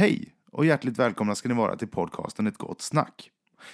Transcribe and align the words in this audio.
Hej 0.00 0.34
och 0.52 0.66
hjärtligt 0.66 0.98
välkomna 0.98 1.34
ska 1.34 1.48
ni 1.48 1.54
vara 1.54 1.76
till 1.76 1.88
podcasten 1.88 2.46
Ett 2.46 2.58
gott 2.58 2.80
snack. 2.80 3.30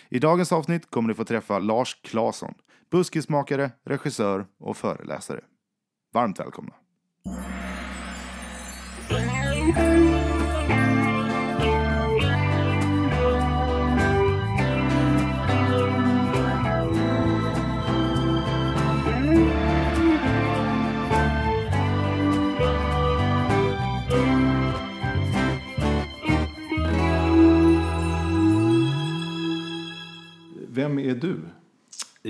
I 0.09 0.19
dagens 0.19 0.53
avsnitt 0.53 0.91
kommer 0.91 1.09
ni 1.09 1.15
få 1.15 1.25
träffa 1.25 1.59
Lars 1.59 2.01
Claesson, 2.03 2.55
buskismakare, 2.91 3.71
regissör 3.85 4.47
och 4.59 4.77
föreläsare. 4.77 5.41
Varmt 6.15 6.41
välkomna. 6.41 6.73
Vem 30.87 30.99
är 30.99 31.15
du? 31.15 31.37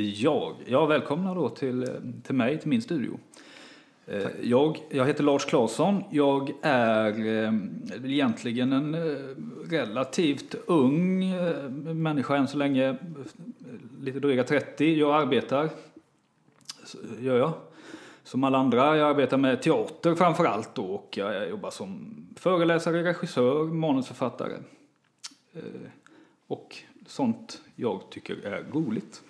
Jag? 0.01 0.55
Ja, 0.67 0.87
välkomna 0.87 1.35
då 1.35 1.49
till, 1.49 1.89
till 2.23 2.35
mig, 2.35 2.59
till 2.59 2.69
min 2.69 2.83
studio. 2.83 3.19
Eh, 4.07 4.23
Jag, 4.43 4.79
jag 4.91 5.07
heter 5.07 5.25
Lars 5.25 5.45
Claesson. 5.45 6.05
Jag 6.11 6.53
är 6.63 7.27
eh, 7.45 7.55
egentligen 8.05 8.73
en 8.73 8.95
eh, 8.95 9.01
relativt 9.71 10.55
ung 10.67 11.31
människa 12.03 12.37
än 12.37 12.49
så 12.49 12.59
länge. 12.59 12.97
Lite 14.01 14.21
dryga 14.21 14.45
30. 14.45 14.99
Jag 14.99 15.15
arbetar, 15.15 15.71
gör 17.21 17.39
jag. 17.39 17.53
Som 18.25 18.45
alla 18.45 18.59
andra. 18.59 18.97
Jag 18.97 19.11
arbetar 19.11 19.37
med 19.37 19.63
teater 19.63 20.15
framför 20.15 20.45
allt 20.45 20.75
då 20.75 20.85
och 20.85 21.15
jag 21.17 21.49
jobbar 21.49 21.71
som 21.71 22.17
föreläsare, 22.37 23.05
regissör, 23.05 23.65
manusförfattare. 23.65 24.57
Och 26.47 26.77
sånt 27.07 27.61
jag 27.77 28.01
tycker 28.11 28.47
är 28.47 28.65
roligt. 28.73 29.21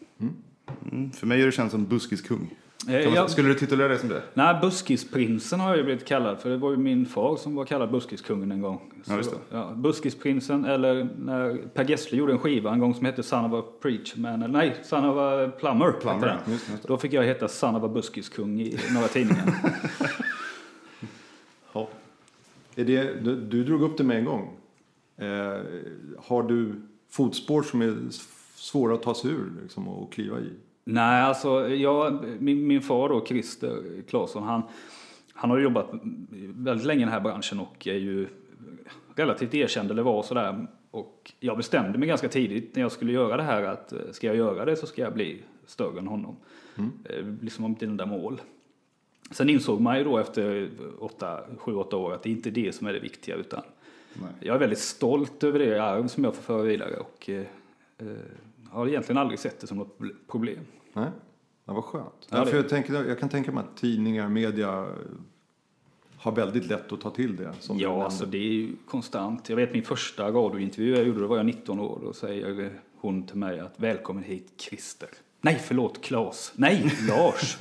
Mm, 0.90 1.12
för 1.12 1.26
mig 1.26 1.40
är 1.42 1.46
du 1.46 1.52
känd 1.52 1.70
som 1.70 1.86
buskiskung. 1.86 2.54
Eh, 2.88 2.94
jag- 3.00 3.30
Skulle 3.30 3.48
du 3.48 3.54
titulera 3.54 3.88
dig 3.88 3.98
som 3.98 4.08
det? 4.08 4.22
Nej, 4.34 4.58
Buskisprinsen 4.60 5.60
har 5.60 5.76
jag 5.76 5.84
blivit 5.84 6.04
kallad 6.04 6.38
för. 6.40 6.50
Det 6.50 6.56
var 6.56 6.70
ju 6.70 6.76
min 6.76 7.06
far 7.06 7.36
som 7.36 7.54
var 7.54 7.64
kallad 7.64 7.90
Buskiskungen 7.90 8.52
en 8.52 8.60
gång. 8.60 8.92
Så, 9.04 9.12
Ja, 9.12 9.16
just 9.16 9.30
det. 9.30 9.36
Ja, 9.50 9.72
Buskisprinsen, 9.76 10.64
eller 10.64 11.08
när 11.18 11.56
Per 11.74 11.84
Gessle 11.90 12.18
gjorde 12.18 12.32
en 12.32 12.38
skiva 12.38 12.72
en 12.72 12.78
gång 12.78 12.94
som 12.94 13.06
hette 13.06 13.22
Son 13.22 13.52
of 13.52 13.64
a 13.64 13.68
Preachman, 13.82 14.42
eller 14.42 14.52
nej, 14.58 14.76
Son 14.84 15.04
of 15.04 15.16
a 15.16 15.50
Plumber. 15.60 15.92
Plumber, 15.92 16.26
ja. 16.46 16.52
Just 16.52 16.66
det, 16.66 16.72
just 16.72 16.82
det. 16.82 16.88
Då 16.88 16.98
fick 16.98 17.12
jag 17.12 17.24
heta 17.24 17.48
Son 17.48 17.74
of 17.76 17.82
a 17.84 17.88
Buskiskung 17.88 18.60
i 18.60 18.78
några 18.94 19.08
tidningar. 19.08 19.54
Ja. 21.72 21.88
Är 22.76 22.84
det, 22.84 23.24
du, 23.24 23.36
du 23.40 23.64
drog 23.64 23.82
upp 23.82 23.96
det 23.98 24.04
med 24.04 24.18
en 24.18 24.24
gång. 24.24 24.56
Eh, 25.16 25.60
har 26.18 26.42
du 26.42 26.74
fotspår 27.10 27.62
som 27.62 27.82
är 27.82 27.96
svåra 28.56 28.94
att 28.94 29.02
ta 29.02 29.14
sig 29.14 29.30
ur 29.30 29.52
liksom, 29.62 29.88
och 29.88 30.12
kliva 30.12 30.40
i? 30.40 30.50
nej, 30.84 31.22
alltså 31.22 31.68
jag, 31.68 32.24
min, 32.38 32.66
min 32.66 32.82
far 32.82 33.08
då, 33.08 33.26
Christer 33.26 34.02
Claesson, 34.08 34.42
han, 34.42 34.62
han 35.32 35.50
har 35.50 35.58
jobbat 35.58 35.90
väldigt 36.54 36.86
länge 36.86 37.00
i 37.00 37.04
den 37.04 37.12
här 37.12 37.20
branschen 37.20 37.60
och 37.60 37.86
är 37.86 37.94
ju 37.94 38.28
relativt 39.14 39.54
erkänd 39.54 39.90
eller 39.90 40.02
var 40.02 40.22
sådär. 40.22 40.66
Och 40.90 41.32
jag 41.40 41.56
bestämde 41.56 41.98
mig 41.98 42.08
ganska 42.08 42.28
tidigt 42.28 42.74
när 42.74 42.82
jag 42.82 42.92
skulle 42.92 43.12
göra 43.12 43.36
det 43.36 43.42
här 43.42 43.62
att 43.62 43.92
eh, 43.92 43.98
ska 44.12 44.26
jag 44.26 44.36
göra 44.36 44.64
det 44.64 44.76
så 44.76 44.86
ska 44.86 45.02
jag 45.02 45.14
bli 45.14 45.42
större 45.66 45.98
än 45.98 46.06
honom. 46.06 46.36
Eh, 46.78 47.26
Liksom 47.40 47.64
om 47.64 47.70
mitt 47.70 47.82
enda 47.82 48.06
mål. 48.06 48.40
Sen 49.30 49.50
insåg 49.50 49.80
man 49.80 49.98
ju 49.98 50.04
då 50.04 50.18
efter 50.18 50.68
åtta, 50.98 51.40
sju, 51.58 51.74
åtta 51.74 51.96
år 51.96 52.14
att 52.14 52.22
det 52.22 52.30
inte 52.30 52.48
är 52.48 52.50
det 52.50 52.74
som 52.74 52.86
är 52.86 52.92
det 52.92 53.00
viktiga 53.00 53.36
utan 53.36 53.62
Nej. 54.14 54.30
jag 54.40 54.54
är 54.54 54.60
väldigt 54.60 54.78
stolt 54.78 55.44
över 55.44 55.58
det 55.58 55.78
arv 55.84 56.08
som 56.08 56.24
jag 56.24 56.34
får 56.34 56.42
föra 56.42 56.62
vidare 56.62 56.96
och 56.96 57.30
eh, 57.30 57.44
eh, 57.98 58.06
har 58.70 58.86
egentligen 58.88 59.18
aldrig 59.18 59.38
sett 59.38 59.60
det 59.60 59.66
som 59.66 59.78
något 59.78 59.98
problem. 60.30 60.58
Nej, 60.92 61.10
det 61.64 61.72
var 61.72 61.82
skönt. 61.82 62.04
Ja, 62.30 62.38
Ja, 62.38 62.44
det- 62.44 62.50
för 62.50 62.56
jag, 62.56 62.68
tänker, 62.68 63.04
jag 63.04 63.18
kan 63.18 63.28
tänka 63.28 63.52
mig 63.52 63.64
att 63.64 63.76
tidningar, 63.76 64.28
media 64.28 64.68
eh, 64.78 64.86
har 66.16 66.32
väldigt 66.32 66.66
lätt 66.66 66.92
att 66.92 67.00
ta 67.00 67.10
till 67.10 67.36
det. 67.36 67.52
Som 67.60 67.78
Ja, 67.78 68.04
alltså 68.04 68.26
det 68.26 68.38
är 68.38 68.52
ju 68.52 68.72
konstant. 68.90 69.48
Jag 69.48 69.56
vet 69.56 69.72
min 69.72 69.82
första 69.82 70.28
radiointervju 70.30 70.96
jag 70.96 71.06
gjorde, 71.06 71.20
då 71.20 71.26
var 71.26 71.36
jag 71.36 71.46
19 71.46 71.80
år. 71.80 71.98
Då 72.02 72.12
säger 72.12 72.70
hon 73.00 73.22
till 73.26 73.36
mig 73.36 73.60
att 73.60 73.74
välkommen 73.76 74.24
hit 74.24 74.52
Christer. 74.56 75.08
Nej, 75.40 75.60
förlåt, 75.64 76.02
Klas. 76.02 76.52
Nej, 76.56 76.92
Lars. 77.08 77.58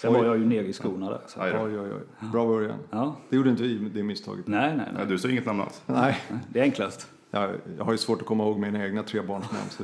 Sen 0.00 0.12
var 0.12 0.24
jag 0.24 0.38
ju 0.38 0.46
nere 0.46 0.66
i 0.66 0.72
skorna 0.72 1.10
där. 1.10 1.20
Så. 1.26 1.40
Oj, 1.40 1.52
oj, 1.78 1.78
oj. 1.80 2.28
Bra 2.32 2.46
början. 2.46 2.78
Ja. 2.90 3.16
Det 3.28 3.36
gjorde 3.36 3.50
inte 3.50 3.62
vi, 3.62 3.74
det 3.88 4.02
misstaget. 4.02 4.46
Nej, 4.46 4.60
nej, 4.68 4.76
Nej, 4.76 4.86
nej. 4.96 5.06
du 5.08 5.18
sa 5.18 5.28
inget 5.28 5.46
namn 5.46 5.60
alls. 5.60 5.82
Nej, 5.86 6.20
Det 6.52 6.58
är 6.58 6.62
enklast. 6.64 7.08
Jag, 7.40 7.50
jag 7.78 7.84
har 7.84 7.92
ju 7.92 7.98
svårt 7.98 8.20
att 8.20 8.26
komma 8.26 8.44
ihåg 8.44 8.58
mina 8.58 8.84
egna 8.86 9.02
tre 9.02 9.20
barns 9.20 9.52
namn. 9.52 9.70
Så. 9.70 9.82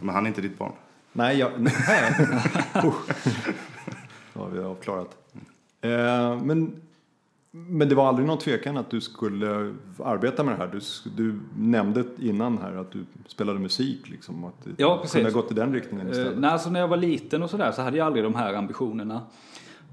Men 0.00 0.14
han 0.14 0.24
är 0.24 0.28
inte 0.28 0.40
ditt 0.40 0.58
barn. 0.58 0.72
Nej, 1.12 1.38
jag, 1.38 1.50
nej. 1.58 1.72
Det 4.32 4.40
har 4.40 4.48
vi 4.50 4.58
avklarat. 4.58 5.16
Eh, 5.80 6.40
men, 6.42 6.80
men 7.50 7.88
det 7.88 7.94
var 7.94 8.08
aldrig 8.08 8.26
någon 8.26 8.38
tvekan 8.38 8.76
att 8.76 8.90
du 8.90 9.00
skulle 9.00 9.74
arbeta 10.04 10.42
med 10.44 10.54
det 10.54 10.58
här. 10.58 10.70
Du, 10.72 10.80
du 11.16 11.40
nämnde 11.58 12.04
innan 12.18 12.58
här 12.58 12.76
att 12.76 12.90
du 12.90 13.04
spelade 13.26 13.58
musik. 13.58 14.08
Liksom, 14.08 14.44
att 14.44 14.64
det 14.64 14.70
Ja, 14.76 14.98
precis. 15.02 15.12
kunde 15.14 15.30
ha 15.30 15.40
gått 15.40 15.50
i 15.50 15.54
den 15.54 15.72
riktningen 15.72 16.06
Eh, 16.06 16.12
istället. 16.12 16.38
nej, 16.38 16.50
alltså 16.50 16.70
när 16.70 16.80
jag 16.80 16.88
var 16.88 16.96
liten 16.96 17.42
och 17.42 17.50
sådär 17.50 17.72
så 17.72 17.82
hade 17.82 17.96
jag 17.96 18.06
aldrig 18.06 18.24
de 18.24 18.34
här 18.34 18.54
ambitionerna. 18.54 19.20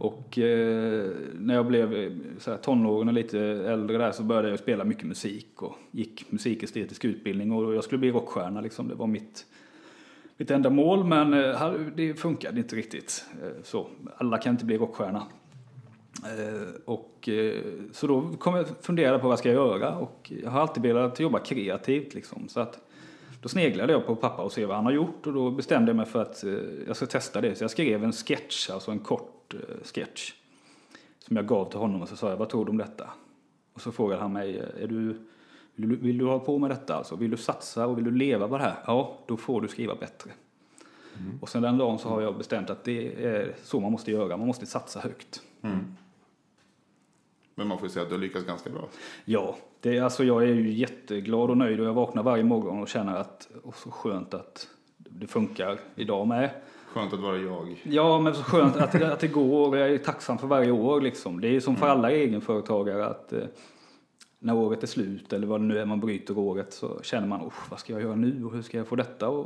Och 0.03 0.40
eh, 0.40 1.12
när 1.34 1.53
jag 1.53 1.66
blev 1.66 1.94
eh, 1.96 2.12
så 2.38 2.52
här, 2.52 2.58
tonåring 2.58 3.08
och 3.08 3.14
lite 3.14 3.40
äldre 3.40 3.97
där 3.97 4.12
så 4.12 4.24
började 4.24 4.50
jag 4.50 4.59
spela 4.59 4.84
mycket 4.84 5.03
musik 5.03 5.62
och 5.62 5.75
gick 5.91 6.31
musikestetisk 6.31 7.06
utbildning 7.06 7.52
och 7.52 7.75
jag 7.75 7.84
skulle 7.84 8.00
bli 8.00 8.12
rockstjärna 8.12 8.62
liksom. 8.62 8.88
Det 8.88 8.96
var 8.96 9.08
mitt, 9.08 9.46
mitt 10.38 10.52
enda 10.52 10.69
mål 10.69 11.03
men 11.03 11.34
eh, 11.34 11.74
det 11.96 12.13
funkade 12.13 12.59
inte 12.59 12.75
riktigt. 12.75 13.25
Eh, 13.44 13.63
så, 13.63 13.88
alla 14.18 14.38
kan 14.38 14.52
inte 14.53 14.66
bli 14.66 14.78
rockstjärna. 14.78 15.24
Eh, 16.24 16.68
och, 16.86 17.30
eh, 17.30 17.62
så 17.92 18.08
då 18.08 18.22
kom 18.40 18.56
jag 18.56 18.66
fundera 18.81 19.19
på 19.19 19.28
vad 19.28 19.40
ska 19.40 19.50
jag 19.50 19.56
göra 19.56 19.97
och 19.97 20.31
jag 20.44 20.50
har 20.50 20.62
alltid 20.62 20.84
velat 20.84 21.19
jobba 21.19 21.40
kreativt 21.40 22.13
liksom. 22.13 22.47
Så 22.47 22.59
att 22.59 22.80
då 23.42 23.50
sneglade 23.50 23.94
jag 23.94 24.06
på 24.06 24.16
pappa 24.16 24.42
och 24.44 24.52
se 24.52 24.66
vad 24.66 24.75
han 24.75 24.86
har 24.86 24.94
gjort 24.94 25.28
och 25.28 25.34
då 25.34 25.52
bestämde 25.52 25.90
jag 25.90 25.96
mig 25.96 26.06
för 26.06 26.22
att 26.22 26.44
eh, 26.44 26.53
jag 26.88 26.96
ska 26.96 27.06
testa 27.06 27.42
det. 27.42 27.56
Så 27.56 27.63
jag 27.63 27.72
skrev 27.72 28.03
en 28.03 28.13
sketch, 28.13 28.69
alltså 28.69 28.92
en 28.92 29.00
kort 29.00 29.33
eh, 29.56 29.84
sketch. 29.84 30.34
Som 31.19 31.36
jag 31.36 31.47
gav 31.47 31.69
till 31.69 31.80
honom 31.80 32.02
och 32.02 32.09
så 32.09 32.16
sa 32.16 32.30
jag, 32.30 32.38
vad 32.38 32.50
tror 32.50 32.66
du 32.66 32.72
om 32.72 32.78
detta? 32.78 33.09
Och 33.74 33.81
så 33.81 33.91
frågade 33.91 34.22
han 34.22 34.34
mig, 34.34 34.58
är 34.80 34.88
du, 34.88 35.06
vill, 35.75 35.90
du, 35.90 35.96
vill 35.96 36.18
du 36.18 36.25
ha 36.25 36.40
på 36.40 36.58
med 36.59 36.69
detta 36.69 36.96
alltså? 36.96 37.16
Vill 37.16 37.31
du 37.31 37.38
satsa 37.38 37.88
och 37.88 37.97
vill 37.97 38.03
du 38.06 38.12
leva 38.12 38.47
på 38.47 38.58
det 38.58 38.63
här? 38.63 38.75
Ja, 38.88 39.18
då 39.28 39.38
får 39.38 39.62
du 39.62 39.68
skriva 39.68 39.96
bättre. 39.96 40.31
Och 41.42 41.50
sen 41.50 41.62
den 41.62 41.78
dagen 41.78 42.00
så 42.00 42.09
har 42.09 42.22
jag 42.22 42.38
bestämt 42.38 42.69
att 42.69 42.84
det 42.84 43.25
är 43.25 43.56
så 43.63 43.80
man 43.80 43.92
måste 43.92 44.12
göra, 44.12 44.38
man 44.38 44.47
måste 44.47 44.66
satsa 44.66 45.00
högt. 45.00 45.42
Men 47.56 47.68
man 47.68 47.78
får 47.78 47.88
ju 47.88 47.94
säga 47.94 48.03
att 48.03 48.09
du 48.09 48.16
har 48.16 48.22
lyckats 48.22 48.46
ganska 48.46 48.69
bra. 48.69 48.88
Ja, 49.25 49.56
det, 49.80 49.97
är- 49.97 50.02
alltså 50.03 50.24
jag 50.24 50.44
är 50.44 50.47
ju 50.53 50.74
jätteglad 50.74 51.50
och 51.50 51.58
nöjd 51.58 51.80
och 51.80 51.86
jag 51.86 51.94
vaknar 51.94 52.24
varje 52.24 52.44
morgon 52.44 52.81
och 52.81 52.88
känner 52.88 53.16
att, 53.16 53.50
och 53.63 53.75
så 53.75 53.92
skönt 53.92 54.34
att 54.34 54.68
det 54.97 55.28
funkar 55.28 55.80
idag 55.96 56.28
med. 56.28 56.50
Skönt 56.94 57.14
att 57.14 57.20
vara 57.20 57.38
jag. 57.38 57.81
Ja, 57.84 58.20
men 58.20 58.36
så 58.36 58.44
skönt 58.44 58.76
att, 58.76 59.02
att 59.02 59.20
det 59.20 59.28
går 59.28 59.68
och 59.70 59.78
jag 59.78 59.90
är 59.90 59.98
tacksam 59.98 60.38
för 60.38 60.48
varje 60.48 60.72
år 60.72 61.02
liksom. 61.02 61.42
Det 61.42 61.48
är 61.48 61.59
som 61.59 61.76
för 61.76 61.88
alla 61.88 62.12
egenföretagare 62.12 63.06
att 63.06 63.34
eh, 63.34 63.40
när 64.40 64.56
året 64.56 64.84
är 64.84 64.88
slut 64.88 65.34
eller 65.34 65.48
vad 65.48 65.62
det 65.62 65.66
nu 65.66 65.80
är 65.80 65.86
man 65.86 66.00
bryter 66.00 66.38
året 66.38 66.74
så 66.74 67.00
känner 67.04 67.28
man, 67.28 67.48
"Usch, 67.48 67.70
vad 67.72 67.80
ska 67.80 67.94
jag 67.94 68.02
göra 68.02 68.16
nu 68.16 68.46
och 68.46 68.54
hur 68.54 68.62
ska 68.62 68.78
jag 68.78 68.88
få 68.88 68.96
detta 68.96 69.28
att 69.28 69.46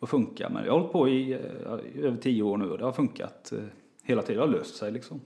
att 0.00 0.10
funka? 0.10 0.48
Men 0.48 0.64
jag 0.64 0.72
har 0.72 0.78
hållit 0.78 0.92
på 0.92 1.08
i, 1.08 1.32
eh, 1.32 2.04
över 2.04 2.16
tio 2.16 2.42
år 2.42 2.56
nu 2.56 2.70
och 2.70 2.78
det 2.78 2.84
har 2.84 2.92
funkat 2.92 3.52
eh, 3.52 3.58
hela 4.02 4.22
tiden, 4.22 4.36
det 4.36 4.46
har 4.46 4.58
löst 4.58 4.76
sig 4.76 4.92
liksom. 4.92 5.20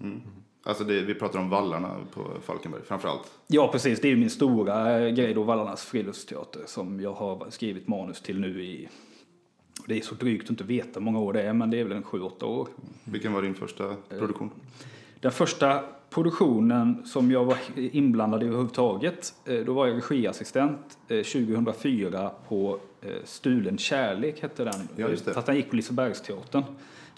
Alltså 0.62 0.84
det, 0.84 1.00
vi 1.02 1.14
pratar 1.14 1.38
om 1.38 1.50
vallarna 1.50 1.96
på 2.14 2.20
Falkenberg 2.42 2.82
framförallt. 2.82 3.32
Ja, 3.46 3.68
precis. 3.72 4.00
Det 4.00 4.08
är 4.12 4.16
min 4.16 4.30
stora 4.30 4.98
eh, 5.00 5.14
grej 5.14 5.34
då, 5.34 5.42
Vallarnas 5.42 5.84
friluftsteater, 5.84 6.60
som 6.66 7.00
jag 7.00 7.12
har 7.12 7.46
skrivit 7.50 7.88
manus 7.88 8.22
till 8.22 8.40
nu 8.40 8.64
i... 8.64 8.88
Det 9.86 9.98
är 9.98 10.00
så 10.00 10.14
drygt 10.14 10.44
att 10.44 10.50
inte 10.50 10.64
veta 10.64 11.00
hur 11.00 11.04
många 11.04 11.18
år 11.18 11.32
det 11.32 11.42
är, 11.42 11.52
men 11.52 11.70
det 11.70 11.80
är 11.80 11.84
väl 11.84 11.96
en 11.96 12.02
sju, 12.02 12.20
åtta 12.20 12.46
år. 12.46 12.68
Vilken 13.04 13.32
var 13.32 13.42
din 13.42 13.54
första 13.54 13.96
produktion? 14.08 14.50
Den 15.20 15.32
första 15.32 15.84
produktionen 16.10 17.02
som 17.06 17.30
jag 17.30 17.44
var 17.44 17.58
inblandad 17.76 18.42
i 18.42 18.46
överhuvudtaget, 18.46 19.34
eh, 19.44 19.60
då 19.60 19.72
var 19.72 19.86
jag 19.86 19.96
regiassistent 20.10 20.98
eh, 21.08 21.22
2004 21.22 22.30
på 22.48 22.78
eh, 23.00 23.10
Stulen 23.24 23.78
kärlek, 23.78 24.42
hette 24.42 24.64
den. 24.64 24.88
Ja. 24.96 25.08
Fast 25.34 25.46
den 25.46 25.56
gick 25.56 25.70
på 25.70 25.76
Lisebergsteatern. 25.76 26.62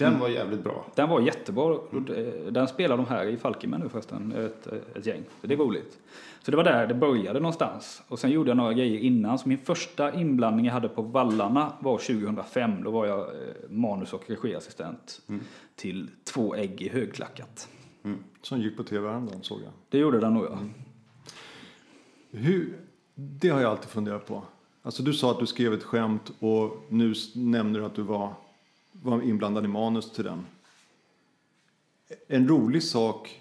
Den 0.05 0.21
var 0.21 0.29
jävligt 0.29 0.65
bra. 0.65 0.87
Den 0.95 1.09
var 1.09 1.21
jättebra. 1.21 1.65
och, 1.65 2.11
eh, 2.11 2.53
Den 2.53 2.69
spelar 2.69 2.97
de 2.97 3.07
här 3.07 3.27
i 3.27 3.37
Falkenberg 3.37 3.83
nu 3.83 3.89
förresten, 3.89 4.33
ett, 4.33 4.67
ett 4.97 5.07
gäng. 5.07 5.23
Så 5.41 5.47
det 5.47 5.55
är 5.55 5.59
roligt. 5.59 5.99
Så 6.43 6.51
det 6.51 6.57
var 6.57 6.65
där 6.65 6.87
det 6.87 6.95
började 6.95 7.41
någonstans. 7.41 8.03
Och 8.09 8.19
sen 8.19 8.31
gjorde 8.31 8.51
jag 8.51 8.57
några 8.57 8.73
grejer 8.73 8.99
innan. 8.99 9.39
Så 9.39 9.49
min 9.49 9.59
första 9.59 10.15
inblandning 10.15 10.67
jag 10.67 10.73
hade 10.73 10.89
på 10.89 11.03
Vallarna 11.03 11.73
var 11.81 11.99
2005. 11.99 12.83
Då 12.85 12.91
var 12.91 13.07
jag 13.07 13.19
eh, 13.21 13.27
manus 13.69 14.13
och 14.13 14.31
regiassistent 14.31 15.21
till 15.77 16.11
Två 16.25 16.55
ägg 16.55 16.83
i 16.83 16.89
högklackat. 16.89 17.69
Som 18.43 18.61
gick 18.61 18.77
på 18.77 18.83
tv 18.83 19.09
häromdagen 19.09 19.43
såg 19.43 19.61
jag. 19.61 19.71
Det 19.89 19.99
gjorde 19.99 20.21
den 20.21 20.35
nog 20.35 20.45
ja. 20.45 20.59
Hur, 22.31 22.79
Det 23.15 23.49
har 23.49 23.61
jag 23.61 23.71
alltid 23.71 23.91
funderat 23.91 24.27
på. 24.27 24.43
Alltså 24.83 25.03
du 25.03 25.13
sa 25.13 25.31
att 25.31 25.39
du 25.39 25.47
skrev 25.47 25.73
ett 25.73 25.83
skämt 25.83 26.33
och 26.39 26.85
nu 26.89 27.15
nämner 27.35 27.81
du 27.81 27.87
att 27.87 27.95
du 27.95 28.03
var, 28.03 28.33
var 29.03 29.23
inblandad 29.23 29.65
i 29.65 29.69
manus 29.69 30.13
till 30.13 30.25
den. 30.25 30.47
En 32.29 32.49
rolig 32.49 32.83
sak 32.83 33.41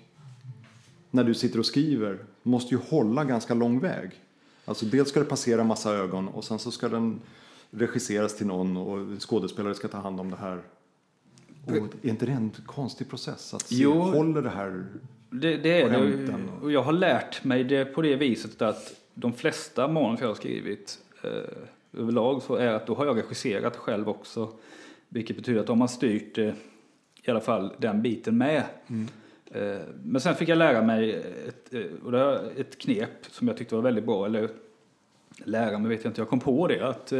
när 1.11 1.23
du 1.23 1.33
sitter 1.33 1.59
och 1.59 1.65
skriver 1.65 2.19
måste 2.44 2.75
ju 2.75 2.81
hålla 2.89 3.23
ganska 3.23 3.53
lång 3.53 3.79
väg. 3.79 4.11
Alltså 4.65 4.85
dels 4.85 5.09
ska 5.09 5.19
det 5.19 5.25
passera 5.25 5.63
massa 5.63 5.94
ögon 5.94 6.27
och 6.27 6.44
sen 6.44 6.59
så 6.59 6.71
ska 6.71 6.89
den 6.89 7.21
regisseras 7.71 8.38
till 8.38 8.47
någon 8.47 8.77
och 8.77 9.21
skådespelare 9.21 9.75
ska 9.75 9.88
ta 9.88 9.97
hand 9.97 10.19
om 10.19 10.31
det 10.31 10.38
här. 10.38 10.61
Och 11.65 11.75
är 11.75 12.09
inte 12.09 12.25
det 12.25 12.31
en 12.31 12.51
konstig 12.65 13.09
process? 13.09 13.53
Att 13.53 13.62
se, 13.62 13.75
Jo. 13.75 13.94
håller 13.94 14.41
det 14.41 14.50
här? 14.50 14.85
Det, 15.29 15.57
det 15.57 15.81
är 15.81 15.89
det. 15.89 16.38
Och 16.62 16.71
jag 16.71 16.83
har 16.83 16.94
lärt 16.94 17.44
mig 17.44 17.63
det 17.63 17.85
på 17.85 18.01
det 18.01 18.15
viset 18.15 18.62
att 18.62 18.95
de 19.13 19.33
flesta 19.33 19.88
manus 19.88 20.19
jag 20.21 20.27
har 20.27 20.35
skrivit 20.35 21.00
eh, 21.23 22.00
överlag 22.01 22.44
så 22.44 22.55
är 22.55 22.67
att 22.67 22.88
då 22.88 22.95
har 22.95 23.05
jag 23.05 23.17
regisserat 23.17 23.77
själv 23.77 24.09
också. 24.09 24.53
Vilket 25.09 25.35
betyder 25.35 25.59
att 25.59 25.67
de 25.67 25.81
har 25.81 25.88
styrt 25.88 26.38
eh, 26.38 26.53
i 27.23 27.31
alla 27.31 27.41
fall 27.41 27.73
den 27.77 28.01
biten 28.01 28.38
med. 28.38 28.63
Eh, 29.51 29.79
men 30.03 30.21
sen 30.21 30.35
fick 30.35 30.50
jag 30.50 30.57
lära 30.57 30.81
mig 30.81 31.13
ett, 31.47 31.73
eh, 31.73 32.31
ett 32.57 32.77
knep 32.77 33.25
som 33.29 33.47
jag 33.47 33.57
tyckte 33.57 33.75
var 33.75 33.81
väldigt 33.81 34.06
bra. 34.06 34.25
Eller 34.25 34.50
lära 35.44 35.77
mig 35.77 35.89
vet 35.89 36.03
jag 36.03 36.11
inte, 36.11 36.21
jag 36.21 36.29
kom 36.29 36.39
på 36.39 36.67
det. 36.67 36.81
Att 36.81 37.13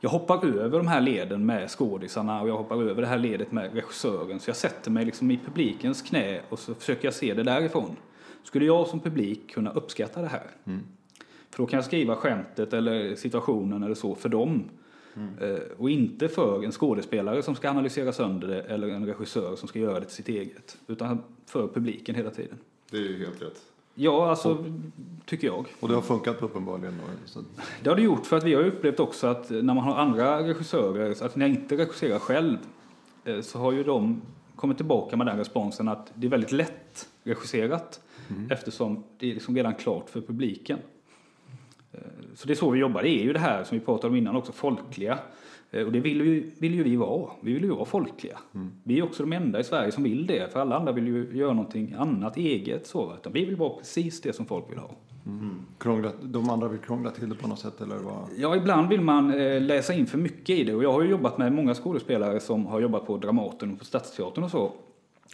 jag 0.00 0.10
hoppar 0.10 0.46
över 0.46 0.78
de 0.78 0.86
här 0.86 1.00
leden 1.00 1.46
med 1.46 1.70
skådisarna 1.70 2.42
och 2.42 2.48
jag 2.48 2.56
hoppar 2.56 2.82
över 2.82 3.02
det 3.02 3.08
här 3.08 3.18
ledet 3.18 3.52
med 3.52 3.74
regissören. 3.74 4.40
Så 4.40 4.50
jag 4.50 4.56
sätter 4.56 4.90
mig 4.90 5.04
liksom 5.04 5.30
i 5.30 5.40
publikens 5.44 6.02
knä 6.02 6.40
och 6.48 6.58
så 6.58 6.74
försöker 6.74 7.04
jag 7.04 7.14
se 7.14 7.34
det 7.34 7.42
därifrån. 7.42 7.96
Skulle 8.42 8.66
jag 8.66 8.86
som 8.86 9.00
publik 9.00 9.54
kunna 9.54 9.70
uppskatta 9.70 10.22
det 10.22 10.28
här? 10.28 10.46
För 11.50 11.62
då 11.62 11.66
kan 11.66 11.76
jag 11.76 11.84
skriva 11.84 12.16
skämtet 12.16 12.72
eller 12.72 13.14
situationen 13.14 13.82
eller 13.82 13.94
så 13.94 14.14
för 14.14 14.28
dem. 14.28 14.64
Eh, 15.40 15.56
Och 15.78 15.90
inte 15.90 16.28
för 16.28 16.64
en 16.64 16.72
skådespelare 16.72 17.42
som 17.42 17.54
ska 17.54 17.70
analysera 17.70 18.12
sönder 18.12 18.48
det 18.48 18.60
eller 18.62 18.88
en 18.88 19.06
regissör 19.06 19.56
som 19.56 19.68
ska 19.68 19.78
göra 19.78 20.00
det 20.00 20.06
till 20.06 20.14
sitt 20.14 20.28
eget. 20.28 20.78
Utan 20.86 21.22
för 21.46 21.68
publiken 21.68 22.14
hela 22.14 22.30
tiden. 22.30 22.58
Det 22.90 22.96
är 22.96 23.00
ju 23.02 23.18
helt 23.24 23.42
rätt. 23.42 23.62
Ja, 23.94 24.30
alltså 24.30 24.64
tycker 25.26 25.46
jag. 25.46 25.66
Och 25.80 25.88
det 25.88 25.94
har 25.94 26.02
funkat 26.02 26.42
uppenbarligen. 26.42 26.94
Då. 27.34 27.40
Det 27.82 27.88
har 27.90 27.96
det 27.96 28.02
gjort 28.02 28.26
för 28.26 28.36
att 28.36 28.44
vi 28.44 28.54
har 28.54 28.62
upplevt 28.64 29.00
också 29.00 29.26
att 29.26 29.50
när 29.50 29.62
man 29.62 29.78
har 29.78 29.94
andra 29.96 30.48
regissörer, 30.48 31.14
så 31.14 31.24
att 31.24 31.36
när 31.36 31.46
jag 31.48 31.56
inte 31.56 31.76
regisserar 31.76 32.18
själv, 32.18 32.58
eh, 33.24 33.40
så 33.40 33.58
har 33.58 33.72
ju 33.72 33.82
de 33.84 34.22
kommit 34.56 34.76
tillbaka 34.76 35.16
med 35.16 35.26
den 35.26 35.38
responsen 35.38 35.88
att 35.88 36.12
det 36.14 36.26
är 36.26 36.30
väldigt 36.30 36.52
lätt 36.52 37.08
regisserat 37.24 38.00
eftersom 38.50 39.04
det 39.18 39.30
är 39.30 39.34
liksom 39.34 39.56
redan 39.56 39.74
klart 39.74 40.10
för 40.10 40.20
publiken. 40.20 40.78
Eh, 41.94 42.00
Så 42.34 42.46
det 42.46 42.52
är 42.52 42.54
så 42.54 42.70
vi 42.70 42.78
jobbar. 42.80 43.02
Det 43.02 43.08
är 43.08 43.22
ju 43.24 43.32
det 43.32 43.38
här 43.38 43.64
som 43.64 43.78
vi 43.78 43.84
pratade 43.84 44.08
om 44.08 44.16
innan 44.16 44.36
också, 44.36 44.52
folkliga. 44.52 45.18
Eh, 45.70 45.86
Och 45.86 45.92
det 45.92 46.00
vill 46.00 46.20
ju, 46.20 46.50
vill 46.58 46.74
ju 46.74 46.82
vi 46.82 46.96
vara. 46.96 47.30
Vi 47.40 47.52
vill 47.52 47.62
ju 47.62 47.70
vara 47.70 47.84
folkliga. 47.84 48.38
Vi 48.82 48.98
är 48.98 49.02
också 49.04 49.22
de 49.22 49.32
enda 49.32 49.60
i 49.60 49.64
Sverige 49.64 49.92
som 49.92 50.04
vill 50.04 50.26
det. 50.26 50.52
För 50.52 50.60
alla 50.60 50.76
andra 50.76 50.92
vill 50.92 51.06
ju 51.06 51.30
göra 51.32 51.52
någonting 51.52 51.94
annat 51.98 52.36
eget. 52.36 52.86
Så, 52.86 53.14
utan 53.20 53.32
vi 53.32 53.44
vill 53.44 53.56
vara 53.56 53.70
precis 53.78 54.20
det 54.20 54.32
som 54.32 54.46
folk 54.46 54.70
vill 54.70 54.78
ha. 54.78 54.90
Krångla, 55.78 56.10
de 56.22 56.50
andra 56.50 56.68
vill 56.68 56.78
krångla 56.80 57.10
till 57.10 57.28
det 57.28 57.34
på 57.34 57.48
något 57.48 57.58
sätt 57.58 57.80
eller 57.80 57.96
vad? 57.96 58.28
Ja, 58.36 58.56
ibland 58.56 58.88
vill 58.88 59.00
man 59.00 59.34
eh, 59.40 59.60
läsa 59.60 59.94
in 59.94 60.06
för 60.06 60.18
mycket 60.18 60.50
i 60.58 60.64
det. 60.64 60.74
Och 60.74 60.84
jag 60.84 60.92
har 60.92 61.02
ju 61.02 61.08
jobbat 61.10 61.38
med 61.38 61.52
många 61.52 61.74
skådespelare 61.74 62.40
som 62.40 62.66
har 62.66 62.80
jobbat 62.80 63.06
på 63.06 63.16
Dramaten 63.16 63.72
och 63.72 63.78
på 63.78 63.84
Stadsteatern 63.84 64.44
och 64.44 64.50
så. 64.50 64.72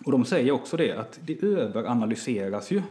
Och 0.05 0.13
de 0.13 0.25
säger 0.25 0.53
också 0.53 0.77
det, 0.77 0.93
att 0.93 1.21
det 1.23 1.43
överanalyseras 1.43 2.71
ju 2.71 2.83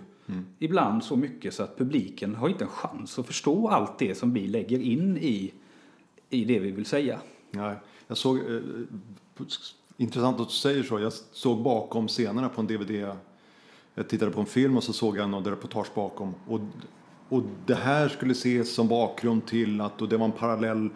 ibland 0.60 1.04
så 1.04 1.16
mycket 1.16 1.54
så 1.54 1.64
att 1.64 1.78
publiken 1.78 2.36
har 2.36 2.50
inte 2.50 2.64
en 2.64 2.70
chans 2.70 3.20
att 3.20 3.28
förstå 3.28 3.68
allt 3.68 4.00
det 4.00 4.16
som 4.16 4.34
vi 4.34 4.48
lägger 4.48 4.80
in 4.80 5.18
i, 5.18 5.54
i 6.30 6.46
det 6.46 6.60
vi 6.60 6.72
vill 6.72 6.86
säga. 6.86 7.20
Nej, 7.52 7.76
jag 8.08 8.18
såg, 8.18 8.38
eh, 8.38 8.62
intressant 9.98 10.40
att 10.40 10.48
du 10.48 10.54
säger 10.54 10.84
så, 10.84 11.00
jag 11.00 11.14
såg 11.14 11.64
bakom 11.64 12.08
scenerna 12.08 12.50
på 12.50 12.62
en 12.62 12.68
DVD. 12.68 13.16
Jag 13.96 14.08
tittade 14.08 14.32
på 14.32 14.40
en 14.40 14.46
film 14.46 14.78
och 14.78 14.84
så 14.84 14.94
såg 14.94 15.18
jag 15.18 15.30
någon 15.30 15.46
reportage 15.46 15.92
bakom. 15.96 16.34
Och, 16.48 16.60
och 17.30 17.44
det 17.66 17.76
här 17.76 18.10
skulle 18.10 18.32
ses 18.32 18.74
som 18.74 18.88
bakgrund 18.88 19.46
till 19.46 19.82
att, 19.82 20.02
och 20.02 20.10
det 20.10 20.18
var 20.18 20.26
en 20.26 20.32
parallell. 20.32 20.90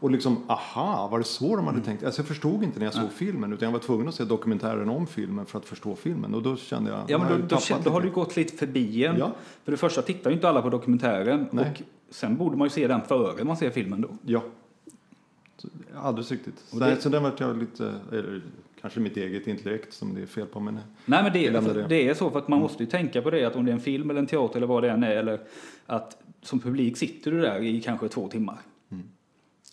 Och 0.00 0.10
liksom, 0.10 0.44
aha, 0.46 1.08
var 1.08 1.18
det 1.18 1.24
så 1.24 1.56
de 1.56 1.66
hade 1.66 1.80
tänkt? 1.80 2.04
Alltså 2.04 2.20
jag 2.20 2.28
förstod 2.28 2.62
inte 2.64 2.78
när 2.78 2.86
jag 2.86 2.94
såg 2.94 3.12
filmen, 3.12 3.52
utan 3.52 3.66
jag 3.66 3.72
var 3.72 3.78
tvungen 3.78 4.08
att 4.08 4.14
se 4.14 4.24
dokumentären 4.24 4.88
om 4.88 5.06
filmen 5.06 5.46
för 5.46 5.58
att 5.58 5.64
förstå 5.64 5.96
filmen. 5.96 6.34
Och 6.34 6.42
då 6.42 6.56
kände 6.56 6.90
jag, 6.90 7.00
Ja, 7.08 7.18
men 7.18 7.28
då, 7.40 7.46
då, 7.46 7.60
känner- 7.60 7.84
då 7.84 7.90
har 7.90 8.00
du 8.00 8.10
gått 8.10 8.36
lite 8.36 8.56
förbi 8.56 9.04
en. 9.04 9.16
Ja. 9.18 9.32
För 9.64 9.72
det 9.72 9.78
första 9.78 10.02
tittar 10.02 10.30
ju 10.30 10.34
inte 10.36 10.48
alla 10.48 10.62
på 10.62 10.70
dokumentären. 10.70 11.46
Nej. 11.50 11.70
Och 11.70 12.14
sen 12.14 12.36
borde 12.36 12.56
man 12.56 12.66
ju 12.66 12.70
se 12.70 12.86
den 12.88 13.00
före 13.02 13.44
man 13.44 13.56
ser 13.56 13.70
filmen 13.70 14.00
då. 14.00 14.08
Ja. 14.26 14.42
Alldeles 15.96 16.30
riktigt. 16.30 16.58
Så, 16.58 16.78
det- 16.78 17.00
så 17.02 17.08
den 17.08 17.22
vart 17.22 17.40
jag 17.40 17.58
lite, 17.58 17.94
eller 18.12 18.42
kanske 18.80 19.00
mitt 19.00 19.16
eget 19.16 19.46
intellekt 19.46 19.92
som 19.92 20.14
det 20.14 20.22
är 20.22 20.26
fel 20.26 20.46
på. 20.46 20.60
Men 20.60 20.74
Nej 21.04 21.22
men 21.22 21.32
det 21.32 21.46
är, 21.46 21.50
lämnar 21.52 21.74
det. 21.88 22.08
är 22.08 22.14
så 22.14 22.30
för 22.30 22.38
att 22.38 22.48
man 22.48 22.58
måste 22.58 22.82
ju 22.82 22.90
tänka 22.90 23.22
på 23.22 23.30
det 23.30 23.44
att 23.44 23.56
om 23.56 23.64
det 23.64 23.70
är 23.70 23.74
en 23.74 23.80
film 23.80 24.10
eller 24.10 24.20
en 24.20 24.26
teater 24.26 24.56
eller 24.56 24.66
vad 24.66 24.82
det 24.82 24.90
än 24.90 25.02
är 25.04 25.16
eller 25.16 25.40
att 25.86 26.16
som 26.42 26.60
publik 26.60 26.96
sitter 26.96 27.30
du 27.30 27.40
där 27.40 27.62
i 27.62 27.80
kanske 27.80 28.08
två 28.08 28.28
timmar. 28.28 28.58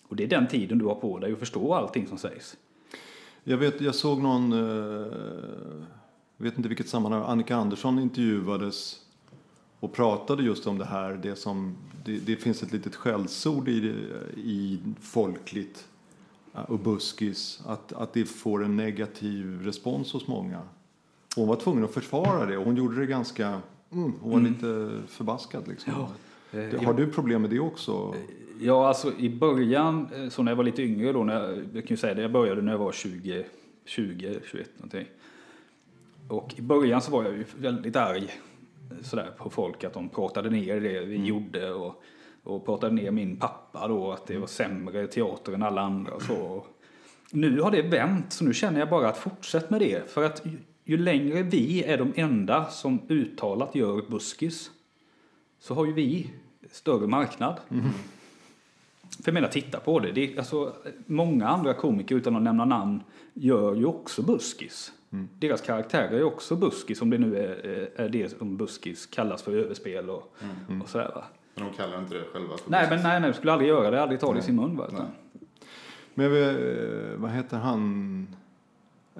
Och 0.08 0.16
det 0.16 0.24
är 0.24 0.28
den 0.28 0.48
tiden 0.48 0.78
du 0.78 0.84
har 0.84 0.94
på 0.94 1.18
dig 1.18 1.32
att 1.32 1.38
förstå 1.38 1.74
allting 1.74 2.06
som 2.06 2.18
sägs. 2.18 2.56
Jag, 3.44 3.56
vet, 3.58 3.80
jag 3.80 3.94
såg 3.94 4.22
någon, 4.22 4.52
eh, 4.52 5.12
vet 6.36 6.56
inte 6.56 6.68
vilket 6.68 6.88
sammanhang, 6.88 7.22
Annika 7.26 7.56
Andersson 7.56 7.98
intervjuades 7.98 9.00
och 9.80 9.92
pratade 9.92 10.42
just 10.42 10.66
om 10.66 10.78
det 10.78 10.84
här. 10.84 11.20
Det, 11.22 11.36
som, 11.36 11.76
det, 12.04 12.18
det 12.18 12.36
finns 12.36 12.62
ett 12.62 12.72
litet 12.72 12.94
skällsord 12.94 13.68
i, 13.68 13.94
i 14.36 14.78
folkligt 15.00 15.88
eh, 16.54 16.60
och 16.62 16.78
buskis. 16.78 17.60
Att, 17.66 17.92
att 17.92 18.12
det 18.12 18.24
får 18.24 18.64
en 18.64 18.76
negativ 18.76 19.62
respons 19.62 20.12
hos 20.12 20.26
många. 20.26 20.62
Hon 21.36 21.48
var 21.48 21.56
tvungen 21.56 21.84
att 21.84 21.94
försvara 21.94 22.46
det 22.46 22.56
och 22.58 22.64
hon 22.64 22.76
gjorde 22.76 23.00
det 23.00 23.06
ganska, 23.06 23.46
mm, 23.92 24.12
hon 24.20 24.30
var 24.32 24.40
lite 24.40 25.00
förbaskad 25.08 25.68
liksom. 25.68 25.92
Eh, 25.92 26.06
Det- 26.58 26.84
Har 26.84 26.94
du 26.94 27.06
problem 27.06 27.42
med 27.42 27.50
det 27.50 27.58
också? 27.60 28.14
Ja, 28.60 28.88
alltså 28.88 29.12
i 29.18 29.30
början, 29.30 30.08
eh, 30.14 30.28
så 30.28 30.42
när 30.42 30.52
jag 30.52 30.56
var 30.56 30.64
lite 30.64 30.82
yngre 30.82 31.12
då, 31.12 31.24
när 31.24 31.34
jag, 31.34 31.58
jag 31.58 31.82
kan 31.86 31.88
ju 31.88 31.96
säga 31.96 32.14
det, 32.14 32.22
jag 32.22 32.32
började 32.32 32.62
när 32.62 32.72
jag 32.72 32.78
var 32.78 32.92
20, 32.92 33.44
20 33.84 34.40
21 34.50 34.70
någonting. 34.76 35.06
Och 36.28 36.54
i 36.56 36.62
början 36.62 37.00
så 37.00 37.10
var 37.10 37.24
jag 37.24 37.32
ju 37.32 37.44
väldigt 37.56 37.96
arg 37.96 38.30
sådär 39.02 39.30
på 39.38 39.50
folk 39.50 39.84
att 39.84 39.92
de 39.92 40.08
pratade 40.08 40.50
ner 40.50 40.80
det 40.80 41.04
vi 41.04 41.24
gjorde 41.24 41.72
och, 41.72 42.02
och 42.42 42.64
pratade 42.64 42.94
ner 42.94 43.10
min 43.10 43.36
pappa 43.36 43.88
då, 43.88 44.12
att 44.12 44.26
det 44.26 44.38
var 44.38 44.46
sämre 44.46 45.06
teater 45.06 45.52
än 45.52 45.62
alla 45.62 45.80
andra 45.80 46.12
och 46.12 46.22
så. 46.22 46.34
Och 46.34 46.66
nu 47.30 47.60
har 47.60 47.70
det 47.70 47.82
vänt, 47.82 48.32
så 48.32 48.44
nu 48.44 48.54
känner 48.54 48.78
jag 48.78 48.90
bara 48.90 49.08
att 49.08 49.18
fortsätt 49.18 49.70
med 49.70 49.80
det. 49.80 50.10
För 50.10 50.24
att 50.24 50.46
ju, 50.46 50.58
ju 50.84 50.96
längre 50.96 51.42
vi 51.42 51.84
är 51.84 51.98
de 51.98 52.12
enda 52.16 52.64
som 52.64 53.00
uttalat 53.08 53.74
gör 53.74 54.02
buskis, 54.10 54.70
så 55.58 55.74
har 55.74 55.86
ju 55.86 55.92
vi 55.92 56.30
större 56.70 57.06
marknad. 57.06 57.60
För 59.16 59.30
jag 59.30 59.34
menar, 59.34 59.48
titta 59.48 59.80
på 59.80 59.98
det. 60.00 60.12
det 60.12 60.32
är, 60.32 60.38
alltså, 60.38 60.72
många 61.06 61.48
andra 61.48 61.74
komiker, 61.74 62.14
utan 62.14 62.36
att 62.36 62.42
nämna 62.42 62.64
namn, 62.64 63.02
gör 63.34 63.74
ju 63.74 63.84
också 63.84 64.22
buskis. 64.22 64.92
Deras 65.38 65.60
karaktärer 65.60 66.12
är 66.12 66.22
också 66.22 66.56
buskis, 66.56 67.02
om 67.02 67.10
det 67.10 67.18
nu 67.18 67.36
är, 67.36 67.90
är 68.00 68.08
det 68.08 68.38
som 68.38 68.56
buskis 68.56 69.06
kallas 69.06 69.42
för 69.42 69.52
överspel 69.52 70.10
och, 70.10 70.34
och 70.82 70.88
sådär. 70.88 71.10
Va? 71.14 71.24
Men 71.54 71.64
de 71.64 71.72
kallar 71.76 71.98
inte 71.98 72.14
det 72.14 72.24
själva 72.32 72.56
för 72.56 72.70
Nej, 72.70 72.80
business. 72.80 73.02
men 73.02 73.10
nej, 73.10 73.20
nej, 73.20 73.30
de 73.30 73.36
skulle 73.36 73.52
aldrig 73.52 73.68
göra 73.68 73.90
det, 73.90 74.02
aldrig 74.02 74.20
ta 74.20 74.32
det 74.32 74.38
i 74.38 74.42
sin 74.42 74.56
mun. 74.56 74.76
Va? 74.76 74.86
Men 76.14 76.26
eh, 76.42 76.54
vad 77.16 77.30
heter 77.30 77.56
han? 77.56 78.26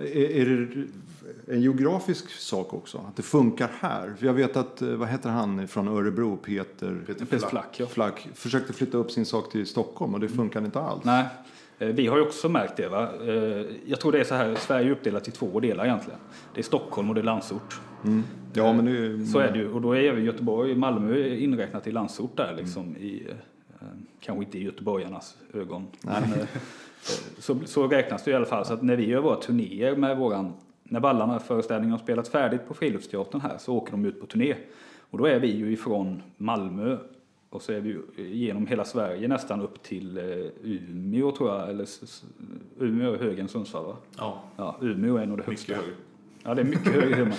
Är, 0.00 0.47
det 0.47 0.87
en 1.55 1.61
geografisk 1.62 2.31
sak 2.31 2.75
också? 2.75 2.99
Att 3.09 3.17
det 3.17 3.23
funkar 3.23 3.71
här? 3.81 4.14
För 4.19 4.26
jag 4.26 4.35
vet 4.35 4.57
att, 4.57 4.83
eh, 4.83 4.88
vad 4.88 5.09
heter 5.09 5.31
han 5.31 5.69
från 5.69 5.88
Örebro, 5.88 6.37
Peter, 6.37 6.97
Peter 7.07 7.26
Flack. 7.26 7.50
Flack, 7.50 7.81
ja. 7.81 7.87
Flack, 7.87 8.28
försökte 8.35 8.73
flytta 8.73 8.99
upp 8.99 9.11
sin 9.11 9.26
sak 9.26 9.52
till 9.52 9.67
Stockholm 9.67 10.14
och 10.14 10.21
det 10.21 10.28
funkar 10.28 10.64
inte 10.64 10.81
alls. 10.81 11.05
Nej, 11.05 11.25
eh, 11.78 11.88
vi 11.88 12.07
har 12.07 12.17
ju 12.17 12.23
också 12.23 12.49
märkt 12.49 12.76
det. 12.76 12.88
Va? 12.88 13.09
Eh, 13.26 13.67
Jag 13.87 14.00
tror 14.00 14.12
det 14.12 14.21
är 14.21 14.25
så 14.25 14.35
här, 14.35 14.55
Sverige 14.55 14.87
är 14.87 14.90
uppdelat 14.90 15.28
i 15.28 15.31
två 15.31 15.61
delar 15.61 15.85
egentligen. 15.85 16.21
Det 16.55 16.61
är 16.61 16.64
Stockholm 16.64 17.09
och 17.09 17.14
det 17.14 17.21
är 17.21 17.25
Landsort. 17.25 17.81
Ja, 18.52 18.73
men 18.73 18.85
det 18.85 19.26
Så 19.26 19.38
är 19.38 19.52
det 19.52 19.59
ju. 19.59 19.73
Och 19.73 19.81
då 19.81 19.93
är 19.93 20.00
även 20.02 20.25
Göteborg, 20.25 20.75
Malmö 20.75 21.26
inräknat 21.28 21.87
i 21.87 21.93
landsort 21.93 22.37
där 22.37 22.55
liksom. 22.57 22.97
I, 22.97 23.26
eh, 23.28 23.35
kanske 24.21 24.45
inte 24.45 24.59
i 24.59 24.63
göteborgarnas 24.63 25.37
ögon. 25.55 25.87
Men, 26.03 26.23
eh, 26.23 26.47
så, 27.39 27.57
så 27.65 27.87
räknas 27.89 28.25
det 28.25 28.31
i 28.31 28.35
alla 28.35 28.47
fall. 28.47 28.65
Så 28.65 28.75
att 28.75 28.83
när 28.83 28.97
vi 28.97 29.07
gör 29.09 29.21
våra 29.21 29.37
turnéer 29.37 29.97
med 29.97 30.17
våran, 30.19 30.53
när 30.83 31.01
Vallarna 31.01 31.39
föreställningen 31.39 31.91
har 31.91 31.99
spelat 31.99 32.29
färdigt 32.29 32.69
på 32.69 32.75
Friluftsteatern 32.75 33.41
här 33.41 33.59
så 33.59 33.75
åker 33.77 33.93
de 33.93 34.05
ut 34.05 34.21
på 34.21 34.27
turné. 34.27 34.55
Och 35.11 35.19
då 35.19 35.27
är 35.27 35.39
vi 35.41 35.57
ju 35.57 35.73
ifrån 35.73 36.23
Malmö 36.37 36.97
och 37.51 37.63
så 37.63 37.73
är 37.73 37.81
vi 37.81 37.99
genom 38.17 38.67
hela 38.67 38.85
Sverige 38.85 39.29
nästan 39.29 39.61
upp 39.63 39.83
till 39.83 40.19
eh, 40.19 40.25
Umeå 40.63 41.33
tror 41.33 41.51
jag. 41.51 41.71
Eller 41.71 41.87
Umeå 42.79 43.13
är 43.15 43.19
högre 43.19 43.43
än 43.43 43.49
Sundsvall 43.49 43.85
va? 43.87 43.97
Ja, 44.17 44.43
Ja, 44.57 44.77
Umeå 44.81 45.17
är 45.17 45.27
nog 45.27 45.39
det 45.39 45.45
högsta. 45.45 45.73
mycket 45.73 45.85
högre. 45.85 45.97
Ja, 46.43 46.55
det 46.55 46.61
är 46.61 46.65
mycket 46.65 46.93
högre 46.93 47.15
hemma. 47.15 47.35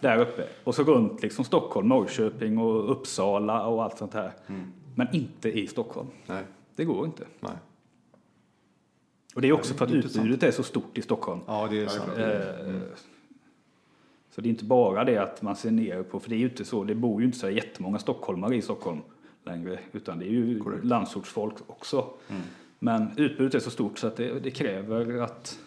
Där 0.00 0.18
uppe. 0.18 0.44
Och 0.64 0.74
så 0.74 0.82
runt 0.82 1.22
liksom 1.22 1.44
Stockholm, 1.44 1.88
Norrköping 1.88 2.58
och 2.58 2.90
Uppsala 2.92 3.66
och 3.66 3.84
allt 3.84 3.98
sånt 3.98 4.14
här. 4.14 4.32
Men 4.98 5.14
inte 5.14 5.58
i 5.58 5.66
Stockholm. 5.66 6.08
Nej. 6.26 6.44
Det 6.76 6.84
går 6.84 7.06
inte. 7.06 7.24
Nej. 7.40 7.52
Och 9.34 9.42
det 9.42 9.48
är 9.48 9.52
också 9.52 9.72
Ja, 9.74 9.78
för 9.78 9.84
att 9.84 9.90
intressant. 9.92 10.24
utbudet 10.26 10.42
är 10.42 10.50
så 10.50 10.62
stort 10.62 10.98
i 10.98 11.02
Stockholm. 11.02 11.40
Ja, 11.46 11.68
det 11.70 11.78
är 11.82 11.86
sant. 11.88 12.18
Eh, 12.18 12.98
Så 14.30 14.40
det 14.40 14.48
är 14.48 14.50
inte 14.50 14.64
bara 14.64 15.04
det 15.04 15.18
att 15.18 15.42
man 15.42 15.56
ser 15.56 15.70
ner 15.70 16.02
på, 16.02 16.20
för 16.20 16.30
det 16.30 16.36
är 16.36 16.38
ju 16.38 16.48
inte 16.48 16.64
så, 16.64 16.84
det 16.84 16.94
bor 16.94 17.20
ju 17.20 17.26
inte 17.26 17.38
så 17.38 17.50
jättemånga 17.50 17.98
stockholmare 17.98 18.56
i 18.56 18.62
Stockholm 18.62 19.00
längre, 19.44 19.78
utan 19.92 20.18
det 20.18 20.24
är 20.24 20.30
ju 20.30 20.60
Korrekt. 20.60 20.84
landsortsfolk 20.84 21.54
också. 21.66 22.06
Men 22.78 23.10
utbudet 23.16 23.54
är 23.54 23.58
så 23.58 23.70
stort 23.70 23.98
så 23.98 24.06
att 24.06 24.16
det, 24.16 24.40
det 24.40 24.50
kräver 24.50 25.20
att 25.22 25.58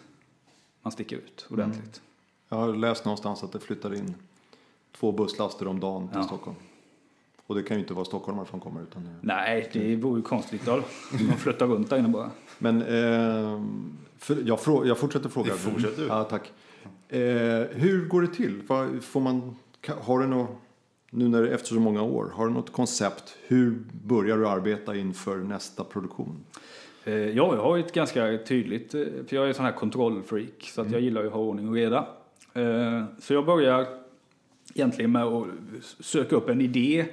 man 0.82 0.92
sticker 0.92 1.16
ut 1.16 1.46
ordentligt. 1.50 2.02
Jag 2.48 2.56
har 2.56 2.74
läst 2.74 3.04
någonstans 3.04 3.42
att 3.44 3.52
det 3.52 3.60
flyttar 3.60 3.94
in 3.94 4.14
två 4.92 5.12
busslaster 5.12 5.66
om 5.68 5.80
dagen 5.80 6.08
till 6.08 6.18
Ja. 6.18 6.24
Stockholm. 6.24 6.56
Och 7.52 7.58
det 7.58 7.62
kan 7.64 7.76
ju 7.76 7.80
inte 7.82 7.94
vara 7.94 8.04
stockholmare 8.04 8.46
som 8.50 8.60
kommer 8.60 8.82
utan. 8.82 9.08
Nej, 9.20 9.70
det 9.72 9.96
vore 9.96 10.16
ju 10.18 10.22
konstigt 10.22 10.66
då. 10.66 10.82
De 11.10 11.32
flyttar 11.36 11.66
runt 11.66 11.90
där 11.90 11.98
inne 11.98 12.08
bara. 12.08 12.30
Men 12.58 12.82
eh, 12.82 13.62
för, 14.18 14.36
jag, 14.44 14.60
frå, 14.60 14.86
jag 14.86 14.98
fortsätter 14.98 15.28
fråga. 15.28 15.52
Fortsätter. 15.54 16.06
Ja, 16.08 16.24
tack. 16.24 16.52
Eh, 17.08 17.18
hur 17.70 18.08
går 18.08 18.22
det 18.22 18.28
till? 18.28 18.62
Får 19.02 19.20
man, 19.20 19.56
har 20.00 20.18
du 20.18 20.26
något, 20.26 20.50
nu 21.10 21.28
när, 21.28 21.42
efter 21.44 21.68
så 21.68 21.74
många 21.80 22.02
år, 22.02 22.32
har 22.34 22.46
du 22.46 22.52
något 22.52 22.72
koncept? 22.72 23.36
Hur 23.46 23.78
börjar 24.04 24.36
du 24.38 24.48
arbeta 24.48 24.96
inför 24.96 25.36
nästa 25.38 25.84
produktion? 25.84 26.44
Eh, 27.04 27.14
Ja, 27.14 27.54
jag 27.54 27.62
har 27.62 27.76
ju 27.76 27.82
ett 27.84 27.92
ganska 27.94 28.38
tydligt, 28.46 28.94
eh, 28.94 29.00
för 29.28 29.36
jag 29.36 29.48
är 29.48 29.52
sån 29.52 29.64
här 29.64 29.72
kontrollfreak, 29.72 30.70
så 30.74 30.80
att 30.80 30.90
jag 30.90 31.00
gillar 31.00 31.20
ju 31.20 31.26
att 31.26 31.32
ha 31.34 31.40
ordning 31.40 31.68
och 31.68 31.74
reda. 31.74 32.06
Eh, 32.54 33.04
Så 33.18 33.34
jag 33.34 33.46
börjar 33.46 33.86
egentligen 34.74 35.12
med 35.12 35.22
att 35.24 35.46
söka 36.00 36.36
upp 36.36 36.48
en 36.48 36.60
idé 36.60 37.04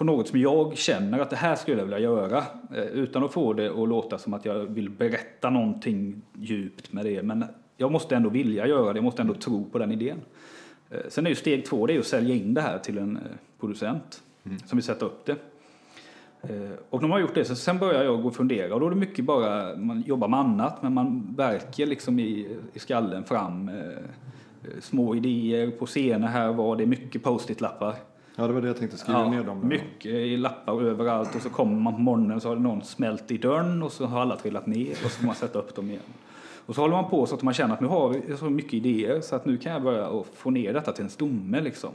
på 0.00 0.04
något 0.04 0.28
som 0.28 0.40
jag 0.40 0.76
känner 0.76 1.18
att 1.18 1.30
det 1.30 1.36
här 1.36 1.56
skulle 1.56 1.76
jag 1.78 1.84
vilja 1.84 1.98
göra. 1.98 2.38
eh, 2.74 2.82
Utan 2.84 3.24
att 3.24 3.32
få 3.32 3.52
det 3.52 3.70
att 3.70 3.88
låta 3.88 4.18
som 4.18 4.34
att 4.34 4.44
jag 4.44 4.54
vill 4.54 4.90
berätta 4.90 5.50
någonting 5.50 6.22
djupt 6.38 6.92
med 6.92 7.04
det. 7.04 7.22
Men 7.22 7.44
jag 7.76 7.92
måste 7.92 8.16
ändå 8.16 8.30
vilja 8.30 8.66
göra 8.66 8.92
det, 8.92 8.96
jag 8.96 9.04
måste 9.04 9.22
ändå 9.22 9.34
tro 9.34 9.64
på 9.64 9.78
den 9.78 9.92
idén. 9.92 10.18
Eh, 10.90 10.98
Sen 11.08 11.26
är 11.26 11.30
ju 11.30 11.36
steg 11.36 11.64
två, 11.66 11.86
det 11.86 11.94
är 11.94 11.98
att 11.98 12.06
sälja 12.06 12.34
in 12.34 12.54
det 12.54 12.60
här 12.60 12.78
till 12.78 12.98
en 12.98 13.16
eh, 13.16 13.22
producent 13.60 14.22
som 14.66 14.76
vill 14.76 14.84
sätta 14.84 15.06
upp 15.06 15.26
det. 15.26 15.36
Och 16.90 17.00
när 17.00 17.08
man 17.08 17.10
har 17.10 17.18
gjort 17.20 17.34
det 17.34 17.44
så 17.44 17.54
sen 17.56 17.78
börjar 17.78 18.04
jag 18.04 18.22
gå 18.22 18.28
och 18.28 18.34
fundera 18.36 18.74
och 18.74 18.80
då 18.80 18.86
är 18.86 18.90
det 18.90 18.96
mycket 18.96 19.24
bara, 19.24 19.76
man 19.76 20.02
jobbar 20.06 20.28
med 20.28 20.40
annat 20.40 20.82
men 20.82 20.94
man 20.94 21.34
verkar 21.36 21.86
liksom 21.86 22.18
i, 22.20 22.56
i 22.72 22.78
skallen 22.78 23.24
fram 23.24 23.68
eh, 23.68 23.74
små 24.80 25.14
idéer 25.14 25.70
på 25.70 25.86
scener 25.86 26.28
här 26.28 26.48
och 26.48 26.56
var, 26.56 26.76
det 26.76 26.84
är 26.84 26.86
mycket 26.86 27.22
post-it-lappar. 27.22 27.94
Ja, 28.40 28.46
det 28.46 28.52
var 28.52 28.60
det 28.60 28.66
jag 28.66 28.76
tänkte 28.76 28.96
skriva 28.98 29.30
ner 29.30 29.44
dem. 29.44 29.68
mycket 29.68 30.12
i 30.12 30.36
lappar 30.36 30.82
överallt 30.82 31.34
och 31.34 31.42
så 31.42 31.50
kommer 31.50 31.80
man 31.80 31.94
på 31.94 32.00
morgonen 32.00 32.40
så 32.40 32.48
har 32.48 32.56
någon 32.56 32.82
smält 32.82 33.30
i 33.30 33.38
dörren 33.38 33.82
och 33.82 33.92
så 33.92 34.06
har 34.06 34.20
alla 34.20 34.36
trillat 34.36 34.66
ner 34.66 34.90
och 34.90 35.10
så 35.10 35.18
får 35.18 35.26
man 35.26 35.34
sätta 35.34 35.58
upp 35.58 35.74
dem 35.74 35.90
igen. 35.90 36.02
Och 36.66 36.74
så 36.74 36.80
håller 36.80 36.94
man 36.94 37.10
på 37.10 37.26
så 37.26 37.34
att 37.34 37.42
man 37.42 37.54
känner 37.54 37.74
att 37.74 37.80
nu 37.80 37.86
har 37.86 38.08
vi 38.08 38.36
så 38.36 38.44
mycket 38.44 38.74
idéer 38.74 39.20
så 39.20 39.36
att 39.36 39.46
nu 39.46 39.56
kan 39.56 39.72
jag 39.72 39.82
börja 39.82 40.22
få 40.34 40.50
ner 40.50 40.72
detta 40.72 40.92
till 40.92 41.04
en 41.04 41.10
stomme 41.10 41.60
liksom. 41.60 41.90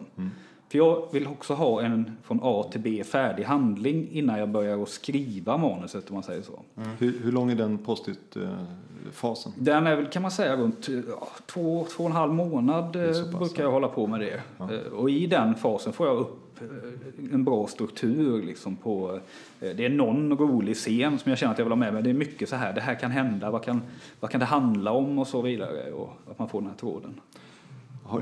För 0.69 0.77
jag 0.77 1.07
vill 1.11 1.27
också 1.27 1.53
ha 1.53 1.81
en 1.81 2.17
från 2.23 2.39
A 2.43 2.65
till 2.71 2.81
B 2.81 3.03
färdig 3.03 3.43
handling 3.43 4.09
innan 4.11 4.39
jag 4.39 4.49
börjar 4.49 4.85
skriva 4.85 5.57
manuset 5.57 6.09
om 6.09 6.13
man 6.13 6.23
säger 6.23 6.41
så. 6.41 6.59
Hur, 6.99 7.19
hur 7.23 7.31
lång 7.31 7.51
är 7.51 7.55
den 7.55 7.77
post-it-fasen? 7.77 9.51
Den 9.57 9.87
är 9.87 9.95
väl 9.95 10.05
kan 10.05 10.21
man 10.21 10.31
säga 10.31 10.55
runt 10.57 10.87
ja, 11.09 11.27
två, 11.45 11.85
två 11.95 12.03
och 12.03 12.09
en 12.09 12.15
halv 12.15 12.33
månad 12.33 12.95
eh, 12.95 13.37
brukar 13.39 13.63
jag 13.63 13.71
hålla 13.71 13.87
på 13.87 14.07
med 14.07 14.19
det. 14.19 14.41
Eh, 14.59 14.93
Och 14.93 15.09
i 15.09 15.27
den 15.27 15.55
fasen 15.55 15.93
får 15.93 16.07
jag 16.07 16.17
upp 16.17 16.61
eh, 16.61 17.33
en 17.33 17.43
bra 17.43 17.67
struktur 17.67 18.43
liksom 18.43 18.75
på, 18.75 19.19
det 19.59 19.85
är 19.85 19.89
någon 19.89 20.37
rolig 20.37 20.75
scen 20.75 21.19
som 21.19 21.29
jag 21.29 21.39
känner 21.39 21.53
att 21.53 21.59
jag 21.59 21.65
vill 21.65 21.71
ha 21.71 21.75
med 21.79 21.93
mig. 21.93 22.03
Det 22.03 22.09
är 22.09 22.13
mycket 22.13 22.49
så 22.49 22.55
här, 22.55 22.73
det 22.73 22.81
här 22.81 22.95
kan 22.95 23.11
hända, 23.11 23.51
vad 23.51 23.63
kan, 23.63 23.81
vad 24.19 24.31
kan 24.31 24.39
det 24.39 24.45
handla 24.45 24.91
om 24.91 25.19
och 25.19 25.27
så 25.27 25.41
vidare. 25.41 25.91
Och 25.91 26.09
att 26.31 26.39
man 26.39 26.49
får 26.49 26.61
den 26.61 26.69
här 26.69 26.77
tråden. 26.77 27.19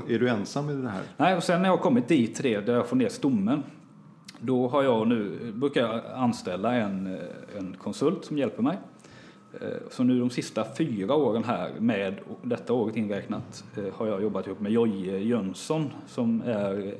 Är 0.08 0.18
du 0.18 0.28
ensam 0.28 0.70
i 0.70 0.82
det 0.82 0.88
här? 0.88 1.02
Nej, 1.16 1.36
och 1.36 1.42
sen 1.42 1.62
när 1.62 1.68
jag 1.68 1.76
har 1.76 1.82
kommit 1.82 2.08
dit 2.08 2.34
till 2.34 2.44
det, 2.44 2.60
där 2.60 2.74
jag 2.74 2.86
får 2.86 2.96
ner 2.96 3.08
stommen, 3.08 3.62
då 4.40 4.68
har 4.68 4.82
jag 4.82 5.08
nu, 5.08 5.52
brukar 5.52 5.80
jag 5.80 6.00
anställa 6.14 6.74
en, 6.74 7.06
eh, 7.06 7.58
en 7.58 7.76
konsult 7.76 8.24
som 8.24 8.38
hjälper 8.38 8.62
mig. 8.62 8.78
Eh, 9.60 9.68
så 9.90 10.04
nu 10.04 10.20
de 10.20 10.30
sista 10.30 10.64
fyra 10.78 11.14
åren 11.14 11.44
här, 11.44 11.72
med 11.78 12.20
detta 12.42 12.72
året 12.72 12.96
inräknat, 12.96 13.64
eh, 13.76 13.94
har 13.94 14.06
jag 14.06 14.22
jobbat 14.22 14.46
ihop 14.46 14.60
med 14.60 14.72
Jojje 14.72 15.18
Jönsson 15.18 15.90
som 16.06 16.42
är 16.46 16.94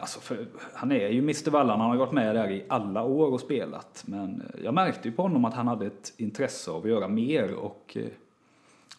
Alltså 0.00 0.20
för, 0.20 0.46
han 0.74 0.92
är 0.92 1.08
ju 1.08 1.18
Mr 1.18 1.50
Vallan, 1.50 1.80
han 1.80 1.90
har 1.90 1.96
varit 1.96 2.12
med 2.12 2.34
där 2.34 2.50
i 2.50 2.64
alla 2.68 3.02
år 3.02 3.32
och 3.32 3.40
spelat. 3.40 4.04
Men 4.06 4.42
jag 4.64 4.74
märkte 4.74 5.08
ju 5.08 5.14
på 5.14 5.22
honom 5.22 5.44
att 5.44 5.54
han 5.54 5.68
hade 5.68 5.86
ett 5.86 6.12
intresse 6.16 6.70
av 6.70 6.82
att 6.82 6.88
göra 6.88 7.08
mer 7.08 7.54
och, 7.54 7.96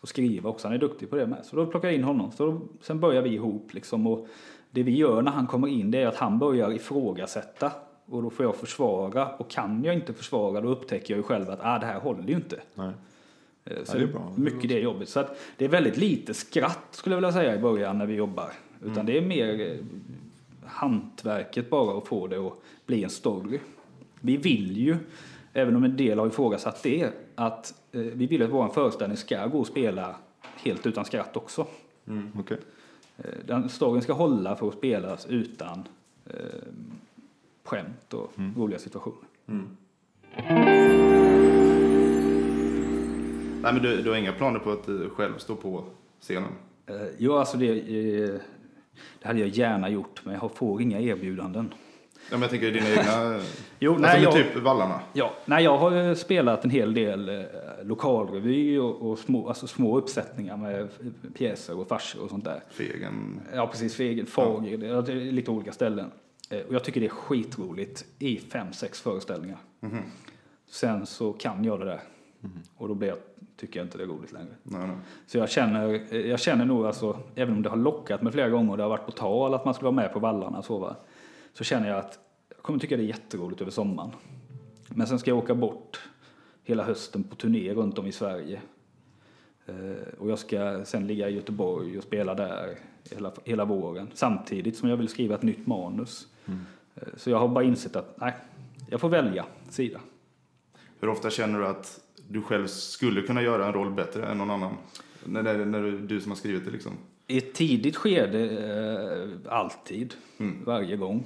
och 0.01 0.09
skriva 0.09 0.49
också. 0.49 0.67
Han 0.67 0.75
är 0.75 0.79
duktig 0.79 1.09
på 1.09 1.15
det 1.15 1.27
med. 1.27 1.45
Så 1.45 1.55
då 1.55 1.65
plockar 1.65 1.87
jag 1.87 1.95
in 1.95 2.03
honom. 2.03 2.31
Så 2.31 2.45
då, 2.45 2.61
sen 2.81 2.99
börjar 2.99 3.21
vi 3.21 3.29
ihop 3.29 3.73
liksom. 3.73 4.07
Och 4.07 4.27
det 4.71 4.83
vi 4.83 4.95
gör 4.97 5.21
när 5.21 5.31
han 5.31 5.47
kommer 5.47 5.67
in 5.67 5.91
det 5.91 5.97
är 6.01 6.07
att 6.07 6.15
han 6.15 6.39
börjar 6.39 6.71
ifrågasätta. 6.73 7.71
Och 8.05 8.23
då 8.23 8.29
får 8.29 8.45
jag 8.45 8.55
försvara. 8.55 9.27
Och 9.35 9.49
kan 9.49 9.83
jag 9.83 9.95
inte 9.95 10.13
försvara 10.13 10.61
då 10.61 10.69
upptäcker 10.69 11.13
jag 11.13 11.17
ju 11.17 11.23
själv 11.23 11.49
att 11.49 11.59
ah, 11.61 11.79
det 11.79 11.85
här 11.85 11.99
håller 11.99 12.27
ju 12.27 12.33
inte. 12.35 12.59
Nej. 12.75 12.91
Eh, 13.65 13.73
Så 13.83 13.97
Ja, 13.97 13.99
det 13.99 14.03
är 14.03 14.13
bra. 14.13 14.33
mycket 14.35 14.69
det 14.69 14.79
jobbet. 14.79 15.09
Så 15.09 15.19
att 15.19 15.39
det 15.57 15.65
är 15.65 15.69
väldigt 15.69 15.97
lite 15.97 16.33
skratt 16.33 16.87
skulle 16.91 17.13
jag 17.15 17.17
vilja 17.21 17.31
säga 17.31 17.55
i 17.55 17.59
början 17.59 17.97
när 17.97 18.05
vi 18.05 18.13
jobbar. 18.15 18.51
Utan 18.81 18.91
Mm. 18.93 19.05
det 19.05 19.17
är 19.17 19.21
mer 19.21 19.71
eh, 19.71 19.77
hantverket 20.65 21.69
bara 21.69 21.97
att 21.97 22.07
få 22.07 22.27
det 22.27 22.37
att 22.37 22.53
bli 22.85 23.03
en 23.03 23.09
story. 23.09 23.59
Vi 24.19 24.37
vill 24.37 24.77
ju, 24.77 24.97
även 25.53 25.75
om 25.75 25.83
en 25.83 25.97
del 25.97 26.19
har 26.19 26.27
ifrågasatt 26.27 26.83
det, 26.83 27.09
att 27.47 27.73
eh, 27.91 27.99
vi 28.01 28.25
vill 28.27 28.41
att 28.43 28.49
vår 28.49 28.67
föreställning 28.67 29.17
ska 29.17 29.47
gå 29.47 29.59
och 29.59 29.67
spela 29.67 30.15
helt 30.55 30.85
utan 30.85 31.05
skratt 31.05 31.37
också. 31.37 31.67
Okej. 32.39 32.57
Eh, 33.17 33.23
Den 33.45 33.69
storyn 33.69 34.01
ska 34.01 34.13
hålla 34.13 34.55
för 34.55 34.67
att 34.67 34.73
spelas 34.73 35.25
utan 35.25 35.83
eh, 36.25 36.35
skämt 37.63 38.13
och 38.13 38.31
Mm. 38.37 38.53
roliga 38.57 38.79
situationer. 38.79 39.27
Nej, 43.63 43.73
men 43.73 43.81
du, 43.83 44.01
du 44.01 44.09
har 44.09 44.17
inga 44.17 44.33
planer 44.33 44.59
på 44.59 44.71
att 44.71 44.87
eh, 44.89 45.09
själv 45.09 45.37
stå 45.37 45.55
på 45.55 45.83
scenen? 46.21 46.49
Eh, 46.85 46.95
Jo, 47.17 47.33
alltså 47.33 47.57
det, 47.57 47.67
eh, 47.69 48.39
det 49.21 49.27
hade 49.27 49.39
jag 49.39 49.49
gärna 49.49 49.89
gjort, 49.89 50.21
men 50.25 50.33
jag 50.33 50.51
får 50.51 50.81
inga 50.81 50.99
erbjudanden. 50.99 51.73
Ja, 52.31 52.37
men 52.37 52.41
jag 52.41 52.49
tänker 52.49 52.71
dina 52.71 52.89
egna... 52.89 53.39
Jo, 53.79 53.91
alltså 53.91 54.07
nej, 54.07 54.23
jag, 54.23 54.33
typ 54.33 54.55
Vallarna? 54.55 54.99
ja, 55.13 55.33
nej, 55.45 55.63
jag 55.63 55.77
har 55.77 56.15
spelat 56.15 56.63
en 56.65 56.69
hel 56.69 56.93
del 56.93 57.29
eh, 57.29 57.43
lokalrevy 57.83 58.77
och, 58.79 59.11
och 59.11 59.19
små, 59.19 59.47
alltså 59.47 59.67
små 59.67 59.97
uppsättningar 59.97 60.57
med 60.57 60.87
pjäser 61.37 61.79
och 61.79 61.87
farser 61.87 62.23
och 62.23 62.29
sånt 62.29 62.43
där. 62.45 62.63
Fegen? 62.69 63.41
Ja, 63.53 63.67
precis. 63.67 63.95
Fegen, 63.95 64.25
Fager, 64.25 64.77
det 64.77 65.11
är 65.11 65.31
lite 65.31 65.51
olika 65.51 65.71
ställen. 65.71 66.11
Eh, 66.49 66.59
Och 66.67 66.73
jag 66.73 66.83
tycker 66.83 66.99
det 67.01 67.07
är 67.07 67.09
skitroligt 67.09 68.05
i 68.19 68.37
fem, 68.37 68.73
sex 68.73 69.01
föreställningar. 69.01 69.57
Sen 70.69 71.05
så 71.05 71.33
kan 71.33 71.63
jag 71.63 71.79
det 71.79 71.85
där. 71.85 71.99
Och 72.77 72.87
då 72.87 72.93
blir 72.93 73.07
jag, 73.09 73.17
tycker 73.57 73.79
jag 73.79 73.85
inte 73.85 73.97
det 73.97 74.03
är 74.03 74.07
roligt 74.07 74.31
längre. 74.31 74.53
Nej, 74.63 74.87
nej. 74.87 74.95
Så 75.27 75.37
jag 75.37 75.49
känner, 75.49 76.01
eh, 76.11 76.19
jag 76.19 76.39
känner 76.39 76.65
nog 76.65 76.85
alltså, 76.85 77.17
även 77.35 77.53
om 77.55 77.61
det 77.61 77.69
har 77.69 77.77
lockat 77.77 78.21
mig 78.21 78.33
flera 78.33 78.49
gånger 78.49 78.71
och 78.71 78.77
det 78.77 78.83
har 78.83 78.89
varit 78.89 79.05
på 79.05 79.11
tal 79.11 79.53
att 79.53 79.65
man 79.65 79.73
skulle 79.73 79.85
vara 79.85 79.95
med 79.95 80.13
på 80.13 80.19
vallarna 80.19 80.57
och 80.57 80.65
så 80.65 80.79
va. 80.79 80.95
Så 81.53 81.63
känner 81.63 81.87
jag 81.89 81.97
att 81.99 82.19
jag 82.49 82.57
kommer 82.63 82.79
tycka 82.79 82.97
det 82.97 83.03
är 83.03 83.07
jätteroligt 83.07 83.61
över 83.61 83.71
sommaren. 83.71 84.11
Men 84.89 85.07
sen 85.07 85.19
ska 85.19 85.31
jag 85.31 85.37
åka 85.37 85.55
bort 85.55 85.99
hela 86.63 86.83
hösten 86.83 87.23
på 87.23 87.35
turné 87.35 87.73
runt 87.73 87.99
om 87.99 88.07
i 88.07 88.11
Sverige. 88.11 88.61
Eh, 89.65 89.73
Och 90.19 90.29
jag 90.29 90.39
ska 90.39 90.85
sen 90.85 91.07
ligga 91.07 91.29
i 91.29 91.35
Göteborg 91.35 91.97
och 91.97 92.03
spela 92.03 92.35
där 92.35 92.77
hela, 93.11 93.31
hela 93.43 93.65
våren. 93.65 94.07
Samtidigt 94.13 94.77
som 94.77 94.89
jag 94.89 94.97
vill 94.97 95.07
skriva 95.07 95.35
ett 95.35 95.41
nytt 95.43 95.67
manus. 95.67 96.27
Eh, 96.95 97.03
Så 97.17 97.29
jag 97.29 97.39
har 97.39 97.47
bara 97.47 97.63
insett 97.63 97.95
att 97.95 98.17
nej, 98.19 98.33
jag 98.89 99.01
får 99.01 99.09
välja 99.09 99.45
sida. 99.69 99.99
Hur 100.99 101.09
ofta 101.09 101.29
känner 101.29 101.59
du 101.59 101.67
att 101.67 101.99
du 102.27 102.41
själv 102.41 102.67
skulle 102.67 103.21
kunna 103.21 103.41
göra 103.41 103.65
en 103.67 103.73
roll 103.73 103.91
bättre 103.91 104.25
än 104.27 104.37
någon 104.37 104.49
annan? 104.49 104.73
När, 105.25 105.43
när, 105.43 105.65
när 105.65 105.81
du, 105.81 105.99
du 105.99 106.21
som 106.21 106.31
har 106.31 106.35
skrivit 106.37 106.65
det 106.65 106.71
liksom? 106.71 106.91
I 107.31 107.37
ett 107.37 107.53
tidigt 107.53 107.95
skede, 107.95 108.39
eh, 109.45 109.53
alltid, 109.53 110.13
Mm. 110.39 110.63
varje 110.65 110.97
gång. 110.97 111.23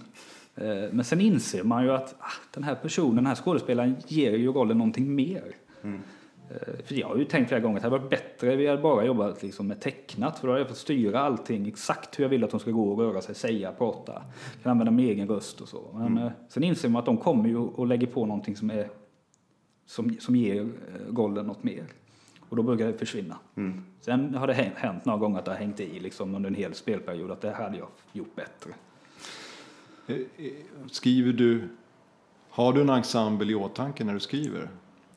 Eh, 0.55 0.65
men 0.91 1.03
sen 1.03 1.21
inser 1.21 1.63
man 1.63 1.83
ju 1.83 1.91
att 1.91 2.15
ah, 2.19 2.31
den 2.53 2.63
här 2.63 2.75
personen, 2.75 3.15
den 3.15 3.25
här 3.25 3.35
skådespelaren, 3.35 3.95
ger 4.07 4.31
ju 4.31 4.51
rollen 4.51 4.77
någonting 4.77 5.15
mer. 5.15 5.55
Mm. 5.83 5.99
Eh, 6.49 6.85
för 6.85 6.95
jag 6.95 7.07
har 7.07 7.15
ju 7.17 7.25
tänkt 7.25 7.47
flera 7.47 7.61
gånger 7.61 7.77
att 7.77 7.83
det 7.83 7.89
hade 7.89 7.97
varit 8.01 8.09
bättre 8.09 8.55
vi 8.55 8.67
hade 8.67 8.81
bara 8.81 9.05
jobbat 9.05 9.43
liksom 9.43 9.67
med 9.67 9.81
tecknat. 9.81 10.39
För 10.39 10.47
då 10.47 10.53
hade 10.53 10.61
jag 10.61 10.67
fått 10.67 10.77
styra 10.77 11.19
allting 11.19 11.67
exakt 11.67 12.19
hur 12.19 12.23
jag 12.23 12.29
vill 12.29 12.43
att 12.43 12.51
de 12.51 12.59
ska 12.59 12.71
gå 12.71 12.91
och 12.91 12.99
röra 12.99 13.21
sig, 13.21 13.35
säga, 13.35 13.71
prata. 13.71 14.23
Kan 14.63 14.71
använda 14.71 14.91
min 14.91 15.05
egen 15.09 15.27
röst 15.27 15.61
och 15.61 15.67
så. 15.69 15.91
Men 15.93 16.07
Mm. 16.07 16.23
eh, 16.23 16.31
sen 16.49 16.63
inser 16.63 16.89
man 16.89 16.99
att 16.99 17.05
de 17.05 17.17
kommer 17.17 17.49
ju 17.49 17.57
och 17.57 17.87
lägger 17.87 18.07
på 18.07 18.25
någonting 18.25 18.55
som, 18.55 18.69
är, 18.69 18.89
som, 19.85 20.17
som 20.19 20.35
ger 20.35 20.61
eh, 20.61 21.15
rollen 21.15 21.45
något 21.47 21.63
mer. 21.63 21.83
Och 22.49 22.55
då 22.55 22.63
brukar 22.63 22.87
det 22.87 22.93
försvinna. 22.93 23.37
Mm. 23.55 23.83
Sen 24.01 24.35
har 24.35 24.47
det 24.47 24.53
hänt, 24.53 25.05
några 25.05 25.19
gånger 25.19 25.39
att 25.39 25.45
det 25.45 25.51
har 25.51 25.57
hängt 25.57 25.79
i 25.79 25.99
liksom 25.99 26.35
under 26.35 26.49
en 26.49 26.55
hel 26.55 26.73
spelperiod 26.73 27.31
att 27.31 27.41
det 27.41 27.51
hade 27.51 27.77
jag 27.77 27.87
gjort 28.13 28.35
bättre. 28.35 28.71
Eh, 30.07 30.15
eh, 30.15 30.51
Skriver 30.91 31.33
du, 31.33 31.69
Har 32.49 32.73
du 32.73 32.81
en 32.81 32.89
ensemble 32.89 33.51
i 33.51 33.55
åtanke 33.55 34.03
när 34.03 34.13
du 34.13 34.19
skriver? 34.19 34.69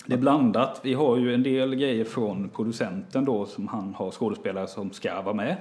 Det 0.07 0.15
är 0.15 0.19
blandat. 0.19 0.81
Vi 0.83 0.95
har 0.95 1.17
ju 1.17 1.35
en 1.35 1.43
del 1.43 1.75
grejer 1.75 2.05
från 2.05 2.49
producenten 2.49 3.25
då 3.25 3.47
som 3.47 3.69
han 3.69 3.95
har 3.95 4.11
skådespelare 4.11 4.67
som 4.67 4.93
ska 4.93 5.23
vara 5.23 5.35
med. 5.35 5.57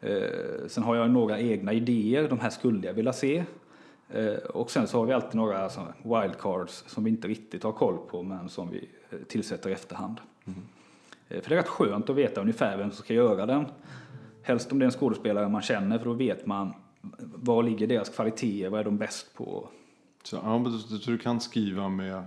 Eh, 0.00 0.66
sen 0.68 0.82
har 0.84 0.96
jag 0.96 1.10
några 1.10 1.40
egna 1.40 1.72
idéer, 1.72 2.28
de 2.28 2.40
här 2.40 2.50
skulle 2.50 2.86
jag 2.86 2.94
vilja 2.94 3.12
se. 3.12 3.44
Eh, 4.08 4.34
och 4.34 4.70
sen 4.70 4.88
så 4.88 4.98
har 4.98 5.06
vi 5.06 5.12
alltid 5.12 5.34
några 5.34 5.58
alltså, 5.64 5.86
wildcards 6.02 6.84
som 6.86 7.04
vi 7.04 7.10
inte 7.10 7.28
riktigt 7.28 7.62
har 7.62 7.72
koll 7.72 7.98
på 8.10 8.22
men 8.22 8.48
som 8.48 8.70
vi 8.70 8.88
tillsätter 9.28 9.70
i 9.70 9.72
efterhand. 9.72 10.16
Eh, 11.28 11.40
för 11.42 11.48
det 11.48 11.54
är 11.54 11.58
rätt 11.58 11.68
skönt 11.68 12.10
att 12.10 12.16
veta 12.16 12.40
ungefär 12.40 12.76
vem 12.76 12.90
som 12.90 13.04
ska 13.04 13.14
göra 13.14 13.46
den. 13.46 13.66
Helst 14.42 14.72
om 14.72 14.78
det 14.78 14.82
är 14.82 14.86
en 14.86 14.92
skådespelare 14.92 15.48
man 15.48 15.62
känner 15.62 15.98
för 15.98 16.04
då 16.04 16.12
vet 16.12 16.46
man 16.46 16.72
var 17.20 17.62
ligger 17.62 17.86
deras 17.86 18.08
kvaliteter, 18.08 18.68
vad 18.70 18.80
är 18.80 18.84
de 18.84 18.98
bäst 18.98 19.34
på. 19.34 19.68
Så, 20.22 20.36
ja, 20.36 20.64
du 21.06 21.18
kan 21.18 21.40
skriva 21.40 21.88
med, 21.88 22.22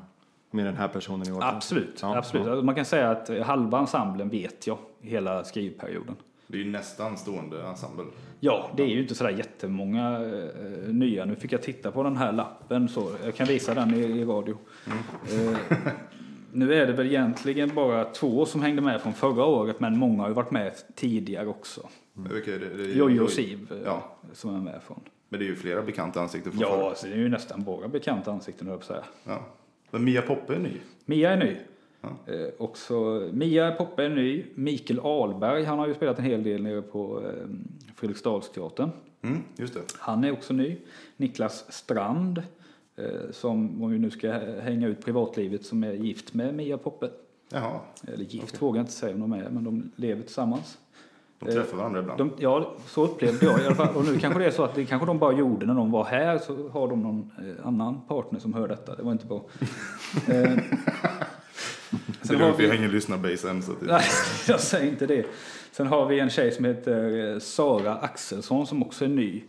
med 0.52 0.66
den 0.66 0.76
här 0.76 0.88
personen 0.88 1.28
i 1.28 1.32
åtanke? 1.32 1.56
Absolut, 1.56 2.00
Ja, 2.02 2.18
absolut. 2.18 2.46
ja. 2.46 2.52
Alltså, 2.52 2.66
Man 2.66 2.76
kan 2.76 2.86
säga 2.86 3.12
att 3.12 3.30
halva 3.46 3.80
ensemblen 3.80 4.30
vet 4.30 4.68
jag 4.68 4.78
hela 5.02 5.44
skrivperioden. 5.44 6.16
Det 6.48 6.58
är 6.58 6.64
ju 6.64 6.72
nästan 6.72 7.18
stående 7.18 7.64
ensemble. 7.64 8.06
Ja, 8.40 8.70
det 8.78 8.84
är 8.84 8.88
ju 8.88 9.02
inte 9.02 9.16
sådär 9.16 9.32
jättemånga 9.32 10.12
eh, 10.26 10.94
nya. 10.94 11.26
Nu 11.26 11.36
fick 11.36 11.52
jag 11.52 11.62
titta 11.62 11.92
på 11.92 12.04
den 12.04 12.18
här 12.18 12.32
lappen 12.32 12.90
så 12.90 13.12
jag 13.24 13.36
kan 13.36 13.48
visa 13.48 13.74
den 13.74 13.94
i, 13.94 13.98
i 14.00 14.26
radio. 14.26 14.58
Eh, 14.88 15.58
nu 16.54 16.74
är 16.74 16.88
det 16.88 16.94
väl 16.94 17.08
egentligen 17.08 17.76
bara 17.76 18.06
två 18.06 18.46
som 18.46 18.62
hängde 18.62 18.82
med 18.82 19.02
från 19.02 19.14
förra 19.14 19.46
året 19.46 19.80
men 19.80 19.98
många 19.98 20.22
har 20.22 20.30
ju 20.30 20.34
varit 20.36 20.52
med 20.52 20.74
tidigare 20.96 21.48
också. 21.48 21.90
Vilka 22.14 22.56
är 22.56 22.60
det? 22.60 22.70
det 22.78 22.84
är 22.84 22.96
Jojje 22.96 23.22
och 23.22 23.30
Siv 23.30 23.68
eh, 23.72 23.78
Ja. 23.86 24.18
som 24.34 24.56
är 24.56 24.60
med 24.60 24.82
från. 24.84 25.00
Men 25.30 25.40
det 25.40 25.46
är 25.46 25.48
ju 25.48 25.56
flera 25.56 25.82
bekanta 25.82 26.22
ansikten 26.22 26.52
från 26.52 26.62
Ja, 26.62 26.90
alltså, 26.90 27.08
det 27.08 27.14
är 27.14 27.18
ju 27.18 27.30
nästan 27.30 27.64
bara 27.64 27.88
bekanta 27.88 28.32
ansikten 28.32 28.68
höll 28.68 28.76
jag 28.78 28.84
säga. 28.84 29.04
ja. 29.24 29.46
Men 29.92 30.04
Mia 30.04 30.22
Poppe 30.22 30.56
är 30.56 30.60
ny. 30.60 30.72
Mia 31.06 31.32
är 31.32 31.38
ny. 31.38 31.56
Ja. 32.02 32.34
Eh, 32.34 32.48
också, 32.58 33.30
Mia 33.34 33.72
Poppe 33.72 34.04
är 34.04 34.10
ny. 34.10 34.46
Mikael 34.56 35.00
Ahlberg, 35.00 35.64
han 35.64 35.80
har 35.80 35.88
ju 35.88 35.94
spelat 35.94 36.20
en 36.20 36.26
hel 36.26 36.44
del 36.44 36.64
nere 36.64 36.82
på 36.82 37.22
eh, 37.26 37.50
Fredriksdalsteatern. 37.96 38.90
Mm, 39.22 39.44
just 39.58 39.74
det. 39.74 39.82
Han 40.00 40.24
är 40.24 40.32
också 40.32 40.54
ny. 40.54 40.78
Niklas 41.18 41.74
Strand, 41.74 42.44
som 43.32 43.84
om 43.84 43.92
vi 43.92 44.00
nu 44.00 44.10
ska 44.12 44.32
hänga 44.62 44.88
ut 44.88 45.06
privatlivet, 45.06 45.66
som 45.66 45.84
är 45.84 45.94
gift 45.94 46.34
med 46.34 46.54
Mia 46.56 46.78
Poppe. 46.78 47.10
Jaha, 47.50 47.80
Eller 48.08 48.26
gift 48.26 48.62
vågar 48.62 48.80
jag 48.80 48.84
inte 48.84 48.94
säga 48.94 49.14
om 49.14 49.20
de 49.20 49.34
är, 49.34 49.50
men 49.50 49.64
de 49.64 49.92
lever 49.96 50.22
tillsammans. 50.24 50.78
de 51.40 51.52
träffar 51.52 51.78
varandra 51.78 52.00
ibland. 52.00 52.18
De, 52.18 52.32
ja, 52.40 52.74
så 52.88 53.04
upplevde 53.04 53.46
jag 53.46 53.62
i 53.62 53.66
alla 53.66 53.76
fall. 53.76 53.96
Och 53.96 54.06
nu 54.06 54.20
kanske 54.20 54.40
det 54.40 54.46
är 54.46 54.52
så 54.52 54.64
att 54.64 54.76
det 54.76 54.86
kanske 54.86 55.06
de 55.06 55.20
bara 55.20 55.34
gjorde 55.34 55.66
när 55.66 55.74
de 55.76 55.92
var 55.92 56.04
här, 56.04 56.38
så 56.38 56.70
har 56.70 56.88
de 56.88 57.02
någon 57.04 57.32
eh, 57.38 57.68
annan 57.68 58.02
partner 58.08 58.40
som 58.40 58.54
hör 58.54 58.68
detta. 58.68 58.96
Det 58.96 59.04
var 59.04 59.12
inte 59.12 59.26
bra. 59.26 59.44
Eh, 60.28 60.58
det 62.22 62.28
sen 62.28 62.36
är 62.36 62.40
har 62.40 62.46
därför 62.48 62.58
vi- 62.64 62.68
jag 62.70 62.76
hänger 62.76 62.90
lyssnarbase 62.90 63.50
än. 63.50 63.62
Så 63.64 63.72
att 63.72 63.80
det... 63.80 63.86
Nej, 63.86 64.02
jag 64.48 64.60
säger 64.60 64.92
inte 64.92 65.06
det. 65.08 65.26
Sen 65.72 65.88
har 65.88 66.06
vi 66.06 66.20
en 66.20 66.30
tjej 66.30 66.52
som 66.52 66.66
heter 66.66 67.32
eh, 67.34 67.40
Sara 67.40 67.96
Axelsson 67.96 68.68
som 68.68 68.84
också 68.84 69.06
är 69.06 69.10
ny. 69.10 69.44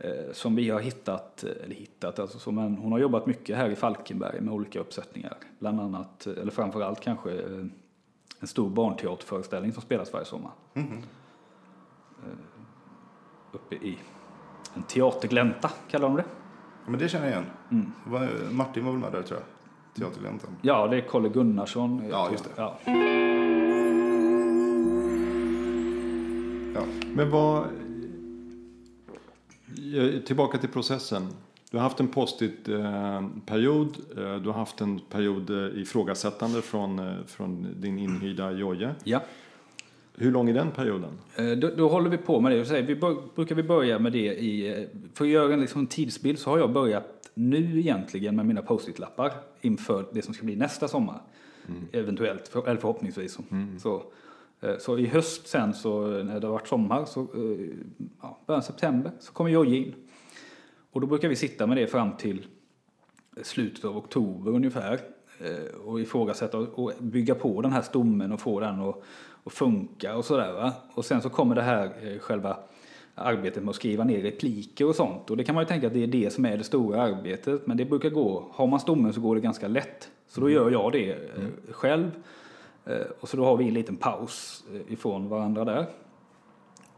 Eh, 0.00 0.32
Som 0.32 0.56
vi 0.56 0.70
har 0.70 0.80
hittat, 0.80 1.44
eller 1.44 1.74
hittat, 1.74 2.18
alltså 2.18 2.38
som 2.38 2.58
en, 2.58 2.76
hon 2.76 2.92
har 2.92 2.98
jobbat 2.98 3.26
mycket 3.26 3.56
här 3.56 3.70
i 3.70 3.76
Falkenberg 3.76 4.40
med 4.40 4.54
olika 4.54 4.80
uppsättningar. 4.80 5.36
Bland 5.58 5.80
annat, 5.80 6.26
eh, 6.26 6.32
eller 6.32 6.50
framförallt 6.52 7.00
kanske 7.00 7.30
eh, 7.32 7.64
en 8.40 8.46
stor 8.46 8.70
barnteaterföreställning 8.70 9.72
som 9.72 9.82
spelas 9.82 10.12
varje 10.12 10.26
sommar. 10.26 10.50
Eh, 10.74 10.82
Uppe 13.52 13.74
i 13.74 13.98
en 14.74 14.82
teaterglänta 14.82 15.70
kallar 15.90 16.08
de 16.08 16.16
det. 16.16 16.24
Ja, 16.84 16.90
Men 16.90 17.00
det 17.00 17.08
känner 17.08 17.26
jag 17.26 17.32
igen. 17.32 17.50
Mm. 17.70 17.92
Var- 18.06 18.52
Martin 18.52 18.84
var 18.84 18.92
väl 18.92 19.00
med 19.00 19.12
där 19.12 19.22
tror 19.22 19.40
jag. 19.40 19.46
Teatergläntan. 20.02 20.50
Ja, 20.62 20.86
det 20.86 20.96
är 20.96 21.00
Kalle 21.00 21.28
Gunnarsson. 21.28 22.02
Ja, 22.10 22.28
just 22.30 22.44
det. 22.44 22.50
Ja. 22.56 22.76
Ja. 26.74 26.80
Men 27.14 27.30
vad... 27.30 27.64
eh, 29.96 30.20
Tillbaka 30.22 30.58
till 30.58 30.68
processen. 30.68 31.26
Du 31.70 31.76
har 31.76 31.82
haft 31.84 32.00
en 32.00 32.08
post-it-period. 32.08 33.96
Du 34.42 34.48
har 34.48 34.52
haft 34.52 34.80
en 34.80 35.00
period 35.10 35.50
eh, 35.50 35.80
ifrågasättande 35.82 36.62
från, 36.62 36.98
eh, 36.98 37.14
från 37.26 37.66
din 37.80 37.98
inhyrda 37.98 38.52
Joje. 38.52 38.94
ja. 39.04 39.22
Hur 40.16 40.32
lång 40.32 40.48
är 40.48 40.54
den 40.54 40.70
perioden? 40.70 41.10
Eh, 41.36 41.50
Då, 41.50 41.70
då 41.76 41.88
håller 41.88 42.10
vi 42.10 42.16
på 42.16 42.40
med 42.40 42.52
det. 42.52 42.64
Så 42.64 42.74
Vi 42.82 42.96
bör, 42.96 43.16
brukar 43.34 43.54
vi 43.54 43.62
börja 43.62 43.98
med 43.98 44.12
det 44.12 44.34
i... 44.34 44.68
eh, 44.80 44.84
För 45.14 45.24
att 45.24 45.30
göra 45.30 45.54
en 45.54 45.60
liksom 45.60 45.86
tidsbild 45.86 46.38
så 46.38 46.50
har 46.50 46.58
jag 46.58 46.72
börjat 46.72 47.30
nu 47.34 47.78
egentligen 47.78 48.36
med 48.36 48.46
mina 48.46 48.62
post-it-lappar 48.62 49.32
inför 49.60 50.04
det 50.12 50.22
som 50.22 50.34
ska 50.34 50.44
bli 50.44 50.56
nästa 50.56 50.88
sommar. 50.88 51.20
Eventuellt, 51.92 52.48
för, 52.48 52.68
eller 52.68 52.80
förhoppningsvis. 52.80 53.38
Så, 53.78 53.94
eh, 53.96 54.02
så 54.78 54.98
i 54.98 55.06
höst 55.06 55.48
sen 55.48 55.74
så 55.74 56.06
när 56.06 56.40
det 56.40 56.46
har 56.46 56.52
varit 56.52 56.68
sommar, 56.68 57.04
så 57.04 57.20
eh, 57.20 57.76
ja, 58.22 58.38
början 58.46 58.62
september, 58.62 59.12
så 59.18 59.32
kommer 59.32 59.50
Jojje 59.50 59.76
in. 59.76 59.94
Och 60.92 61.00
då 61.00 61.06
brukar 61.06 61.28
vi 61.28 61.36
sitta 61.36 61.66
med 61.66 61.76
det 61.76 61.86
fram 61.86 62.16
till 62.16 62.46
slutet 63.42 63.84
av 63.84 63.96
oktober 63.96 64.50
ungefär 64.50 65.00
eh, 65.38 65.80
och 65.84 66.00
ifrågasätta 66.00 66.58
och 66.58 66.92
bygga 66.98 67.34
på 67.34 67.62
den 67.62 67.72
här 67.72 67.82
stommen 67.82 68.32
och 68.32 68.40
få 68.40 68.60
den 68.60 68.80
att, 68.80 69.02
att 69.44 69.52
funka 69.52 70.16
och 70.16 70.24
sådär. 70.24 70.72
Och 70.94 71.04
sen 71.04 71.22
så 71.22 71.30
kommer 71.30 71.54
det 71.54 71.62
här 71.62 71.92
eh, 72.02 72.18
själva 72.18 72.56
arbetet 73.14 73.62
med 73.62 73.70
att 73.70 73.76
skriva 73.76 74.04
ner 74.04 74.22
repliker 74.22 74.88
och 74.88 74.94
sånt. 74.94 75.30
Och 75.30 75.36
det 75.36 75.44
kan 75.44 75.54
man 75.54 75.64
ju 75.64 75.68
tänka 75.68 75.86
att 75.86 75.94
det 75.94 76.02
är 76.02 76.06
det 76.06 76.30
som 76.32 76.44
är 76.44 76.56
det 76.56 76.64
stora 76.64 77.02
arbetet. 77.02 77.66
Men 77.66 77.76
det 77.76 77.84
brukar 77.84 78.10
gå, 78.10 78.46
har 78.52 78.66
man 78.66 78.80
stommen 78.80 79.12
så 79.12 79.20
går 79.20 79.34
det 79.34 79.40
ganska 79.40 79.68
lätt. 79.68 80.10
Så 80.28 80.40
då 80.40 80.50
gör 80.50 80.70
jag 80.70 80.92
det 80.92 81.10
eh, 81.12 81.72
själv. 81.72 82.10
Eh, 82.90 83.06
Och 83.20 83.28
så 83.28 83.36
då 83.36 83.44
har 83.44 83.56
vi 83.56 83.68
en 83.68 83.74
liten 83.74 83.96
paus 83.96 84.64
eh, 84.74 84.92
ifrån 84.92 85.28
varandra 85.28 85.64
där. 85.64 85.86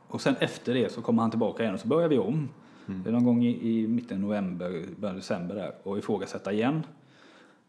Och 0.09 0.21
sen 0.21 0.37
efter 0.41 0.75
det 0.75 0.93
så 0.93 1.03
kommer 1.03 1.23
han 1.23 1.31
tillbaka 1.31 1.63
igen 1.63 1.75
och 1.75 1.81
så 1.81 1.89
börjar 1.89 2.09
vi 2.09 2.19
om. 2.19 2.49
Det 2.87 3.09
är 3.11 3.13
någon 3.13 3.25
gång 3.25 3.45
i, 3.45 3.69
i 3.71 3.87
mitten 3.89 4.21
november, 4.21 4.85
början 4.97 5.17
december 5.17 5.55
där 5.55 5.73
och 5.83 5.99
ifrågasätta 5.99 6.53
igen. 6.53 6.83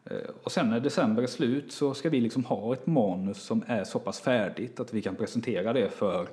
Eh, 0.05 0.17
Och 0.43 0.51
sen 0.51 0.69
när 0.69 0.79
december 0.79 1.23
är 1.23 1.27
slut 1.27 1.71
så 1.71 1.93
ska 1.93 2.09
vi 2.09 2.21
liksom 2.21 2.45
ha 2.45 2.73
ett 2.73 2.87
manus 2.87 3.37
som 3.43 3.63
är 3.67 3.83
så 3.83 3.99
pass 3.99 4.19
färdigt 4.19 4.79
att 4.79 4.93
vi 4.93 5.01
kan 5.01 5.15
presentera 5.15 5.73
det 5.73 5.89
för 5.89 6.27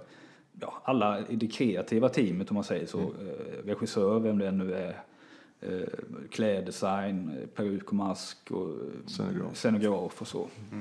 ja, 0.60 0.80
alla 0.84 1.26
i 1.28 1.36
det 1.36 1.46
kreativa 1.46 2.08
teamet 2.08 2.50
om 2.50 2.54
man 2.54 2.64
säger 2.64 2.86
så. 2.86 2.98
Eh, 3.00 3.64
Regissör, 3.66 4.18
vem 4.18 4.38
det 4.38 4.50
nu 4.50 4.74
är. 4.74 4.96
Kläddesign, 6.30 7.48
peruk 7.54 7.88
och 7.88 7.94
mask 7.94 8.50
och 8.50 8.68
Scenograf. 9.06 9.56
scenograf 9.56 10.20
och 10.20 10.26
så. 10.28 10.40
Eh, 10.72 10.78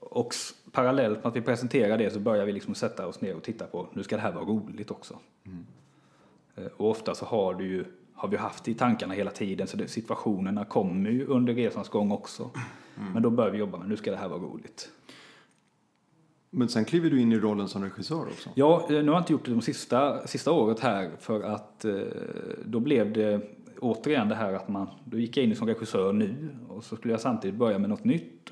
Och 0.00 0.28
s- 0.34 0.54
parallellt 0.72 1.18
med 1.18 1.26
att 1.26 1.36
vi 1.36 1.40
presenterar 1.40 1.98
det 1.98 2.10
så 2.10 2.20
börjar 2.20 2.46
vi 2.46 2.52
liksom 2.52 2.74
sätta 2.74 3.06
oss 3.06 3.20
ner 3.20 3.36
och 3.36 3.42
titta 3.42 3.66
på, 3.66 3.88
nu 3.92 4.02
ska 4.02 4.16
det 4.16 4.22
här 4.22 4.32
vara 4.32 4.44
roligt 4.44 4.90
också. 4.90 5.18
Eh, 6.56 6.64
Och 6.76 6.90
ofta 6.90 7.14
så 7.14 7.24
har, 7.24 7.54
du 7.54 7.66
ju, 7.68 7.84
har 8.14 8.28
vi 8.28 8.36
haft 8.36 8.64
det 8.64 8.70
i 8.70 8.74
tankarna 8.74 9.14
hela 9.14 9.30
tiden 9.30 9.66
så 9.66 9.76
det, 9.76 9.88
situationerna 9.88 10.64
kommer 10.64 11.10
ju 11.10 11.26
under 11.26 11.54
resans 11.54 11.88
gång 11.88 12.10
också. 12.12 12.50
Men 13.12 13.22
då 13.22 13.30
börjar 13.30 13.50
vi 13.50 13.58
jobba 13.58 13.78
med, 13.78 13.88
nu 13.88 13.96
ska 13.96 14.10
det 14.10 14.16
här 14.16 14.28
vara 14.28 14.40
roligt. 14.40 14.88
Men 16.50 16.68
sen 16.68 16.84
kliver 16.84 17.10
du 17.10 17.20
in 17.20 17.32
i 17.32 17.38
rollen 17.38 17.68
som 17.68 17.82
regissör 17.84 18.20
också. 18.22 18.50
Ja, 18.54 18.82
eh, 18.82 18.88
nu 18.88 19.04
har 19.04 19.12
jag 19.14 19.20
inte 19.20 19.32
gjort 19.32 19.44
det 19.44 19.50
de 19.50 19.60
sista, 19.62 20.26
sista 20.26 20.52
året 20.52 20.80
här 20.80 21.10
för 21.20 21.42
att 21.42 21.84
eh, 21.84 21.94
då 22.64 22.80
blev 22.80 23.12
det 23.12 23.40
återigen 23.80 24.28
det 24.28 24.34
här 24.34 24.52
att 24.52 24.68
man, 24.68 24.86
då 25.04 25.18
gick 25.18 25.36
jag 25.36 25.44
in 25.46 25.56
som 25.56 25.66
regissör 25.68 26.12
nu 26.12 26.48
och 26.68 26.84
så 26.84 26.96
skulle 26.96 27.14
jag 27.14 27.20
samtidigt 27.20 27.56
börja 27.56 27.78
med 27.78 27.90
något 27.90 28.04
nytt. 28.04 28.50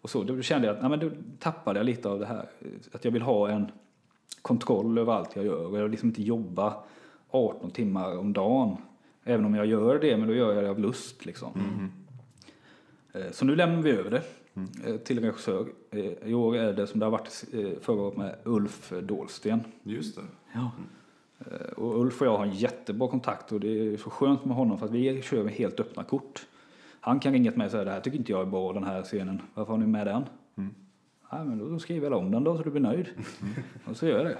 Och 0.00 0.10
så, 0.10 0.22
då 0.24 0.42
kände 0.42 0.66
jag 0.66 0.76
att 0.76 0.82
nej, 0.82 0.90
men 0.90 1.00
då 1.00 1.10
tappade 1.38 1.78
jag 1.78 1.86
lite 1.86 2.08
av 2.08 2.18
det 2.18 2.26
här. 2.26 2.48
eh, 2.60 2.66
Att 2.92 3.04
jag 3.04 3.12
vill 3.12 3.22
ha 3.22 3.48
en 3.50 3.70
kontroll 4.42 4.98
över 4.98 5.12
allt 5.12 5.36
jag 5.36 5.44
gör 5.44 5.66
och 5.66 5.78
jag 5.78 5.82
vill 5.82 5.90
liksom 5.90 6.08
inte 6.08 6.22
jobba 6.22 6.74
18 7.30 7.70
timmar 7.70 8.18
om 8.18 8.32
dagen. 8.32 8.76
Även 9.24 9.44
om 9.44 9.54
jag 9.54 9.66
gör 9.66 9.98
det, 9.98 10.16
men 10.16 10.28
då 10.28 10.34
gör 10.34 10.52
jag 10.54 10.64
det 10.64 10.70
av 10.70 10.78
lust 10.78 11.26
liksom. 11.26 11.50
Eh, 13.12 13.30
Så 13.32 13.44
nu 13.44 13.56
lämnar 13.56 13.82
vi 13.82 13.90
över 13.90 14.10
det 14.10 14.22
eh, 14.86 14.96
till 14.96 15.18
en 15.18 15.24
regissör. 15.24 15.66
I 16.24 16.34
år 16.34 16.56
är 16.56 16.72
det 16.72 16.86
som 16.86 17.00
det 17.00 17.06
har 17.06 17.10
varit 17.10 17.44
förra 17.80 18.00
året 18.00 18.16
med 18.16 18.36
Ulf 18.44 18.92
Dålsten. 19.02 19.60
Just 19.82 20.16
det. 20.16 20.22
Ja. 20.52 20.70
Eh, 21.38 21.72
Och 21.76 22.00
Ulf 22.00 22.20
och 22.20 22.26
jag 22.26 22.36
har 22.38 22.44
en 22.46 22.52
jättebra 22.54 23.08
kontakt 23.08 23.52
och 23.52 23.60
det 23.60 23.68
är 23.92 23.96
så 23.96 24.10
skönt 24.10 24.44
med 24.44 24.56
honom 24.56 24.78
för 24.78 24.86
att 24.86 24.92
vi 24.92 25.22
kör 25.22 25.44
med 25.44 25.52
helt 25.54 25.80
öppna 25.80 26.04
kort. 26.04 26.46
Han 27.00 27.20
kan 27.20 27.32
ringa 27.32 27.50
till 27.50 27.58
mig 27.58 27.64
och 27.64 27.70
säga 27.70 27.84
det 27.84 27.90
här 27.90 28.00
tycker 28.00 28.18
inte 28.18 28.32
jag 28.32 28.40
är 28.40 28.46
bra 28.46 28.72
den 28.72 28.84
här 28.84 29.02
scenen. 29.02 29.42
Varför 29.54 29.72
har 29.72 29.78
ni 29.78 29.86
med 29.86 30.06
den? 30.06 30.24
Nej, 31.32 31.44
men 31.44 31.58
då 31.72 31.78
skriver 31.78 32.10
jag 32.10 32.18
om 32.18 32.30
den 32.30 32.44
då 32.44 32.56
så 32.56 32.62
du 32.62 32.70
blir 32.70 32.80
nöjd. 32.80 33.06
Och 33.84 33.96
så 33.96 34.06
gör 34.06 34.16
jag 34.16 34.26
det. 34.26 34.38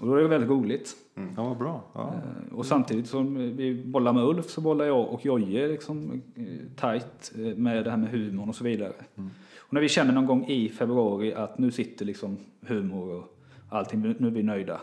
Och 0.00 0.06
då 0.06 0.14
är 0.14 0.22
det 0.22 0.28
väldigt 0.28 0.50
roligt. 0.50 0.96
Ja, 1.36 1.44
vad 1.48 1.58
bra. 1.58 1.82
Ja. 1.94 2.14
Eh, 2.14 2.54
Och 2.58 2.66
samtidigt 2.66 3.06
som 3.06 3.34
vi 3.56 3.84
bollar 3.86 4.12
med 4.12 4.24
Ulf 4.24 4.50
så 4.50 4.60
bollar 4.60 4.84
jag 4.84 5.08
och 5.08 5.24
Jojje 5.26 5.68
liksom 5.68 6.22
eh, 6.34 6.44
tajt 6.76 7.32
eh, 7.34 7.40
med 7.56 7.84
det 7.84 7.90
här 7.90 7.96
med 7.96 8.10
humorn 8.10 8.48
och 8.48 8.54
så 8.54 8.64
vidare. 8.64 8.92
Och 9.58 9.72
när 9.74 9.80
vi 9.80 9.88
känner 9.88 10.12
någon 10.12 10.26
gång 10.26 10.46
i 10.46 10.68
februari 10.68 11.34
att 11.34 11.58
nu 11.58 11.70
sitter 11.70 12.04
liksom 12.04 12.36
humor 12.60 13.10
och 13.18 13.24
allting, 13.68 14.00
nu 14.00 14.26
är 14.26 14.30
vi 14.30 14.42
nöjda. 14.42 14.80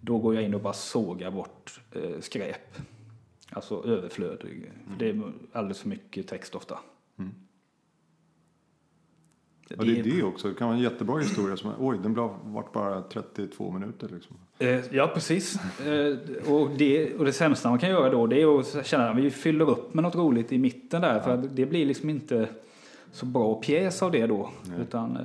Då 0.00 0.18
går 0.18 0.34
jag 0.34 0.44
in 0.44 0.54
och 0.54 0.60
bara 0.60 0.72
sågar 0.72 1.30
bort 1.30 1.80
skräp. 2.20 2.76
Alltså 3.52 3.84
överflödig. 3.86 4.72
För 4.90 4.98
det 4.98 5.08
är 5.10 5.22
alldeles 5.52 5.80
för 5.80 5.88
mycket 5.88 6.28
text 6.28 6.54
ofta. 6.54 6.78
Ja, 9.68 9.84
det 9.84 9.98
är 9.98 10.02
det 10.02 10.22
också. 10.22 10.48
Det 10.48 10.54
kan 10.54 10.66
vara 10.68 10.76
en 10.76 10.82
jättebra 10.82 11.18
historia 11.18 11.56
som 11.56 11.72
oj, 11.78 11.98
den 12.02 12.12
blev 12.12 12.28
vart 12.44 12.72
bara 12.72 13.02
32 13.02 13.70
minuter 13.70 14.08
liksom. 14.14 14.36
Eh, 14.58 14.80
Ja, 14.90 15.10
precis. 15.14 15.56
Eh, 15.86 16.16
Och 16.52 16.70
det, 16.70 17.14
och 17.14 17.24
det 17.24 17.32
sämsta 17.32 17.68
man 17.70 17.78
kan 17.78 17.90
göra 17.90 18.10
då 18.10 18.26
det 18.26 18.42
är 18.42 18.58
att 18.60 18.86
känna 18.86 19.10
att 19.10 19.16
vi 19.16 19.30
fyller 19.30 19.70
upp 19.70 19.94
med 19.94 20.02
något 20.04 20.14
roligt 20.14 20.52
i 20.52 20.58
mitten 20.58 21.02
där. 21.02 21.20
För 21.20 21.34
att 21.34 21.56
det 21.56 21.66
blir 21.66 21.86
liksom 21.86 22.10
inte 22.10 22.48
så 23.12 23.26
bra 23.26 23.60
pjäs 23.60 24.02
av 24.02 24.10
det 24.12 24.26
då. 24.26 24.50
Utan, 24.80 25.16
eh, 25.16 25.22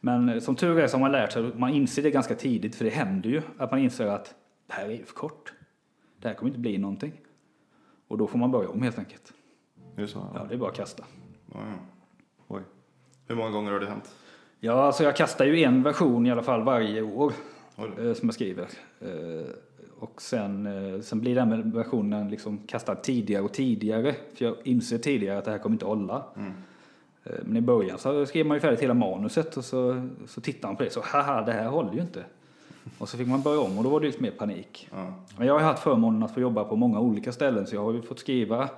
men 0.00 0.40
som 0.40 0.56
tur 0.56 0.78
är 0.78 0.86
så 0.86 0.94
har 0.96 1.00
man 1.00 1.12
lärt 1.12 1.32
sig, 1.32 1.42
man 1.56 1.70
inser 1.74 2.02
det 2.02 2.10
ganska 2.10 2.34
tidigt, 2.34 2.74
för 2.74 2.84
det 2.84 2.90
händer 2.90 3.30
ju, 3.30 3.42
att 3.58 3.70
man 3.70 3.80
inser 3.80 4.06
att 4.06 4.34
det 4.66 4.72
här 4.72 4.84
är 4.88 4.90
ju 4.92 5.04
för 5.04 5.14
kort. 5.14 5.52
Det 6.20 6.28
här 6.28 6.34
kommer 6.34 6.50
inte 6.50 6.60
bli 6.60 6.78
någonting. 6.78 7.12
Och 8.08 8.18
då 8.18 8.26
får 8.26 8.38
man 8.38 8.50
börja 8.50 8.68
om 8.68 8.82
helt 8.82 8.98
enkelt. 8.98 9.32
Är 9.96 10.00
det 10.00 10.08
så? 10.08 10.26
Ja, 10.34 10.46
det 10.48 10.54
är 10.54 10.58
bara 10.58 10.70
att 10.70 10.76
kasta. 10.76 11.04
Ja, 11.52 11.58
ja. 11.60 11.74
Oj. 12.48 12.62
Hur 13.26 13.36
många 13.36 13.50
gånger 13.50 13.72
har 13.72 13.80
det 13.80 13.86
hänt? 13.86 14.14
Ja, 14.60 14.82
alltså 14.82 15.04
jag 15.04 15.16
kastar 15.16 15.44
ju 15.44 15.62
en 15.62 15.82
version 15.82 16.26
i 16.26 16.30
alla 16.30 16.42
fall 16.42 16.62
varje 16.62 17.02
år 17.02 17.32
Oj 17.76 17.90
eh, 17.98 18.14
som 18.14 18.28
jag 18.28 18.34
skriver. 18.34 18.68
Eh, 19.00 19.46
och 19.98 20.22
sen, 20.22 20.66
eh, 20.66 21.00
sen 21.00 21.20
blir 21.20 21.34
den 21.34 21.70
versionen 21.70 22.30
liksom 22.30 22.58
kastad 22.58 22.94
tidigare 22.94 23.42
och 23.42 23.52
tidigare. 23.52 24.14
För 24.34 24.44
jag 24.44 24.56
inser 24.64 24.98
tidigare 24.98 25.38
att 25.38 25.44
det 25.44 25.50
här 25.50 25.58
kommer 25.58 25.74
inte 25.74 25.86
hålla. 25.86 26.24
Eh, 27.24 27.32
men 27.42 27.56
i 27.56 27.60
början 27.60 27.98
så 27.98 28.26
skrev 28.26 28.46
man 28.46 28.56
ju 28.56 28.60
färdigt 28.60 28.80
hela 28.80 28.94
manuset 28.94 29.56
och 29.56 29.64
så, 29.64 30.08
så 30.26 30.40
tittar 30.40 30.68
man 30.68 30.76
på 30.76 30.82
det 30.82 30.90
så 30.90 31.00
haha, 31.04 31.42
det 31.42 31.52
här 31.52 31.68
håller 31.68 31.94
ju 31.94 32.00
inte. 32.00 32.24
Och 32.98 33.08
så 33.08 33.16
fick 33.16 33.28
man 33.28 33.42
börja 33.42 33.60
om 33.60 33.78
och 33.78 33.84
då 33.84 33.90
var 33.90 34.00
det 34.00 34.06
lite 34.06 34.22
mer 34.22 34.30
panik. 34.30 34.88
Ja. 34.92 35.14
Men 35.38 35.46
jag 35.46 35.54
har 35.54 35.60
haft 35.60 35.82
förmånen 35.82 36.22
att 36.22 36.34
få 36.34 36.40
jobba 36.40 36.64
på 36.64 36.76
många 36.76 37.00
olika 37.00 37.32
ställen 37.32 37.66
så 37.66 37.74
jag 37.74 37.84
har 37.84 37.92
ju 37.92 38.02
fått 38.02 38.18
skriva 38.18 38.68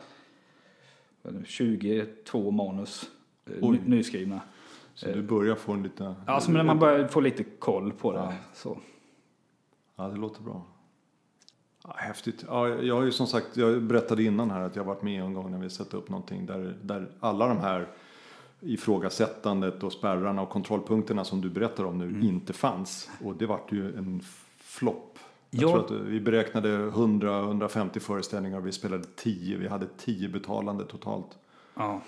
22 1.44 2.50
manus 2.50 3.10
eh, 3.46 3.52
Oj. 3.62 3.78
ny- 3.84 3.96
nyskrivna. 3.96 4.40
Så 4.94 5.06
du 5.06 5.22
börjar 5.22 5.54
få 5.54 5.72
en 5.72 5.82
liten... 5.82 6.14
Alltså 6.26 6.52
när 6.52 6.62
man 6.64 6.78
börjar 6.78 7.08
få 7.08 7.20
lite 7.20 7.44
koll 7.44 7.92
på 7.92 8.12
det. 8.12 8.18
Ja. 8.18 8.32
Så. 8.54 8.78
Ja, 9.96 10.08
det 10.08 10.16
låter 10.16 10.42
bra. 10.42 10.62
Häftigt. 11.94 12.44
Ja, 12.48 12.68
jag 12.68 12.94
har 12.94 13.02
ju 13.02 13.12
som 13.12 13.26
sagt, 13.26 13.56
jag 13.56 13.82
berättade 13.82 14.22
innan 14.22 14.50
här 14.50 14.60
att 14.60 14.76
jag 14.76 14.84
varit 14.84 15.02
med 15.02 15.22
en 15.22 15.34
gång 15.34 15.50
när 15.50 15.58
vi 15.58 15.70
satte 15.70 15.96
upp 15.96 16.08
någonting 16.08 16.46
där, 16.46 16.76
där 16.82 17.08
alla 17.20 17.48
de 17.48 17.58
här 17.58 17.88
ifrågasättandet 18.60 19.82
och 19.82 19.92
spärrarna 19.92 20.42
och 20.42 20.48
kontrollpunkterna 20.50 21.24
som 21.24 21.40
du 21.40 21.50
berättar 21.50 21.84
om 21.84 21.98
nu 21.98 22.26
inte 22.28 22.52
fanns. 22.52 23.10
Och 23.24 23.36
det 23.36 23.46
vart 23.46 23.72
ju 23.72 23.96
en 23.96 24.22
flopp. 24.58 25.18
Jag 25.50 25.62
Ja. 25.62 25.86
tror 25.86 26.00
att 26.00 26.06
vi 26.06 26.20
beräknade 26.20 26.68
100-150 26.90 27.98
föreställningar 27.98 28.58
och 28.58 28.66
vi 28.66 28.72
spelade 28.72 29.04
10. 29.16 29.56
Vi 29.56 29.68
hade 29.68 29.86
10 29.98 30.28
betalande 30.28 30.84
totalt. 30.84 31.38
Ja. 31.74 32.00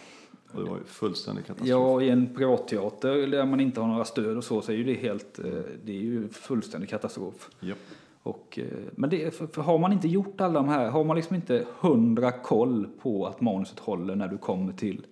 Och 0.52 0.64
det 0.64 0.70
var 0.70 0.76
ju 0.78 0.84
fullständig 0.84 1.46
katastrof. 1.46 1.68
ja, 1.68 2.02
i 2.02 2.10
en 2.10 2.34
privatteater 2.34 3.26
där 3.26 3.46
man 3.46 3.60
inte 3.60 3.80
har 3.80 3.88
några 3.88 4.04
stöd 4.04 4.36
och 4.36 4.44
så, 4.44 4.60
så 4.62 4.72
är 4.72 4.76
ju 4.76 4.84
det 4.84 4.94
helt, 4.94 5.38
eh, 5.38 5.44
det 5.84 5.92
är 5.92 6.00
ju 6.00 6.28
fullständig 6.28 6.90
katastrof. 6.90 7.50
Japp. 7.60 7.78
Och, 8.22 8.58
eh, 8.62 8.78
men 8.92 9.10
det, 9.10 9.34
för 9.54 9.62
har 9.62 9.78
man 9.78 9.92
inte 9.92 10.08
gjort 10.08 10.40
alla 10.40 10.54
de 10.54 10.68
här, 10.68 10.90
har 10.90 11.04
man 11.04 11.16
liksom 11.16 11.36
inte 11.36 11.64
hundra 11.80 12.30
koll 12.32 12.88
på 13.02 13.26
att 13.26 13.40
manuset 13.40 13.78
håller 13.78 14.16
när 14.16 14.28
du 14.28 14.38
kommer 14.38 14.72
till 14.72 15.06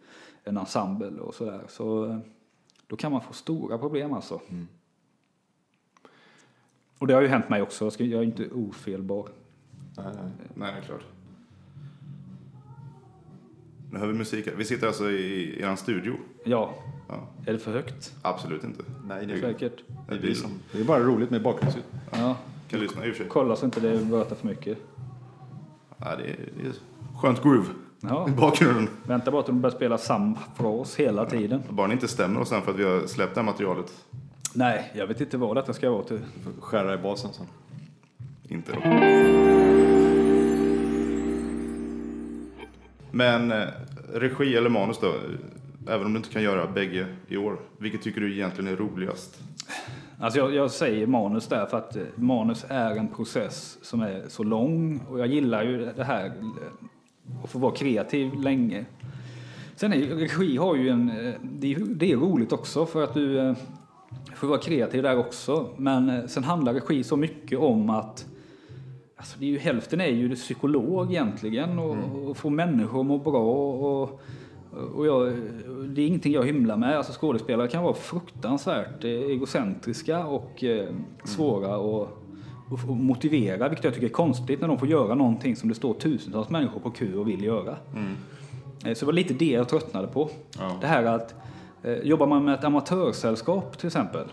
en 0.47 0.57
ensemble 0.57 1.21
och 1.21 1.35
sådär, 1.35 1.61
så 1.69 2.05
eh, 2.11 2.19
då 2.87 2.97
kan 2.97 3.13
man 3.13 3.21
få 3.21 3.33
stora 3.33 3.79
problem 3.79 4.13
alltså. 4.13 4.41
Mm. 4.49 4.69
Och 6.99 7.07
det 7.07 7.15
har 7.15 7.21
ju 7.23 7.29
hänt 7.29 7.49
mig 7.49 7.63
också, 7.63 7.91
jag 7.99 8.09
är 8.21 8.23
inte 8.23 8.49
ofelbar. 8.51 9.29
Nej, 9.97 10.07
nej. 10.15 10.31
Nej, 10.55 10.73
det 10.73 10.79
är 10.79 10.83
klart. 10.83 11.05
Nu 13.93 13.99
hör 13.99 14.07
vi 14.07 14.15
musik. 14.15 14.49
Vi 14.57 14.65
sitter 14.65 14.87
alltså 14.87 15.11
i 15.11 15.61
er 15.63 15.77
studio. 15.77 16.15
Ja, 16.45 16.75
Ja, 17.09 17.27
är 17.47 17.53
det 17.53 17.59
för 17.59 17.73
högt? 17.73 18.15
absolut 18.23 18.65
inte. 18.65 18.85
nej 19.05 19.27
det, 19.27 19.33
är, 19.35 19.41
Säkert. 19.41 19.83
det, 20.09 20.31
är 20.31 20.35
som, 20.35 20.51
det 20.73 20.81
är 20.81 20.85
bara 20.85 21.01
roligt 21.01 21.31
med 21.31 21.43
bakgrundsljud. 21.43 21.85
Ja, 22.13 22.37
Kan 22.69 22.81
lyssna 22.81 23.07
i 23.07 23.11
och 23.11 23.15
för 23.15 23.23
sig. 23.23 23.31
kolla 23.31 23.57
så 23.57 23.65
inte 23.65 23.81
det 23.81 23.97
vötar 23.97 24.37
för 24.37 24.47
mycket. 24.47 24.79
Ja, 25.99 26.17
det, 26.17 26.25
är, 26.31 26.37
det 26.63 26.69
är 26.69 26.73
skönt 27.19 27.43
groove 27.43 27.67
Ja. 28.01 28.29
i 28.29 28.33
bakgrunden. 28.33 28.89
Vänta 29.07 29.31
bara 29.31 29.43
till 29.43 29.55
de 29.55 29.61
börjar 29.61 29.77
spela 29.77 29.99
samma 29.99 30.39
fras 30.57 30.97
hela 30.97 31.27
tiden. 31.27 31.63
Bara 31.69 31.87
det 31.87 31.93
inte 31.93 32.09
stämmer 32.09 32.41
och 32.41 32.49
sen 32.49 32.63
för 32.63 32.71
att 32.73 32.79
vi 32.79 32.85
har 32.85 33.07
släppt 33.07 33.35
det 33.35 33.41
här 33.41 33.47
materialet. 33.47 33.93
Nej, 34.55 34.93
jag 34.95 35.07
vet 35.07 35.21
inte 35.21 35.37
vad 35.37 35.57
detta 35.57 35.73
ska 35.73 35.91
vara 35.91 36.03
till. 36.03 36.21
Skära 36.61 36.95
i 36.95 36.99
basen 36.99 37.31
sen. 37.33 37.47
Inte 38.49 38.73
då. 38.73 38.81
Men 43.11 43.53
eh, 43.53 43.69
regi 44.15 44.57
eller 44.57 44.71
manus 44.71 44.99
då? 44.99 45.15
Även 45.89 46.07
om 46.07 46.13
du 46.13 46.17
inte 46.17 46.31
kan 46.31 46.43
göra 46.43 46.67
bägge 46.67 47.07
i 47.29 47.37
år. 47.37 47.59
Vilket 47.79 48.03
tycker 48.03 48.21
du 48.21 48.33
egentligen 48.35 48.73
är 48.73 48.77
roligast? 48.77 49.41
Alltså 50.21 50.39
jag, 50.39 50.55
jag 50.55 50.71
säger 50.71 51.07
manus 51.07 51.47
där 51.47 51.67
för 51.67 51.77
att 51.77 51.97
eh, 51.97 52.03
manus 52.15 52.65
är 52.69 52.91
en 52.97 53.09
process 53.09 53.79
som 53.83 54.01
är 54.03 54.25
så 54.29 54.43
lång 54.43 55.01
och 55.09 55.21
jag 55.21 55.27
gillar 55.27 55.63
ju 55.63 55.93
det 55.97 56.05
här 56.05 56.33
att 57.45 57.51
få 57.51 57.59
vara 57.59 57.73
kreativ 57.73 58.35
länge. 58.35 58.85
Sen 59.77 59.93
är 59.93 59.97
regi 59.97 60.57
har 60.57 60.77
ju 60.77 60.89
en, 60.89 61.11
eh, 61.11 61.35
det 61.43 61.75
är, 61.75 61.79
det 61.81 62.13
är 62.13 62.17
roligt 62.17 62.53
också 62.53 62.87
för 62.87 63.05
att 63.05 63.15
du 63.15 63.39
eh, 63.39 63.55
får 64.35 64.47
vara 64.49 64.59
kreativ 64.59 65.03
där 65.03 65.19
också. 65.19 65.67
Men 65.77 66.11
eh, 66.11 66.27
sen 66.27 66.45
handlar 66.45 66.75
regi 66.75 67.05
så 67.05 67.17
mycket 67.17 67.59
om 67.59 67.91
att 67.91 68.27
Alltså 69.19 69.39
det 69.39 69.45
är 69.45 69.49
ju, 69.49 69.59
hälften 69.59 70.01
är 70.01 70.07
ju 70.09 70.35
psykolog 70.35 71.11
egentligen 71.11 71.79
och, 71.79 71.97
och 72.29 72.37
få 72.37 72.51
människor 72.51 73.01
att 73.01 73.07
må 73.07 73.19
bra. 73.19 73.53
Och, 73.75 74.21
och 74.95 75.07
jag, 75.07 75.33
det 75.89 76.03
är 76.03 76.07
ingenting 76.07 76.33
jag 76.33 76.45
hymlar 76.47 76.77
med. 76.77 76.97
Alltså 76.97 77.13
skådespelare 77.21 77.69
kan 77.69 77.83
vara 77.83 77.95
fruktansvärt 77.95 79.05
egocentriska 79.05 80.27
och 80.27 80.65
eh, 80.65 80.89
svåra 81.25 81.75
att 81.75 82.03
att- 82.03 82.26
att 82.73 82.89
motivera, 82.89 83.69
vilket 83.69 83.85
jag 83.85 83.95
tycker 83.95 84.07
är 84.07 84.11
konstigt 84.13 84.61
när 84.61 84.69
de 84.69 84.79
får 84.79 84.89
göra 84.89 85.15
någonting 85.15 85.57
som 85.57 85.69
det 85.69 85.75
står 85.75 85.95
tusentals 85.95 86.49
människor 86.51 86.81
på 86.81 86.91
kö 86.91 87.15
och 87.15 87.29
vill 87.29 87.45
göra. 87.45 87.77
Eh, 88.85 88.95
Så 88.95 89.01
det 89.01 89.07
var 89.07 89.13
lite 89.13 89.35
det 89.35 89.51
jag 89.51 89.69
tröttnade 89.69 90.07
på. 90.07 90.31
Ja. 90.59 90.73
Det 90.81 90.87
här 90.87 91.05
att 91.05 91.35
eh, 91.83 91.93
jobbar 91.95 92.27
man 92.27 92.45
med 92.45 92.55
ett 92.55 92.65
amatörsällskap 92.65 93.79
till 93.79 93.87
exempel 93.87 94.25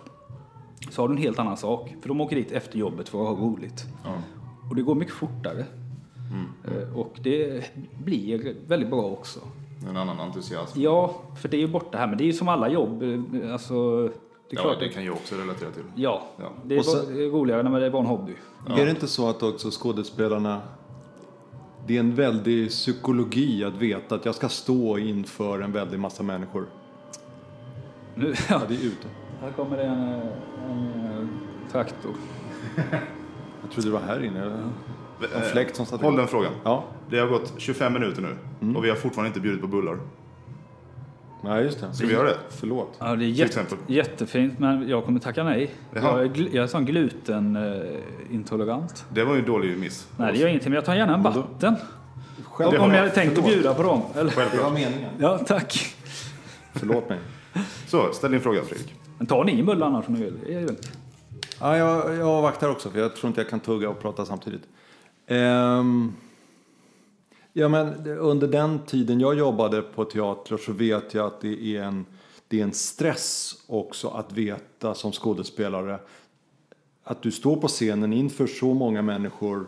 så 0.92 1.02
har 1.02 1.08
du 1.08 1.14
en 1.16 1.22
helt 1.22 1.40
annan 1.40 1.58
sak. 1.58 1.96
För 2.02 2.08
de 2.10 2.22
åker 2.22 2.36
dit 2.36 2.52
efter 2.52 2.78
jobbet 2.80 3.10
för 3.10 3.22
att 3.22 3.38
ha 3.38 3.46
roligt. 3.46 3.86
Ja. 4.06 4.14
Och 4.70 4.76
det 4.76 4.82
går 4.82 4.96
mycket 4.96 5.14
fortare. 5.14 5.66
Eh, 6.68 6.98
Och 6.98 7.14
det 7.24 7.64
blir 8.04 8.56
väldigt 8.68 8.90
bra 8.90 9.04
också. 9.06 9.40
En 9.90 9.98
annan 9.98 10.20
entusiasm. 10.20 10.82
Ja, 10.82 11.16
för 11.42 11.50
det 11.50 11.58
är 11.58 11.62
ju 11.62 11.68
borta 11.68 11.98
här. 11.98 12.08
Men 12.08 12.18
det 12.18 12.24
är 12.24 12.26
ju 12.26 12.34
som 12.34 12.48
alla 12.48 12.70
jobb. 12.70 13.04
Alltså, 13.52 14.10
det 14.56 14.60
är 14.60 14.64
Ja, 14.64 14.70
klart. 14.70 14.80
det 14.80 14.90
kan 14.90 15.06
jag 15.06 15.14
också 15.16 15.36
relatera 15.36 15.72
till. 15.72 15.84
Ja, 15.96 16.24
Ja. 16.38 16.50
det 16.66 16.76
är, 16.78 16.84
bara- 16.84 17.14
det 17.16 17.24
är 17.26 17.30
roligare 17.30 17.64
när 17.64 17.80
det 17.80 17.90
var 17.90 18.00
en 18.00 18.06
hobby. 18.06 18.36
Är 18.70 18.86
det 18.86 18.92
inte 18.92 19.08
så 19.08 19.30
att 19.30 19.44
också 19.44 19.70
skådespelarna 19.72 20.62
det 21.88 21.96
är 21.96 22.00
en 22.00 22.16
väldig 22.16 22.70
psykologi 22.70 23.64
att 23.64 23.74
veta 23.74 24.16
att 24.16 24.26
jag 24.26 24.36
ska 24.36 24.50
stå 24.50 24.98
inför 24.98 25.60
en 25.62 25.72
väldig 25.72 26.00
massa 26.00 26.24
människor. 26.24 26.66
Nu, 28.16 28.28
ja, 28.30 28.36
Ja, 28.50 28.62
det 28.68 28.74
är 28.74 28.86
ute. 28.86 29.08
här 29.42 29.52
kommer 29.52 29.78
det 29.78 29.84
en, 29.84 30.04
eh, 30.10 30.20
en, 30.70 31.06
eh, 31.22 31.28
traktor. 31.72 32.12
Jag 33.62 33.72
trodde 33.72 33.88
det 33.90 33.94
var 33.94 34.00
här 34.00 34.24
inne. 34.24 34.70
En 35.36 35.42
fläkt 35.42 35.76
som 35.76 35.86
satt 35.86 36.02
Håll 36.02 36.08
igång. 36.14 36.18
den 36.18 36.28
frågan. 36.28 36.52
Ja, 36.64 36.84
Det 37.10 37.20
har 37.20 37.28
gått 37.28 37.54
25 37.58 37.94
minuter 37.94 38.36
nu 38.60 38.76
och 38.78 38.86
vi 38.86 38.90
har 38.90 38.96
fortfarande 38.96 39.28
inte 39.28 39.40
bjudit 39.40 39.62
på 39.62 39.68
bullar. 39.68 40.00
Nej 41.44 41.64
just 41.64 41.80
det. 41.82 41.94
Ska 41.94 42.08
vi 42.08 42.14
göra 42.14 42.28
det? 42.28 42.38
Förlåt. 42.50 42.96
Ja, 43.00 43.16
det 43.16 43.26
är 43.26 43.28
jätte, 43.28 43.44
exempel. 43.44 43.78
jättefint, 43.88 44.60
men 44.60 44.90
jag 44.90 45.06
kommer 45.06 45.20
tacka 45.20 45.44
nej. 45.44 45.70
Jaha. 45.94 46.04
Jag 46.04 46.22
är, 46.22 46.26
gl- 46.30 46.50
jag 46.52 46.64
är 46.64 46.68
sån 46.68 46.86
glutenintolerant. 46.86 49.06
Det 49.10 49.24
var 49.24 49.34
ju 49.34 49.40
en 49.40 49.46
dålig 49.46 49.78
miss. 49.78 50.08
Nej, 50.18 50.32
det 50.34 50.40
gör 50.40 50.48
ingenting, 50.48 50.70
men 50.72 50.76
jag 50.76 50.86
tar 50.86 50.96
gärna 50.96 51.14
en 51.14 51.24
vatten. 51.24 51.44
Om, 51.60 51.76
Det 52.58 52.66
om 52.66 52.76
har 52.76 52.90
jag 52.90 52.98
hade 52.98 53.10
tänkt 53.10 53.38
att 53.38 53.46
bjuda 53.46 53.74
på 53.74 53.84
dem. 53.84 54.02
Eller? 54.16 54.30
Det 54.32 54.36
var 54.38 54.44
Självklart. 54.44 54.74
meningen. 54.74 55.10
Ja, 55.20 55.38
tack. 55.38 55.96
Förlåt 56.74 57.10
mig. 57.10 57.20
Så, 57.88 58.14
ställ 58.14 58.32
din 58.32 58.42
fråga 58.42 58.62
Fredrik. 58.62 58.94
Men 59.18 59.28
ta 59.28 59.44
ni 59.44 59.60
en 59.60 59.66
bulle 59.66 59.86
annars 59.86 60.08
om 60.08 60.14
ni 60.14 60.24
vill. 60.24 60.76
Ja, 61.60 61.78
jag, 61.78 62.16
jag 62.16 62.28
avvaktar 62.28 62.70
också 62.70 62.90
för 62.90 63.00
jag 63.00 63.16
tror 63.16 63.28
inte 63.28 63.42
jag 63.42 63.50
kan 63.50 63.60
tugga 63.60 63.90
och 63.90 64.02
prata 64.02 64.26
samtidigt. 64.26 64.62
Ehm, 65.28 66.14
ja, 67.54 67.68
men 67.70 68.08
under 68.08 68.48
den 68.48 68.80
tiden 68.86 69.20
jag 69.20 69.38
jobbade 69.38 69.82
på 69.82 70.06
teater 70.06 70.58
så 70.58 70.72
vet 70.72 71.14
jag 71.14 71.26
att 71.26 71.42
det 71.42 71.76
är 71.78 71.82
en, 71.84 72.06
det 72.48 72.60
är 72.60 72.64
en 72.64 72.74
stress 72.74 73.54
också 73.68 74.08
att 74.08 74.32
veta 74.34 74.94
som 74.94 75.12
skådespelare 75.12 76.00
att 77.04 77.22
du 77.22 77.32
står 77.32 77.56
på 77.56 77.68
scenen 77.68 78.14
inför 78.14 78.48
så 78.48 78.74
många 78.74 79.02
människor 79.02 79.68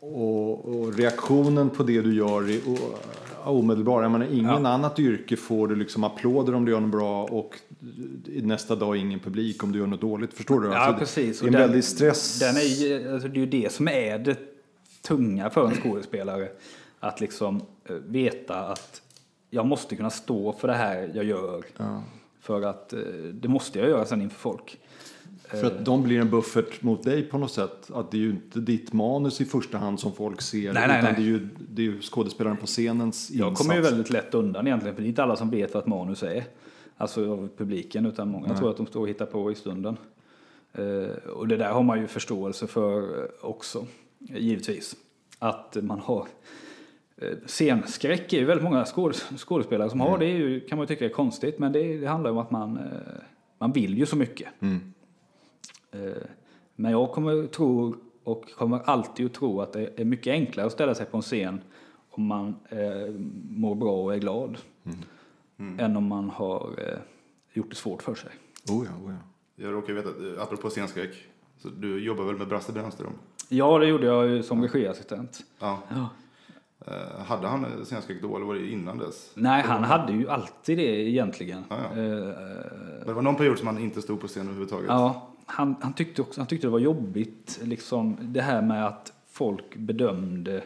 och, 0.00 0.64
och 0.80 0.94
reaktionen 0.94 1.70
på 1.70 1.82
det 1.82 2.00
du 2.02 2.14
gör 2.14 2.50
är 2.50 2.60
omedelbar. 3.44 4.02
Jag 4.02 4.12
menar, 4.12 4.26
ingen 4.32 4.66
annat 4.66 4.98
yrke 4.98 5.36
får 5.36 5.68
du 5.68 5.76
liksom 5.76 6.04
applåder 6.04 6.54
om 6.54 6.64
du 6.64 6.72
gör 6.72 6.80
något 6.80 6.90
bra 6.90 7.24
och 7.24 7.58
nästa 8.26 8.74
dag 8.76 8.96
ingen 8.96 9.20
publik 9.20 9.62
om 9.64 9.72
du 9.72 9.78
gör 9.78 9.86
något 9.86 10.00
dåligt. 10.00 10.34
Förstår 10.34 10.60
du? 10.60 10.68
Ja, 10.68 10.76
Alltså, 10.76 10.98
precis. 10.98 11.40
Det 11.40 11.44
är 11.44 11.48
Och 11.48 11.48
en 11.48 11.52
den- 11.52 11.62
väldig 11.62 11.84
stress. 11.84 12.38
Den 12.38 12.56
är, 12.56 13.12
alltså, 13.12 13.28
det 13.28 13.36
är 13.36 13.40
ju 13.40 13.46
det 13.46 13.72
som 13.72 13.88
är 13.88 14.18
det 14.18 14.36
tunga 15.02 15.50
för 15.50 15.66
en 15.66 15.74
skådespelare 15.74 16.48
att 17.00 17.20
liksom 17.20 17.62
eh, 17.84 17.94
veta 17.94 18.60
att 18.60 19.02
jag 19.50 19.66
måste 19.66 19.96
kunna 19.96 20.10
stå 20.10 20.52
för 20.52 20.68
det 20.68 20.74
här 20.74 21.10
jag 21.14 21.24
gör. 21.24 21.64
Ja. 21.76 22.02
För 22.40 22.62
att 22.62 22.92
eh, 22.92 23.00
det 23.32 23.48
måste 23.48 23.78
jag 23.78 23.88
göra 23.88 24.04
sen 24.04 24.22
inför 24.22 24.38
folk. 24.38 24.78
För 25.50 25.64
att 25.64 25.84
de 25.84 26.02
blir 26.02 26.20
en 26.20 26.30
buffert 26.30 26.82
mot 26.82 27.02
dig 27.02 27.22
på 27.22 27.38
något 27.38 27.50
sätt. 27.50 27.90
Att 27.94 28.10
det 28.10 28.16
är 28.16 28.20
ju 28.20 28.30
inte 28.30 28.60
ditt 28.60 28.92
manus 28.92 29.40
i 29.40 29.44
första 29.44 29.78
hand 29.78 30.00
som 30.00 30.12
folk 30.12 30.42
ser. 30.42 30.72
Nej, 30.72 30.88
nej, 30.88 30.98
utan 30.98 31.12
nej. 31.12 31.14
det 31.16 31.22
är 31.22 31.32
ju, 31.32 31.48
det 31.68 31.82
är 31.82 31.86
ju 31.86 32.02
skådespelaren 32.02 32.56
på 32.56 32.66
scenens 32.66 33.30
Jag 33.30 33.48
insats. 33.48 33.60
kommer 33.60 33.74
ju 33.74 33.82
väldigt 33.82 34.10
lätt 34.10 34.34
undan 34.34 34.66
egentligen, 34.66 34.94
för 34.94 35.02
det 35.02 35.06
är 35.06 35.08
inte 35.08 35.22
alla 35.22 35.36
som 35.36 35.50
vet 35.50 35.74
vad 35.74 35.82
ett 35.82 35.88
manus 35.88 36.22
är. 36.22 36.44
Alltså 36.96 37.32
av 37.32 37.48
publiken, 37.56 38.06
utan 38.06 38.28
många 38.28 38.54
tror 38.54 38.70
att 38.70 38.76
de 38.76 38.86
står 38.86 39.00
och 39.00 39.08
hittar 39.08 39.26
på 39.26 39.52
i 39.52 39.54
stunden. 39.54 39.96
Eh, 40.72 41.30
och 41.30 41.48
det 41.48 41.56
där 41.56 41.70
har 41.70 41.82
man 41.82 42.00
ju 42.00 42.06
förståelse 42.06 42.66
för 42.66 43.22
eh, 43.22 43.28
också, 43.40 43.86
givetvis. 44.18 44.96
Att 45.38 45.76
man 45.82 46.00
har 46.00 46.26
eh, 47.16 47.36
Scenskräck 47.46 48.32
är 48.32 48.38
ju 48.38 48.44
väldigt 48.44 48.64
många 48.64 48.84
skåd- 48.84 49.38
skådespelare 49.38 49.90
som 49.90 50.00
har. 50.00 50.18
Det 50.18 50.26
är 50.26 50.36
ju, 50.36 50.60
kan 50.60 50.78
man 50.78 50.82
ju 50.84 50.86
tycka 50.86 51.04
är 51.04 51.08
konstigt, 51.08 51.58
men 51.58 51.72
det, 51.72 51.98
det 51.98 52.06
handlar 52.06 52.30
om 52.30 52.38
att 52.38 52.50
man, 52.50 52.76
eh, 52.76 52.82
man 53.58 53.72
vill 53.72 53.98
ju 53.98 54.06
så 54.06 54.16
mycket. 54.16 54.48
Mm. 54.60 54.92
Eh, 55.90 56.22
Men 56.76 56.92
jag 56.92 57.12
kommer 57.12 57.46
tro 57.46 57.96
och 58.24 58.52
kommer 58.52 58.78
alltid 58.84 59.26
att 59.26 59.34
tro 59.34 59.60
att 59.60 59.72
det 59.72 60.00
är 60.00 60.04
mycket 60.04 60.30
enklare 60.32 60.66
att 60.66 60.72
ställa 60.72 60.94
sig 60.94 61.06
på 61.06 61.16
en 61.16 61.22
scen 61.22 61.60
om 62.10 62.26
man 62.26 62.54
eh, 62.68 63.14
mår 63.50 63.74
bra 63.74 64.02
och 64.04 64.14
är 64.14 64.18
glad. 64.18 64.58
Än 65.78 65.96
om 65.96 66.04
man 66.06 66.30
har 66.30 66.74
eh, 66.78 66.98
gjort 67.52 67.70
det 67.70 67.76
svårt 67.76 68.02
för 68.02 68.14
sig. 68.14 68.30
Oh 68.70 68.86
ja, 68.86 69.06
oh 69.06 69.12
ja. 69.12 69.18
Jag 69.64 69.72
råkar 69.74 69.92
veta, 69.92 70.08
apropå 70.42 70.70
scenskräck, 70.70 71.14
så 71.58 71.68
du 71.68 72.04
jobbar 72.04 72.24
väl 72.24 72.36
med 72.36 72.48
Brasse 72.48 72.72
Brännström? 72.72 73.12
Ja, 73.48 73.78
det 73.78 73.86
gjorde 73.86 74.06
jag 74.06 74.28
ju 74.28 74.42
som 74.42 74.62
regiassistent. 74.62 75.38
Ja. 75.58 75.82
Ja. 75.88 76.08
Eh, 76.86 77.24
hade 77.24 77.46
han 77.48 77.64
eh, 77.64 77.84
scenskräck 77.84 78.22
då 78.22 78.36
eller 78.36 78.46
var 78.46 78.54
det 78.54 78.70
innan 78.70 78.98
dess? 78.98 79.30
Nej, 79.34 79.62
han 79.62 79.84
hade 79.84 80.12
ju 80.12 80.28
alltid 80.28 80.78
det 80.78 81.08
egentligen. 81.08 81.64
Ja, 81.70 81.76
ja. 81.94 82.02
Eh, 82.02 82.06
Men 82.08 83.06
Det 83.06 83.12
var 83.12 83.22
någon 83.22 83.36
period 83.36 83.58
som 83.58 83.66
han 83.66 83.78
inte 83.78 84.02
stod 84.02 84.20
på 84.20 84.26
scen 84.26 84.42
överhuvudtaget. 84.42 84.86
Ja, 84.88 85.28
han, 85.46 85.74
han, 85.80 85.92
tyckte 85.92 86.22
också, 86.22 86.40
han 86.40 86.46
tyckte 86.48 86.66
det 86.66 86.70
var 86.70 86.78
jobbigt, 86.78 87.60
liksom, 87.62 88.16
det 88.20 88.40
här 88.40 88.62
med 88.62 88.86
att 88.86 89.12
folk 89.30 89.76
bedömde 89.76 90.62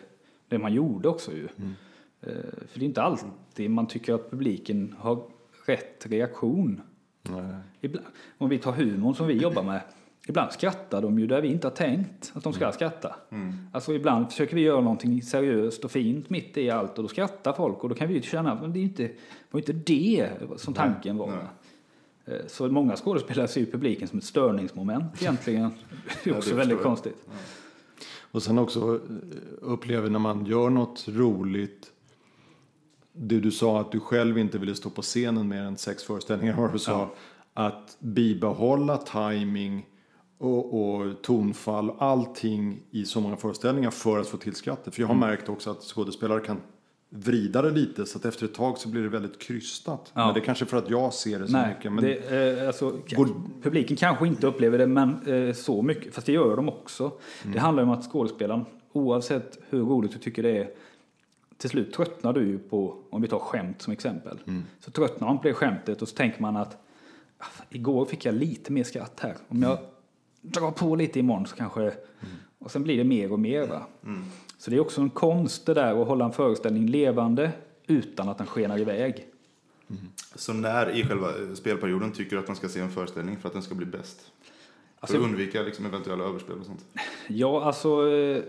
det 0.49 0.59
man 0.59 0.73
gjorde 0.73 1.09
också 1.09 1.33
ju. 1.33 1.45
Eh, 2.21 2.29
För 2.69 2.79
det 2.79 2.85
är 2.85 2.89
inte 2.89 3.03
alltid 3.03 3.71
man 3.71 3.87
tycker 3.87 4.15
att 4.15 4.31
publiken 4.31 4.95
har 4.99 5.23
rätt 5.67 6.07
reaktion. 6.07 6.81
Nej. 7.23 7.55
Ibland, 7.81 8.07
om 8.39 8.49
vi 8.49 8.59
tar 8.59 8.73
humorn 8.73 9.15
som 9.15 9.27
vi 9.27 9.35
jobbar 9.35 9.63
med, 9.63 9.81
ibland 10.29 10.53
skrattar 10.53 11.03
de 11.03 11.19
ju 11.19 11.27
där 11.27 11.41
vi 11.43 11.49
inte 11.49 11.67
har 11.67 11.73
tänkt 11.75 12.33
att 12.35 12.45
de 12.45 12.53
ska 12.53 12.73
skratta. 12.73 13.15
Alltså 13.73 13.95
ibland 13.95 14.31
försöker 14.31 14.55
vi 14.55 14.61
göra 14.63 14.81
någonting 14.81 15.23
seriöst 15.23 15.85
och 15.85 15.91
fint 15.91 16.31
mitt 16.31 16.57
i 16.57 16.71
allt 16.71 16.97
och 16.99 17.03
då 17.05 17.09
skrattar 17.09 17.53
folk 17.53 17.83
och 17.83 17.89
då 17.89 17.95
kan 17.95 18.09
vi 18.09 18.15
ju 18.15 18.23
känna 18.23 18.53
att 18.53 18.75
det 18.75 18.81
är 18.81 18.83
inte, 18.83 19.11
var 19.51 19.61
inte 19.61 19.73
det 19.73 20.29
som 20.57 20.75
tanken 20.75 21.17
var. 21.17 21.27
Nej. 21.27 22.37
Eh, 22.37 22.47
Så 22.47 22.69
många 22.69 22.97
skådespelare 22.97 23.49
ser 23.49 23.61
ju 23.61 23.67
publiken 23.71 24.09
som 24.09 24.19
ett 24.19 24.25
störningsmoment 24.25 25.05
egentligen. 25.23 25.71
Det 25.71 25.71
är 25.71 26.25
det 26.25 26.31
också 26.31 26.41
förstår 26.43 26.57
väldigt 26.57 26.77
jag. 26.77 26.85
konstigt. 26.85 27.17
Och 28.31 28.43
sen 28.43 28.59
också 28.59 28.95
eh, 28.95 29.01
upplever 29.61 30.11
när 30.11 30.19
man 30.19 30.47
gör 30.47 30.71
något 30.71 31.05
roligt. 31.09 31.87
Det 33.13 33.41
du 33.41 33.51
sa 33.51 33.81
att 33.81 33.93
du 33.93 34.01
själv 34.01 34.39
inte 34.39 34.59
ville 34.59 34.75
stå 34.75 34.91
på 34.91 35.03
scenen 35.03 35.49
mer 35.49 35.63
än 35.63 35.77
sex 35.77 36.05
föreställningar 36.05 36.57
var 36.57 36.67
det 36.67 36.73
du 36.73 36.79
sa. 36.79 36.93
Ja. 36.93 37.15
Att 37.67 37.97
bibehålla 37.99 38.97
timing 38.97 39.87
och, 40.43 40.83
och 40.95 41.23
tonfall, 41.23 41.91
allting 41.99 42.81
i 42.91 43.05
så 43.05 43.21
många 43.21 43.37
föreställningar 43.37 43.91
för 43.91 44.19
att 44.19 44.29
få 44.29 44.37
till 44.37 44.55
skrattet. 44.55 44.95
För 44.95 45.03
jag 45.03 45.09
har 45.09 45.15
Mm. 45.15 45.29
märkt 45.29 45.49
också 45.49 45.71
att 45.71 45.83
skådespelare 45.83 46.41
kan 46.41 46.61
vrida 47.09 47.63
det 47.63 47.71
lite 47.71 48.07
så 48.07 48.19
att 48.19 48.25
efter 48.25 48.45
ett 48.45 48.55
tag 48.55 48.79
så 48.79 48.89
blir 48.89 49.03
det 49.03 49.09
väldigt 49.09 49.39
krystat. 49.39 50.13
Ja. 50.15 50.25
Men 50.25 50.35
det 50.35 50.41
är 50.41 50.45
kanske 50.45 50.67
för 50.67 50.77
att 50.77 50.91
jag 50.91 51.15
ser 51.15 51.39
det 51.39 51.47
så 51.47 51.53
Nej, 51.53 51.75
mycket. 51.77 51.93
Men 51.93 52.05
det, 52.05 52.59
eh, 52.61 52.67
alltså, 52.67 52.91
Går- 53.11 53.63
publiken 53.63 53.97
kanske 53.97 54.27
inte 54.27 54.47
upplever 54.47 54.79
det 54.79 54.87
men, 54.87 55.27
eh, 55.49 55.55
så 55.55 55.83
mycket, 55.83 56.15
fast 56.15 56.27
det 56.27 56.33
gör 56.33 56.57
de 56.57 56.69
också. 56.69 57.13
Mm. 57.43 57.53
Det 57.55 57.61
handlar 57.61 57.83
om 57.83 57.91
att 57.91 58.05
skådespelaren, 58.13 58.65
oavsett 58.93 59.59
hur 59.71 59.81
roligt 59.85 60.13
du 60.13 60.19
tycker 60.19 60.43
det 60.43 60.59
är, 60.59 60.71
till 61.57 61.71
slut 61.71 61.93
tröttnar 61.93 62.33
du 62.33 62.47
ju 62.47 62.59
på, 62.59 62.97
om 63.11 63.23
vi 63.23 63.29
tar 63.29 63.39
skämt 63.39 63.83
som 63.83 63.93
exempel, 63.93 64.39
Mm. 64.47 64.63
så 64.81 64.91
tröttnar 64.91 65.29
man 65.29 65.39
på 65.39 65.49
det 65.49 65.55
skämtet 65.55 66.03
och 66.03 66.09
så 66.09 66.17
tänker 66.17 66.43
man 66.43 66.57
att 66.57 66.77
"Ah, 67.39 67.45
igår 67.71 68.05
fick 68.05 68.25
jag 68.25 68.35
lite 68.35 68.73
mer 68.73 68.85
skratt 68.85 69.21
här. 69.21 69.37
Om 69.49 69.63
jag 69.63 69.79
drar 70.43 70.71
på 70.71 70.97
lite 70.97 71.19
imorgon 71.19 71.47
så 71.47 71.57
kanske... 71.57 71.81
Mm. 71.83 71.95
Och 72.59 72.71
sen 72.71 72.83
blir 72.83 72.97
det 72.97 73.05
mer 73.05 73.33
och 73.33 73.41
mer. 73.41 73.67
Va? 73.67 73.87
Så 74.59 74.71
det 74.71 74.77
är 74.77 74.81
också 74.81 75.01
en 75.01 75.11
konst 75.11 75.67
det 75.67 75.75
där 75.75 76.03
att 76.03 76.09
hålla 76.09 76.25
en 76.25 76.33
föreställning 76.33 76.87
levande 76.87 77.53
utan 77.87 78.29
att 78.29 78.39
den 78.39 78.47
skenar 78.47 78.79
iväg. 78.81 79.27
Så 80.35 80.53
när 80.53 80.91
i 80.97 81.05
själva 81.05 81.29
eh, 81.29 81.55
spelperioden 81.55 82.13
tycker 82.13 82.37
du 82.37 82.43
att 82.43 82.49
man 82.49 82.57
ska 82.57 82.69
se 82.69 82.81
en 82.81 82.91
föreställning 82.91 83.37
för 83.39 83.49
att 83.49 83.53
den 83.53 83.63
ska 83.63 83.75
bli 83.75 83.87
bäst? 83.87 84.31
Alltså- 85.01 85.17
för 85.17 85.23
att 85.25 85.29
undvika 85.31 85.63
liksom 85.63 85.87
eventuella 85.87 86.25
överspel 86.25 86.59
och 86.61 86.67
sånt. 86.67 86.85
Ja, 87.29 87.65
alltså... 87.65 88.09
eh, 88.11 88.43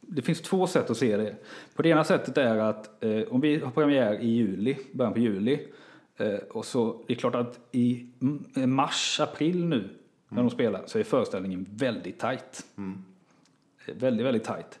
Det 0.00 0.22
finns 0.22 0.40
två 0.40 0.66
sätt 0.66 0.90
att 0.90 0.96
se 0.96 1.16
det. 1.16 1.36
På 1.74 1.82
det 1.82 1.88
ena 1.88 2.04
sättet 2.04 2.38
är 2.38 2.56
att 2.58 3.04
eh, 3.04 3.22
om 3.30 3.40
vi 3.40 3.58
har 3.58 3.70
premiär 3.70 4.18
i 4.20 4.26
juli, 4.28 4.76
början 4.92 5.12
på 5.12 5.18
juli, 5.20 5.60
och 6.50 6.64
så 6.64 7.04
det 7.06 7.12
är 7.12 7.16
klart 7.16 7.34
att 7.34 7.58
i 7.72 8.06
m- 8.20 8.44
mars, 8.74 9.20
april 9.20 9.64
nu, 9.64 9.88
när 10.28 10.42
de 10.42 10.50
spelar, 10.50 10.82
så 10.86 10.98
är 10.98 11.04
föreställningen 11.04 11.66
väldigt 11.70 12.18
tajt. 12.18 12.66
Eh, 13.86 13.94
Väldigt, 13.94 14.26
väldigt 14.26 14.44
tajt. 14.44 14.78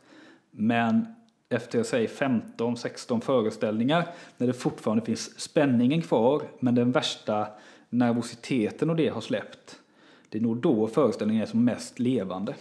Men 0.50 1.06
efter, 1.48 1.82
säg 1.82 2.06
15-16 2.06 3.20
föreställningar, 3.20 4.08
när 4.36 4.46
det 4.46 4.52
fortfarande 4.52 5.04
finns 5.04 5.40
spänningen 5.40 6.02
kvar, 6.02 6.42
men 6.60 6.74
den 6.74 6.92
värsta 6.92 7.48
nervositeten 7.90 8.90
och 8.90 8.96
det 8.96 9.08
har 9.08 9.20
släppt, 9.20 9.80
det 10.28 10.38
är 10.38 10.42
nog 10.42 10.56
då 10.56 10.86
föreställningen 10.86 11.42
är 11.42 11.46
som 11.46 11.64
mest 11.64 11.98
levande. 11.98 12.54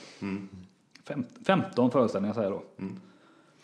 Fem, 1.03 1.25
15 1.45 1.91
föreställningar 1.91 2.33
säger 2.33 2.49
jag 2.51 2.61
då. 2.77 2.85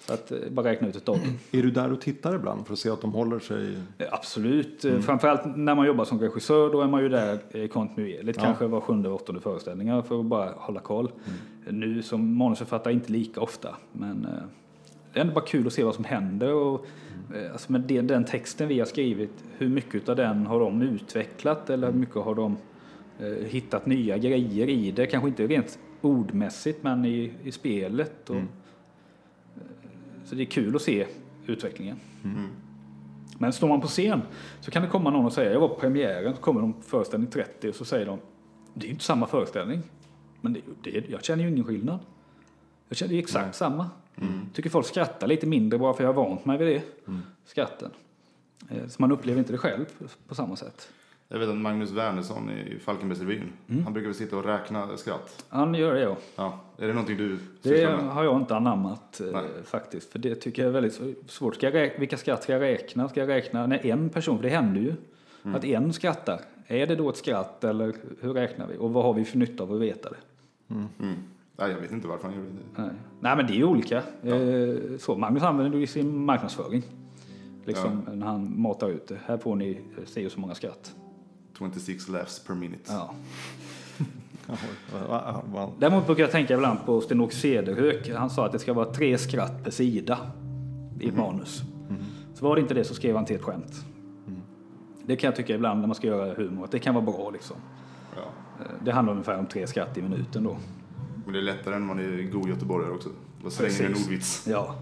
Så 0.07 0.13
att 0.13 0.31
eh, 0.31 0.37
bara 0.51 0.69
räkna 0.69 0.87
ut 0.87 0.95
ett 0.95 1.05
datum. 1.05 1.39
är 1.51 1.61
du 1.61 1.71
där 1.71 1.91
och 1.91 2.01
tittar 2.01 2.35
ibland 2.35 2.65
för 2.65 2.73
att 2.73 2.79
se 2.79 2.89
att 2.89 3.01
de 3.01 3.13
håller 3.13 3.39
sig? 3.39 3.77
Eh, 3.97 4.07
Absolut. 4.11 4.85
Mm. 4.85 5.01
Framförallt 5.01 5.41
när 5.55 5.75
man 5.75 5.87
jobbar 5.87 6.05
som 6.05 6.19
regissör, 6.19 6.71
då 6.71 6.81
är 6.81 6.87
man 6.87 7.01
ju 7.01 7.09
där 7.09 7.39
eh, 7.51 7.67
kontinuerligt. 7.67 8.39
Kanske 8.39 8.67
var 8.67 8.81
sjunde, 8.81 9.09
åttonde 9.09 9.41
föreställningar 9.41 10.01
för 10.01 10.19
att 10.19 10.25
bara 10.25 10.51
hålla 10.55 10.79
koll. 10.79 11.11
Nu 11.67 12.01
som 12.01 12.37
manusförfattare 12.37 12.93
inte 12.93 13.11
lika 13.11 13.41
ofta. 13.41 13.75
Men 13.91 14.25
eh, 14.25 14.43
det 15.13 15.19
är 15.19 15.21
ändå 15.21 15.33
bara 15.33 15.45
kul 15.45 15.67
att 15.67 15.73
se 15.73 15.83
vad 15.83 15.95
som 15.95 16.03
händer. 16.03 16.53
Och, 16.53 16.85
eh, 17.35 17.51
alltså 17.51 17.71
med 17.71 17.81
det, 17.81 18.01
den 18.01 18.25
texten 18.25 18.67
vi 18.67 18.79
har 18.79 18.85
skrivit, 18.85 19.43
hur 19.57 19.69
mycket 19.69 20.09
av 20.09 20.15
den 20.15 20.45
har 20.45 20.59
de 20.59 20.81
utvecklat? 20.81 21.69
Eller 21.69 21.91
hur 21.91 21.99
mycket 21.99 22.15
har 22.15 22.35
de 22.35 22.57
eh, 23.19 23.45
hittat 23.45 23.85
nya 23.85 24.17
grejer 24.17 24.69
i 24.69 24.91
det? 24.91 25.05
Kanske 25.05 25.29
inte 25.29 25.47
rent 25.47 25.79
ordmässigt, 26.01 26.83
men 26.83 27.05
i, 27.05 27.31
i 27.43 27.51
spelet. 27.51 28.29
Och, 28.29 28.35
så 30.34 30.38
det 30.38 30.43
är 30.43 30.46
kul 30.46 30.76
att 30.76 30.82
se 30.82 31.08
utvecklingen. 31.46 32.00
Men 33.38 33.54
står 33.54 33.67
man 33.67 33.82
på 33.82 33.88
scen 33.88 34.22
så 34.62 34.72
kan 34.72 34.82
det 34.82 34.88
komma 34.88 35.10
någon 35.10 35.26
och 35.26 35.34
säga, 35.34 35.54
jag 35.54 35.60
var 35.60 35.67
på 35.67 35.76
premiären, 35.76 36.36
så 36.36 36.41
kommer 36.41 36.62
de 36.62 36.74
på 36.74 36.82
föreställning 36.82 37.32
30 37.32 37.69
och 37.69 37.76
så 37.76 37.86
säger 37.86 38.06
de, 38.06 38.19
det 38.74 38.88
är 38.88 38.91
inte 38.91 39.04
samma 39.04 39.28
föreställning. 39.28 39.82
Men 40.41 40.54
det, 40.54 40.62
det, 40.84 41.10
jag 41.10 41.24
känner 41.24 41.43
ju 41.43 41.50
ingen 41.50 41.63
skillnad. 41.63 42.00
Jag 42.89 42.98
känner 42.98 43.13
ju 43.13 43.19
exakt 43.19 43.56
samma. 43.56 43.89
Tycker 44.54 44.69
folk 44.69 44.86
skrattar 44.86 45.28
lite 45.28 45.48
mindre 45.48 45.80
bara 45.80 45.93
för 45.93 46.04
jag 46.04 46.13
har 46.13 46.24
vant 46.30 46.46
mig 46.46 46.58
vid 46.58 46.67
det. 46.67 46.82
Skratten. 47.46 47.91
Eh, 48.69 48.88
Så 48.88 49.02
man 49.02 49.12
upplever 49.12 49.39
inte 49.39 49.52
det 49.52 49.58
själv 49.58 49.86
på 50.28 50.36
samma 50.36 50.56
sätt. 50.56 50.89
Jag 51.34 51.39
vet 51.39 51.50
att 51.50 51.58
Magnus 51.58 51.91
Wernersson 51.91 52.50
i 52.50 52.80
Falkenbergsrevyn, 52.80 53.43
Mm. 53.69 53.84
han 53.84 53.93
brukar 53.93 54.08
väl 54.08 54.15
sitta 54.15 54.38
och 54.38 54.46
räkna 54.46 54.98
skratt. 54.98 55.46
Han 55.50 55.74
gör 55.76 55.93
det 55.93 56.02
ja. 56.02 56.15
Ja, 56.36 56.60
är 56.78 56.88
det 56.88 56.93
någonting 56.93 57.17
du 57.17 57.39
Det 57.62 57.88
med? 57.88 58.00
har 58.10 58.24
jag 58.24 58.41
inte 58.41 58.56
anammat 58.56 59.19
eh, 59.22 59.28
Nej. 59.34 59.43
faktiskt. 59.65 60.12
För 60.12 60.19
det 60.19 60.36
tycker 60.36 60.62
jag 60.62 60.69
är 60.69 60.74
väldigt 60.74 61.02
svårt. 61.32 61.56
Ska 61.56 61.69
jag 61.69 62.00
vilka 62.00 62.17
skratt 62.17 62.43
ska 62.43 62.54
jag 62.54 62.62
räkna? 62.62 63.10
Ska 63.10 63.19
jag 63.19 63.30
räkna 63.30 63.67
när 63.67 63.86
en 63.86 64.10
person, 64.10 64.38
för 64.38 64.43
det 64.43 64.50
händer 64.50 64.82
ju, 64.82 64.93
Mm. 65.43 65.56
att 65.56 65.65
en 65.65 65.93
skrattar. 65.93 66.39
Är 66.67 66.88
det 66.88 66.96
då 66.96 67.10
ett 67.10 67.17
skratt 67.17 67.63
eller 67.63 67.93
hur 68.22 68.34
räknar 68.34 68.67
vi? 68.67 68.78
Och 68.78 68.93
vad 68.93 69.04
har 69.04 69.13
vi 69.13 69.26
för 69.26 69.38
nytta 69.38 69.63
av 69.63 69.74
att 69.74 69.82
veta 69.82 70.10
det? 70.10 70.15
Mm. 70.74 70.88
Nej, 71.58 71.72
jag 71.72 71.80
vet 71.80 71.91
inte 71.91 72.08
varför 72.08 72.28
han 72.28 72.38
gjorde 72.38 72.50
det. 72.50 72.82
Nej, 72.82 72.89
Nej 73.19 73.36
men 73.38 73.48
det 73.48 73.54
är 73.54 73.58
ju 73.58 73.63
olika. 73.65 73.98
Eh, 74.24 74.98
Så, 75.00 75.15
Magnus 75.15 75.43
använder 75.43 75.78
det 75.78 75.84
i 75.84 75.88
sin 75.88 76.26
marknadsföring. 76.26 76.84
Liksom 77.65 78.02
när 78.13 78.26
han 78.28 78.62
matar 78.62 78.89
ut 78.89 79.08
det. 79.08 79.17
Här 79.26 79.38
får 79.38 79.56
ni 79.56 79.72
eh, 79.72 80.06
se 80.06 80.30
så 80.30 80.39
många 80.39 80.56
skratt. 80.56 80.96
26 81.57 82.09
laughs 82.09 82.39
per 82.39 82.55
minute. 82.55 82.93
Ja. 82.93 83.13
Däremot 85.79 86.05
brukar 86.05 86.23
jag 86.23 86.31
tänka 86.31 86.53
ibland 86.53 86.85
på 86.85 87.01
Sten-Åke 87.01 87.35
Cederhök. 87.35 88.09
Han 88.15 88.29
sa 88.29 88.45
att 88.45 88.51
det 88.51 88.59
ska 88.59 88.73
vara 88.73 88.93
tre 88.93 89.17
skratt 89.17 89.63
per 89.63 89.71
sida 89.71 90.19
i 90.99 91.07
ett 91.07 91.17
manus. 91.17 91.61
Så 92.33 92.45
var 92.45 92.55
det 92.55 92.61
inte 92.61 92.73
det 92.73 92.83
så 92.83 92.93
skrev 92.93 93.15
han 93.15 93.25
till 93.25 93.35
ett 93.35 93.41
skämt. 93.41 93.85
Det 95.05 95.15
kan 95.15 95.27
jag 95.27 95.35
tycka 95.35 95.55
ibland 95.55 95.79
när 95.79 95.87
man 95.87 95.95
ska 95.95 96.07
göra 96.07 96.33
humor, 96.33 96.63
att 96.65 96.71
det 96.71 96.79
kan 96.79 96.93
vara 96.95 97.05
bra 97.05 97.29
liksom. 97.29 97.55
Ja. 98.15 98.21
Eh, 98.59 98.71
Det 98.85 98.91
handlar 98.91 99.13
ungefär 99.13 99.37
om 99.39 99.45
tre 99.45 99.67
skratt 99.67 99.97
i 99.97 100.01
minuten 100.01 100.43
då. 100.43 100.57
Men 101.25 101.33
det 101.33 101.39
är 101.39 101.43
lättare 101.43 101.75
än 101.75 101.85
man 101.85 101.99
är 101.99 102.31
god 102.31 102.49
göteborgare 102.49 102.91
också. 102.91 103.09
Då 103.43 103.49
slänger 103.49 103.85
en 103.85 103.91
ordvits. 103.95 104.47
Ja. 104.47 104.75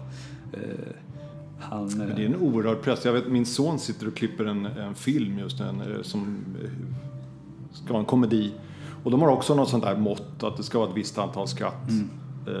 Han... 1.62 1.86
Men 1.96 2.10
eh, 2.10 2.16
det 2.16 2.22
är 2.22 2.26
en 2.26 2.36
oerhörd 2.36 2.82
press. 2.82 3.04
Jag 3.04 3.12
vet 3.12 3.28
min 3.28 3.46
son 3.46 3.78
sitter 3.78 4.08
och 4.08 4.14
klipper 4.14 4.44
en, 4.44 4.66
en 4.66 4.94
film 4.94 5.38
just 5.38 5.60
en, 5.60 5.80
eh, 5.80 6.02
som 6.02 6.44
eh, 6.62 6.70
ska 7.72 7.88
vara 7.88 8.00
en 8.00 8.04
komedi. 8.06 8.52
Och 9.04 9.10
de 9.10 9.22
har 9.22 9.28
också 9.28 9.54
något 9.54 9.68
sånt 9.68 9.84
där 9.84 9.96
mått 9.96 10.42
att 10.42 10.56
det 10.56 10.62
ska 10.62 10.78
vara 10.78 10.88
ett 10.90 10.96
visst 10.96 11.18
antal 11.18 11.48
skratt 11.48 11.88
eh, 12.46 12.54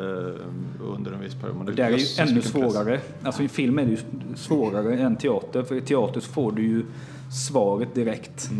under 0.94 1.12
en 1.12 1.20
viss 1.20 1.34
period. 1.34 1.56
Men 1.56 1.66
Det 1.66 1.72
där 1.72 1.84
är 1.84 1.88
ju 1.90 2.04
ännu 2.18 2.34
vilken 2.34 2.52
press. 2.62 2.72
svårare. 2.72 3.00
Alltså 3.22 3.42
i 3.42 3.48
film 3.48 3.78
är 3.78 3.84
det 3.84 3.90
ju 3.90 3.98
svårare 4.34 4.98
än 4.98 5.16
teater. 5.16 5.62
För 5.62 5.74
i 5.74 5.80
teater 5.80 6.20
så 6.20 6.32
får 6.32 6.52
du 6.52 6.62
ju 6.62 6.84
svaret 7.48 7.94
direkt. 7.94 8.50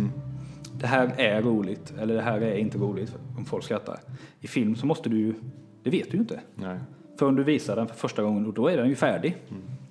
Det 0.81 0.87
här 0.87 1.15
är 1.17 1.43
roligt 1.43 1.93
eller 2.01 2.15
det 2.15 2.23
här 2.23 2.41
är 2.41 2.57
inte 2.57 2.79
roligt 2.79 3.17
om 3.39 3.45
folk 3.45 3.65
skrattar. 3.65 4.01
I 4.41 4.47
film 4.47 4.77
så 4.77 4.87
måste 4.87 5.09
du 5.09 5.19
ju, 5.19 5.35
det 5.83 5.91
vet 5.91 6.11
du 6.11 6.17
ju 6.17 6.21
inte. 6.21 6.41
Nej. 6.55 6.79
Förrän 7.19 7.35
du 7.35 7.45
visar 7.45 7.77
den 7.77 7.87
för 7.87 7.95
första 7.95 8.23
gången 8.23 8.47
och 8.47 8.53
då 8.55 8.69
är 8.69 8.77
den 8.77 8.89
ju 8.89 8.95
färdig. 8.95 9.37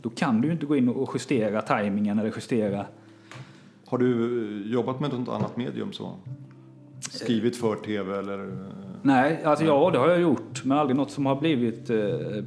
Då 0.02 0.10
kan 0.10 0.42
du 0.42 0.52
inte 0.52 0.66
gå 0.66 0.76
in 0.76 0.90
och 0.90 1.12
justera 1.14 1.62
tajmingen 1.62 2.20
eller 2.20 2.32
justera. 2.36 2.86
Har 3.86 3.98
du 3.98 4.66
eh, 4.66 4.72
jobbat 4.72 5.00
med 5.00 5.14
något 5.14 5.30
annat 5.30 5.58
medium 5.58 5.94
så? 5.94 6.16
Skrivit 7.00 7.58
för 7.58 7.76
tv 7.76 8.20
eller? 8.20 8.58
Nej, 9.02 9.44
alltså 9.44 9.66
ja 9.66 9.90
det 9.92 9.98
har 9.98 10.10
jag 10.10 10.22
gjort. 10.22 10.66
Men 10.66 10.78
aldrig 10.78 10.98
något 10.98 11.12
som 11.12 11.26
har 11.26 11.36
blivit 11.36 11.90
eh, 11.90 11.98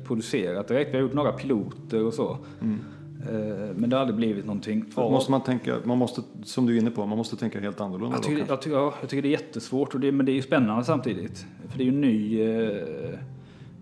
producerat 0.07 0.69
direkt. 0.69 0.90
Vi 0.90 0.97
har 0.97 1.03
gjort 1.03 1.14
några 1.14 1.33
piloter 1.33 2.05
och 2.05 2.14
så. 2.14 2.38
Eh, 3.29 3.75
men 3.77 3.90
det 3.90 3.97
har 3.97 4.01
aldrig 4.01 4.17
blivit 4.17 4.47
någonting 4.47 4.85
Måste 4.97 5.31
man 5.31 5.40
tänka, 5.40 5.77
man 5.85 5.99
måste, 5.99 6.23
som 6.45 6.67
du 6.67 6.77
är 6.77 6.81
inne 6.81 6.90
på, 6.90 7.07
man 7.07 7.19
måste 7.19 7.37
tänka 7.37 7.61
helt 7.61 7.81
annorlunda 7.81 8.17
Jag 8.17 8.23
tycker, 8.23 8.45
jag, 8.49 8.62
tycker, 8.62 8.77
ja, 8.77 8.95
jag 9.01 9.11
tycker 9.11 9.23
det 9.23 9.29
är 9.29 9.31
jättesvårt, 9.31 9.95
och 9.95 10.01
det, 10.01 10.12
men 10.12 10.27
det 10.27 10.33
är 10.33 10.35
ju 10.35 10.43
spännande 10.43 10.85
samtidigt. 10.85 11.47
För 11.69 11.79
det 11.79 11.85
är 11.85 11.87
ju 11.87 11.93
ny... 11.93 12.40
Eh, 12.40 12.49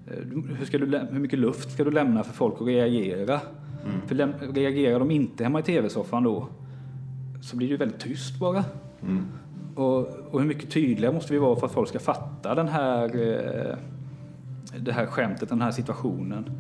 eh, 0.07 0.19
hur, 0.59 0.67
ska 0.67 0.79
du, 0.79 0.99
hur 0.99 1.19
mycket 1.19 1.39
luft 1.39 1.73
ska 1.73 1.85
du 1.85 1.91
lämna 1.91 2.25
för 2.25 2.33
folk 2.33 2.55
att 2.61 2.67
reagera? 2.67 3.41
För 4.07 4.15
reagerar 4.55 4.99
de 4.99 5.11
inte 5.11 5.45
hemma 5.45 5.61
i 5.61 5.63
tv-soffan 5.63 6.23
då 6.23 6.49
så 7.41 7.57
blir 7.57 7.69
det 7.69 7.73
ju 7.73 7.77
väldigt 7.77 8.01
tyst 8.01 8.39
bara. 8.39 8.65
Och, 9.75 9.99
och 10.31 10.41
hur 10.41 10.49
mycket 10.49 10.71
tydligare 10.71 11.15
måste 11.15 11.33
vi 11.33 11.39
vara 11.39 11.57
för 11.57 11.67
att 11.67 11.73
folk 11.73 11.89
ska 11.89 11.99
fatta 11.99 12.55
den 12.55 12.69
här, 12.69 13.05
eh, 13.05 13.77
det 14.79 14.93
här 14.93 15.07
skämtet, 15.07 15.49
den 15.49 15.63
här 15.63 15.71
situationen. 15.71 16.51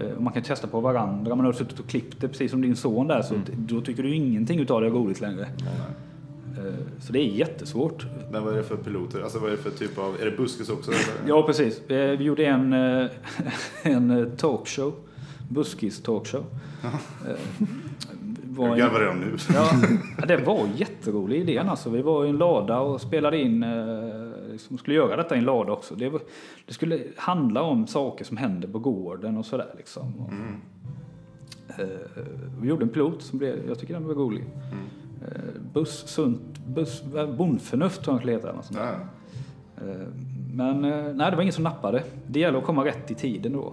Eh, 0.00 0.20
man 0.20 0.32
kan 0.32 0.42
testa 0.42 0.66
på 0.66 0.80
varandra. 0.80 1.34
Man 1.34 1.46
har 1.46 1.52
suttit 1.52 1.80
och 1.80 1.86
klippt 1.86 2.20
det 2.20 2.28
precis 2.28 2.50
som 2.50 2.60
din 2.62 2.76
son 2.76 3.06
där 3.06 3.22
så 3.22 3.34
då 3.56 3.80
tycker 3.80 4.02
du 4.02 4.14
ingenting 4.14 4.60
utav 4.60 4.80
det 4.80 4.86
är 4.86 4.90
roligt 4.90 5.20
längre. 5.20 5.42
Eh, 5.42 6.74
Så 7.00 7.12
det 7.12 7.18
är 7.18 7.26
jättesvårt. 7.26 8.06
Men 8.32 8.44
vad 8.44 8.52
är 8.52 8.56
det 8.56 8.62
för 8.64 8.76
piloter? 8.76 9.22
Alltså 9.22 9.38
vad 9.38 9.48
är 9.52 9.56
det 9.56 9.62
för 9.62 9.70
typ 9.70 9.98
av... 9.98 10.14
Är 10.20 10.24
det 10.24 10.36
buskis 10.36 10.68
också? 10.70 10.90
Eller? 10.90 11.28
Ja, 11.28 11.42
precis. 11.46 11.90
Eh, 11.90 12.18
Vi 12.18 12.24
gjorde 12.24 12.44
en, 12.46 12.72
eh, 12.72 13.06
en 13.82 14.30
talkshow. 14.36 14.92
Buskis 15.48 16.02
talkshow. 16.02 16.44
Eh, 16.84 17.34
var 18.48 18.64
Jag 18.66 18.72
en- 18.72 18.78
garvar 18.78 19.00
redan 19.00 19.20
nu. 19.20 19.36
Ja, 19.54 19.68
ja, 20.18 20.26
det 20.26 20.36
var 20.36 20.66
jätterolig 20.76 21.40
idén 21.40 21.68
alltså. 21.68 21.90
Vi 21.90 22.02
var 22.02 22.24
i 22.24 22.28
en 22.28 22.36
lada 22.36 22.80
och 22.80 23.00
spelade 23.00 23.40
in, 23.40 23.62
eh, 23.62 24.50
liksom 24.52 24.78
skulle 24.78 24.96
göra 24.96 25.16
detta 25.16 25.34
i 25.34 25.38
en 25.38 25.44
lada 25.44 25.72
också. 25.72 25.94
Det, 25.94 26.08
var, 26.08 26.20
det 26.66 26.74
skulle 26.74 27.00
handla 27.16 27.62
om 27.62 27.86
saker 27.86 28.24
som 28.24 28.36
hände 28.36 28.68
på 28.68 28.78
gården 28.78 29.36
och 29.36 29.46
sådär 29.46 29.74
liksom. 29.76 30.14
Och, 30.20 30.32
eh, 31.80 31.86
vi 32.60 32.68
gjorde 32.68 32.84
en 32.84 32.88
pilot 32.88 33.22
som 33.22 33.38
blev, 33.38 33.68
jag 33.68 33.78
tycker 33.78 33.94
den 33.94 34.06
var 34.06 34.14
rolig. 34.14 34.44
Eh, 35.22 35.60
buss, 35.72 36.08
sunt, 36.08 36.58
buss, 36.66 37.02
eh, 37.16 37.34
bondförnuft 37.36 38.02
tror 38.04 38.12
jag 38.12 38.14
den 38.14 38.18
skulle 38.20 38.32
heta. 38.32 38.48
eller 38.48 38.56
något 38.56 38.66
sånt 38.66 38.78
där. 38.78 38.98
Ja. 39.76 39.90
Eh, 39.90 40.06
Men 40.56 40.84
eh, 40.84 41.14
nej, 41.14 41.30
det 41.30 41.36
var 41.36 41.42
ingen 41.42 41.52
som 41.52 41.64
nappade. 41.64 42.02
Det 42.26 42.40
gäller 42.40 42.58
att 42.58 42.64
komma 42.64 42.84
rätt 42.84 43.10
i 43.10 43.14
tiden 43.14 43.52
då. 43.52 43.72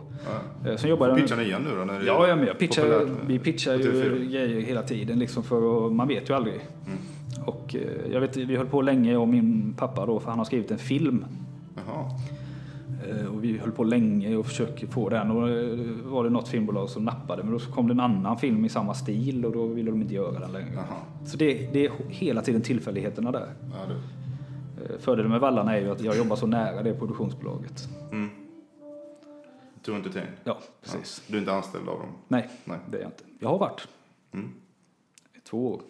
Ja. 0.63 0.70
Eh, 0.70 0.78
Sen 0.78 0.89
jobbade 0.89 1.12
jag 1.12 1.20
Pitchar 1.20 1.38
ni 1.38 1.44
igen 1.44 1.62
nu 1.70 1.76
då? 1.80 1.86
När 1.86 2.00
det 2.00 2.06
Ja, 2.06 2.28
ja 2.28 2.36
men 2.36 2.48
jag 2.48 2.60
pitchar, 2.60 3.10
vi 3.28 3.39
pitchar 3.39 3.76
ju 3.76 3.91
TV4? 3.91 4.32
grejer 4.32 4.62
hela 4.62 4.82
tiden 4.82 5.20
liksom 5.20 5.44
för 5.44 5.88
att, 5.88 5.94
man 5.94 6.08
vet 6.08 6.30
ju 6.30 6.34
aldrig. 6.34 6.60
Och 7.46 7.76
eh, 7.76 8.12
jag 8.13 8.22
vet, 8.22 8.38
vi 8.38 8.56
höll 8.56 8.67
på 8.67 8.82
länge, 8.82 9.12
jag 9.12 9.22
och 9.22 9.28
min 9.28 9.74
pappa 9.78 10.06
då, 10.06 10.20
för 10.20 10.30
han 10.30 10.38
har 10.38 10.46
skrivit 10.46 10.72
en 10.72 10.78
film. 10.78 11.26
Jaha. 11.76 12.06
Och 13.34 13.44
vi 13.44 13.58
höll 13.58 13.72
på 13.72 13.84
länge 13.84 14.36
och 14.36 14.46
försökte 14.46 14.88
få 14.88 15.10
den 15.10 15.32
och 15.32 15.41
var 16.12 16.24
det 16.24 16.30
något 16.30 16.48
filmbolag 16.48 16.89
som 16.89 17.06
nappade 17.06 17.44
men 17.44 17.54
då 17.54 17.60
kom 17.60 17.88
det 17.88 17.94
en 17.94 18.00
annan 18.00 18.38
film 18.38 18.65
i 18.65 18.70
samma 18.70 18.94
stil 18.94 19.46
och 19.46 19.52
då 19.52 19.65
ville 19.65 19.91
de 19.91 20.02
inte 20.02 20.13
göra 20.13 20.39
den 20.39 20.52
längre. 20.52 20.70
Jaha. 20.76 20.86
Så 21.26 21.38
det, 21.38 21.74
det 21.74 21.86
är 21.86 21.91
hela 22.10 22.41
tiden 22.41 22.62
tillfälligheterna 22.62 23.32
där. 23.32 23.48
Ja, 23.72 23.94
Fördelen 25.00 25.32
med 25.32 25.39
Vallarna 25.39 25.78
är 25.78 25.82
ju 25.82 25.91
att 25.91 26.02
jag 26.02 26.17
jobbar 26.17 26.36
så 26.36 26.48
nära 26.48 26.84
det 26.84 26.94
produktionsbolaget. 26.94 27.89
Mm. 28.12 28.30
To 29.82 29.94
entertain. 29.94 30.28
Ja, 30.44 30.60
precis. 30.82 31.24
Du 31.28 31.36
är 31.36 31.39
inte 31.39 31.54
anställd 31.54 31.89
av 31.89 32.00
dem? 32.00 32.10
Nej, 32.28 32.50
Nej. 32.65 32.80
det 32.89 32.98
är 32.98 33.02
jag 33.02 33.10
inte. 33.10 33.24
Jag 33.39 33.50
har 33.50 33.58
varit. 33.58 33.88
Mm. 34.32 34.54
I 35.34 35.39
två 35.39 35.67
år. 35.67 35.82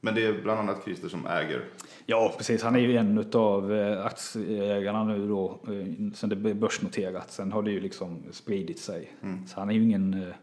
Men 0.00 0.14
det 0.14 0.26
är 0.26 0.42
bland 0.42 0.60
annat 0.60 0.84
Christer 0.84 1.08
som 1.08 1.26
äger. 1.26 1.64
Ja, 2.06 2.34
precis. 2.38 2.62
Han 2.62 2.76
är 2.76 2.80
ju 2.80 2.96
en 2.96 3.30
av 3.32 3.72
aktieägarna 4.04 5.04
nu 5.04 5.28
då, 5.28 5.58
eh, 5.68 6.12
sen 6.14 6.28
det 6.28 6.36
blev 6.36 6.56
börsnoterat. 6.56 7.30
Sen 7.30 7.52
har 7.52 7.62
det 7.62 7.70
ju 7.70 7.80
liksom 7.80 8.22
spridit 8.30 8.78
sig. 8.78 9.12
Mm. 9.22 9.46
Så 9.46 9.60
han 9.60 9.70
är 9.70 9.74
ju 9.74 9.82
ingen, 9.82 10.14
eh, 10.14 10.34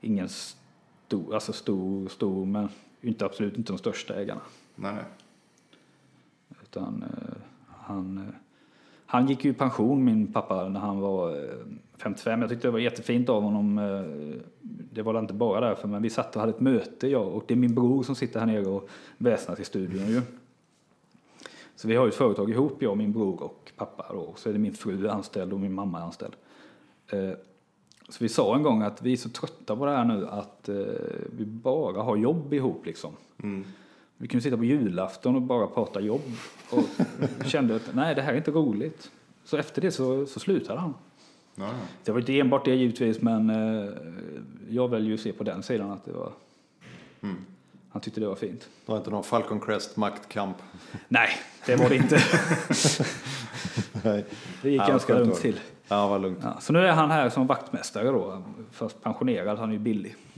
ingen 0.00 0.28
stor, 0.28 1.34
alltså 1.34 1.52
stor, 1.52 2.08
stor, 2.08 2.46
men 2.46 2.68
inte 3.00 3.24
absolut 3.24 3.58
inte 3.58 3.72
de 3.72 3.78
största 3.78 4.14
ägarna. 4.14 4.40
Nej. 4.74 5.04
Utan 6.76 7.02
eh, 7.02 7.34
han, 7.68 8.18
eh, 8.18 8.34
han 9.06 9.26
gick 9.26 9.44
ju 9.44 9.50
i 9.50 9.54
pension, 9.54 10.04
min 10.04 10.32
pappa, 10.32 10.68
när 10.68 10.80
han 10.80 11.00
var 11.00 11.30
eh, 11.30 11.54
55. 11.96 12.40
Jag 12.40 12.50
tyckte 12.50 12.66
det 12.68 12.72
var 12.72 12.78
jättefint 12.78 13.28
av 13.28 13.42
honom. 13.42 13.78
eh, 13.78 14.40
Det 14.92 15.02
var 15.02 15.18
inte 15.18 15.34
bara 15.34 15.60
därför, 15.68 15.88
men 15.88 16.02
vi 16.02 16.10
satt 16.10 16.34
och 16.36 16.40
hade 16.40 16.52
ett 16.52 16.60
möte, 16.60 17.08
jag 17.08 17.28
och 17.28 17.44
det 17.48 17.54
är 17.54 17.58
min 17.58 17.74
bror 17.74 18.02
som 18.02 18.14
sitter 18.14 18.40
här 18.40 18.46
nere 18.46 18.66
och 18.66 18.88
väsnas 19.18 19.60
i 19.60 19.64
studion 19.64 20.06
ju. 20.08 20.20
Så 21.76 21.88
vi 21.88 21.96
har 21.96 22.04
ju 22.04 22.08
ett 22.08 22.14
företag 22.14 22.50
ihop, 22.50 22.82
jag 22.82 22.90
och 22.90 22.98
min 22.98 23.12
bror 23.12 23.42
och 23.42 23.72
pappa 23.76 24.06
då. 24.12 24.18
Och 24.20 24.38
så 24.38 24.48
är 24.48 24.52
det 24.52 24.58
min 24.58 24.74
fru 24.74 25.08
anställd 25.08 25.52
och 25.52 25.60
min 25.60 25.72
mamma 25.74 25.98
är 26.00 26.02
anställd. 26.04 26.32
Eh, 27.12 27.30
Så 28.08 28.24
vi 28.24 28.28
sa 28.28 28.56
en 28.56 28.62
gång 28.62 28.82
att 28.82 29.02
vi 29.02 29.12
är 29.12 29.16
så 29.16 29.28
trötta 29.28 29.76
på 29.76 29.86
det 29.86 29.90
här 29.92 30.04
nu 30.04 30.26
att 30.26 30.68
eh, 30.68 30.76
vi 31.38 31.44
bara 31.44 32.02
har 32.02 32.16
jobb 32.16 32.52
ihop 32.54 32.86
liksom. 32.86 33.12
Mm. 33.42 33.64
Vi 34.16 34.28
kunde 34.28 34.42
sitta 34.42 34.56
på 34.56 34.64
julafton 34.64 35.36
och 35.36 35.42
bara 35.42 35.66
prata 35.66 36.00
jobb. 36.00 36.22
Och 36.70 36.84
kände 37.46 37.76
att 37.76 37.94
nej, 37.94 38.14
det 38.14 38.22
här 38.22 38.32
är 38.32 38.36
inte 38.36 38.50
roligt. 38.50 39.10
Så 39.44 39.56
efter 39.56 39.82
det 39.82 39.90
så, 39.90 40.26
så 40.26 40.40
slutade 40.40 40.80
han. 40.80 40.94
Ja, 41.54 41.64
ja. 41.64 41.72
Det 42.04 42.12
var 42.12 42.18
inte 42.18 42.38
enbart 42.40 42.64
det 42.64 42.74
givetvis, 42.74 43.20
men 43.22 43.50
eh, 43.50 43.90
jag 44.68 44.88
väljer 44.88 45.08
ju 45.08 45.14
att 45.14 45.20
se 45.20 45.32
på 45.32 45.44
den 45.44 45.62
sidan 45.62 45.90
att 45.90 46.04
det 46.04 46.12
var... 46.12 46.32
Mm. 47.22 47.36
Han 47.90 48.02
tyckte 48.02 48.20
det 48.20 48.26
var 48.26 48.34
fint. 48.34 48.60
Det 48.60 48.92
var 48.92 48.98
inte 48.98 49.10
någon 49.10 49.24
Falcon 49.24 49.60
Crest 49.60 49.96
maktkamp. 49.96 50.56
Nej, 51.08 51.28
det 51.66 51.76
var 51.76 51.88
det 51.88 51.96
inte. 51.96 52.18
Nej. 54.04 54.24
Det 54.62 54.70
gick 54.70 54.80
Ja, 54.80 54.86
ganska 54.86 55.18
lugnt 55.18 55.34
till. 55.34 55.60
Ja, 55.88 56.08
vad 56.08 56.22
lugnt. 56.22 56.38
Ja, 56.42 56.56
så 56.60 56.72
nu 56.72 56.78
är 56.78 56.92
han 56.92 57.10
här 57.10 57.30
som 57.30 57.46
vaktmästare 57.46 58.08
då. 58.08 58.42
Fast 58.72 59.02
pensionerad, 59.02 59.58
han 59.58 59.68
är 59.68 59.72
ju 59.72 59.78
billig. 59.78 60.16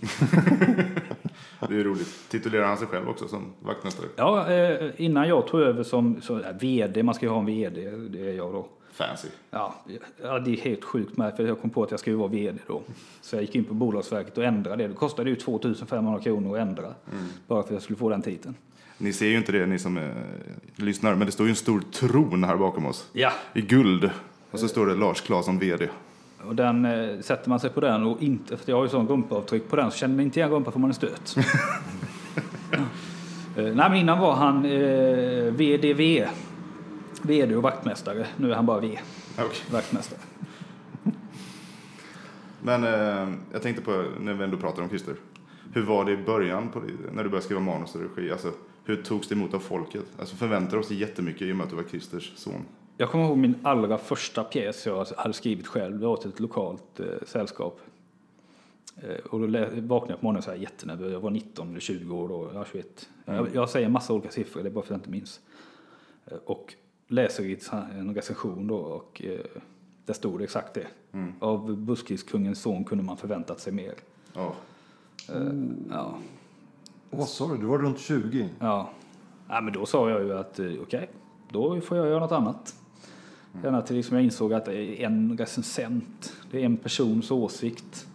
Det 1.60 1.74
är 1.74 1.78
ju 1.78 1.84
roligt. 1.84 2.28
Titulerar 2.28 2.66
han 2.66 2.76
sig 2.76 2.86
själv 2.86 3.08
också 3.08 3.28
som 3.28 3.52
vaktmästare? 3.60 4.06
Ja, 4.16 4.50
eh, 4.52 4.90
innan 4.96 5.28
jag 5.28 5.46
tog 5.46 5.60
över 5.60 5.82
som 5.82 6.20
så, 6.22 6.40
ja, 6.44 6.52
VD, 6.60 7.02
man 7.02 7.14
ska 7.14 7.26
ju 7.26 7.32
ha 7.32 7.38
en 7.38 7.46
VD, 7.46 7.90
det 7.90 8.30
är 8.30 8.34
jag 8.34 8.52
då. 8.52 8.66
Fancy. 8.92 9.28
Ja, 9.50 9.74
ja, 10.22 10.38
det 10.38 10.50
är 10.50 10.56
helt 10.56 10.84
sjukt 10.84 11.16
med 11.16 11.36
för 11.36 11.46
jag 11.46 11.60
kom 11.60 11.70
på 11.70 11.82
att 11.82 11.90
jag 11.90 12.00
skulle 12.00 12.16
vara 12.16 12.28
VD 12.28 12.58
då. 12.66 12.82
Så 13.20 13.36
jag 13.36 13.42
gick 13.42 13.54
in 13.54 13.64
på 13.64 13.74
Bolagsverket 13.74 14.38
och 14.38 14.44
ändrade 14.44 14.82
det. 14.82 14.88
Det 14.88 14.94
kostade 14.94 15.30
ju 15.30 15.36
2500 15.36 16.20
kronor 16.20 16.56
att 16.56 16.62
ändra. 16.68 16.94
Bara 17.46 17.62
för 17.62 17.68
att 17.68 17.72
jag 17.72 17.82
skulle 17.82 17.96
få 17.96 18.08
den 18.08 18.22
titeln. 18.22 18.54
Ni 18.98 19.12
ser 19.12 19.26
ju 19.26 19.36
inte 19.36 19.52
det, 19.52 19.66
ni 19.66 19.78
som 19.78 19.96
eh, 19.98 20.04
lyssnar, 20.76 21.14
men 21.14 21.26
det 21.26 21.32
står 21.32 21.46
ju 21.46 21.50
en 21.50 21.56
stor 21.56 21.80
tron 21.80 22.44
här 22.44 22.56
bakom 22.56 22.86
oss. 22.86 23.08
Ja, 23.12 23.32
I 23.54 23.60
guld. 23.60 24.10
Och 24.50 24.60
så 24.60 24.68
står 24.68 24.86
det 24.86 24.94
Lars 24.94 25.20
Claesson, 25.20 25.58
VD. 25.58 25.88
och 26.46 26.54
den, 26.54 26.84
eh, 26.84 27.20
sätter 27.20 27.48
man 27.48 27.60
sig 27.60 27.70
på 27.70 27.80
den 27.80 28.02
och 28.04 28.22
inte, 28.22 28.56
för 28.56 28.70
jag 28.70 28.76
har 28.76 28.84
ju 28.84 28.88
sån 28.88 29.08
rumpavtryck 29.08 29.68
på 29.68 29.76
den, 29.76 29.90
så 29.90 29.96
känner 29.96 30.14
man 30.14 30.24
inte 30.24 30.40
igen 30.40 30.50
rumpan 30.50 30.72
får 30.72 30.80
man 30.80 30.90
en 30.90 30.94
stöt. 30.94 31.36
ja. 32.70 32.78
eh, 33.56 33.74
nej, 33.74 33.90
men 33.90 33.94
innan 33.94 34.18
var 34.18 34.34
han 34.34 34.64
eh, 34.64 35.52
VDV. 35.52 36.26
VD 37.22 37.56
och 37.56 37.62
vaktmästare. 37.62 38.26
Nu 38.36 38.50
är 38.50 38.54
han 38.54 38.66
bara 38.66 38.80
V, 38.80 38.98
Okej. 39.38 39.60
vaktmästare. 39.70 40.20
Men 42.62 42.84
eh, 42.84 43.34
jag 43.52 43.62
tänkte 43.62 43.82
på, 43.82 44.04
när 44.20 44.34
vi 44.34 44.44
ändå 44.44 44.56
pratar 44.56 44.82
om 44.82 44.88
Christer. 44.88 45.14
Hur 45.72 45.82
var 45.82 46.04
det 46.04 46.12
i 46.12 46.16
början, 46.16 46.68
på, 46.68 46.82
när 47.12 47.22
du 47.22 47.28
började 47.28 47.44
skriva 47.44 47.60
manus 47.60 47.94
och 47.94 48.00
regi? 48.00 48.32
Alltså, 48.32 48.52
hur 48.84 49.02
togs 49.02 49.28
det 49.28 49.34
emot 49.34 49.54
av 49.54 49.58
folket? 49.58 50.04
Alltså 50.18 50.36
förväntade 50.36 50.78
oss 50.78 50.90
jättemycket 50.90 51.42
i 51.42 51.52
och 51.52 51.56
med 51.56 51.64
att 51.64 51.70
du 51.70 51.76
var 51.76 51.82
Christers 51.82 52.32
son. 52.36 52.64
Jag 52.96 53.10
kommer 53.10 53.24
ihåg 53.24 53.38
min 53.38 53.54
allra 53.62 53.98
första 53.98 54.44
pjäs 54.44 54.86
jag 54.86 55.06
hade 55.16 55.34
skrivit 55.34 55.66
själv. 55.66 55.98
Det 55.98 56.06
var 56.06 56.16
till 56.16 56.30
ett 56.30 56.40
lokalt 56.40 57.00
eh, 57.00 57.06
sällskap. 57.26 57.80
Eh, 58.96 59.26
och 59.30 59.40
då 59.40 59.46
vaknade 59.80 60.12
jag 60.12 60.20
på 60.20 60.24
morgonen 60.24 60.42
så 60.42 60.50
här 60.50 60.58
jättenervös. 60.58 61.12
Jag 61.12 61.20
var 61.20 61.30
19 61.30 61.70
eller 61.70 61.80
20 61.80 62.16
år 62.16 62.28
då. 62.28 62.46
Jag, 62.52 62.58
var 62.58 62.64
21. 62.72 63.08
jag, 63.24 63.48
jag 63.54 63.70
säger 63.70 63.88
massa 63.88 64.12
olika 64.12 64.30
siffror, 64.30 64.62
det 64.62 64.68
är 64.68 64.70
bara 64.70 64.84
för 64.84 64.94
att 64.94 64.98
jag 64.98 64.98
inte 64.98 65.10
minns. 65.10 65.40
Eh, 66.26 66.38
och 66.44 66.74
läser 67.08 67.44
i 67.44 67.58
en 67.72 68.14
recension 68.14 68.66
då 68.66 68.76
och 68.76 69.22
eh, 69.24 69.40
Där 70.04 70.14
stod 70.14 70.40
det 70.40 70.44
exakt 70.44 70.74
det. 70.74 70.86
Av 71.40 71.76
buskiskungens 71.76 72.62
son 72.62 72.84
kunde 72.84 73.04
man 73.04 73.16
förväntat 73.16 73.60
sig 73.60 73.72
mer. 73.72 73.94
Ja. 74.32 74.54
Eh, 75.28 75.52
ja. 75.90 76.18
Vad 77.10 77.28
sa 77.28 77.48
du? 77.48 77.56
Du 77.56 77.66
var 77.66 77.78
runt 77.78 77.98
20? 77.98 78.48
Ja. 78.58 78.90
ja, 79.48 79.60
men 79.60 79.72
då 79.72 79.86
sa 79.86 80.10
jag 80.10 80.22
ju 80.22 80.38
att 80.38 80.58
eh, 80.58 80.72
okej, 80.82 81.10
då 81.50 81.80
får 81.80 81.96
jag 81.96 82.06
göra 82.06 82.20
något 82.20 82.32
annat. 82.32 82.74
Ända 83.64 83.82
till 83.82 83.96
liksom 83.96 84.16
jag 84.16 84.24
insåg 84.24 84.52
att 84.54 84.64
det 84.64 85.02
är 85.02 85.06
en 85.06 85.38
recensent, 85.38 86.32
det 86.50 86.60
är 86.60 86.64
en 86.64 86.76
persons 86.76 87.30
åsikt 87.30 88.06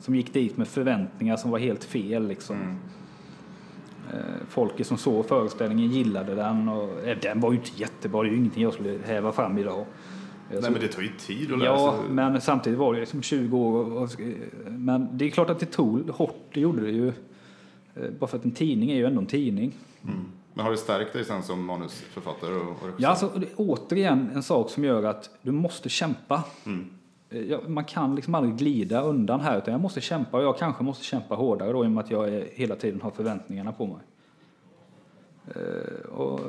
som 0.00 0.14
gick 0.14 0.32
dit 0.34 0.56
med 0.56 0.68
förväntningar 0.68 1.36
som 1.36 1.50
var 1.50 1.58
helt 1.58 1.84
fel. 1.84 2.28
Liksom. 2.28 2.56
Eh, 4.12 4.18
Folket 4.48 4.86
som 4.86 4.98
såg 4.98 5.26
föreställningen 5.26 5.90
gillade 5.90 6.34
den 6.34 6.68
och 6.68 7.00
eh, 7.08 7.18
den 7.22 7.40
var 7.40 7.52
ju 7.52 7.58
inte 7.58 7.70
jättebra, 7.80 8.22
det 8.22 8.28
är 8.28 8.30
ju 8.30 8.36
ingenting 8.38 8.62
jag 8.62 8.72
skulle 8.74 8.98
häva 9.04 9.32
fram 9.32 9.58
idag. 9.58 9.86
Nej, 10.50 10.62
men 10.62 10.80
det 10.80 10.88
tar 10.88 11.02
ju 11.02 11.08
tid 11.18 11.52
att 11.52 11.58
lära 11.58 11.68
Ja, 11.68 11.94
sig. 12.00 12.10
men 12.14 12.40
samtidigt 12.40 12.78
var 12.78 12.94
det 12.94 13.00
liksom 13.00 13.22
20 13.22 13.58
år. 13.58 13.92
Och, 14.02 14.10
men 14.68 15.08
det 15.18 15.24
är 15.24 15.30
klart 15.30 15.50
att 15.50 15.60
det 15.60 15.66
tog 15.66 16.10
hårt, 16.10 16.44
det 16.54 16.60
gjorde 16.60 16.82
det 16.82 16.90
ju. 16.90 17.08
Eh, 17.08 18.10
Bara 18.18 18.26
för 18.26 18.38
att 18.38 18.44
en 18.44 18.50
tidning 18.50 18.90
är 18.90 18.94
ju 18.96 19.04
ändå 19.06 19.20
en 19.20 19.26
tidning. 19.26 19.72
Men 20.54 20.64
har 20.64 20.70
det 20.70 20.78
stärkt 20.78 21.12
dig 21.12 21.24
sen 21.24 21.42
som 21.42 21.64
manusförfattare 21.64 22.54
och, 22.54 22.60
och 22.60 22.82
regissör? 22.82 22.94
Ja, 23.02 23.08
alltså, 23.08 23.30
det 23.36 23.46
är 23.46 23.52
återigen 23.56 24.30
en 24.34 24.42
sak 24.42 24.70
som 24.70 24.84
gör 24.84 25.02
att 25.02 25.30
du 25.42 25.52
måste 25.52 25.88
kämpa. 25.88 26.44
Eh, 26.66 27.40
Ja, 27.40 27.60
man 27.66 27.84
kan 27.84 28.14
liksom 28.14 28.34
aldrig 28.34 28.56
glida 28.56 29.02
undan 29.02 29.40
här, 29.40 29.58
utan 29.58 29.72
jag 29.72 29.80
måste 29.80 30.00
kämpa 30.00 30.36
och 30.36 30.44
jag 30.44 30.58
kanske 30.58 30.84
måste 30.84 31.04
kämpa 31.04 31.34
hårdare 31.34 31.72
då 31.72 31.84
i 31.84 31.86
och 31.86 31.90
med 31.90 32.04
att 32.04 32.10
jag 32.10 32.28
är, 32.28 32.48
hela 32.52 32.76
tiden 32.76 33.00
har 33.00 33.10
förväntningarna 33.10 33.72
på 33.72 33.86
mig. 33.86 33.96
Eh, 35.54 36.10
och, 36.10 36.40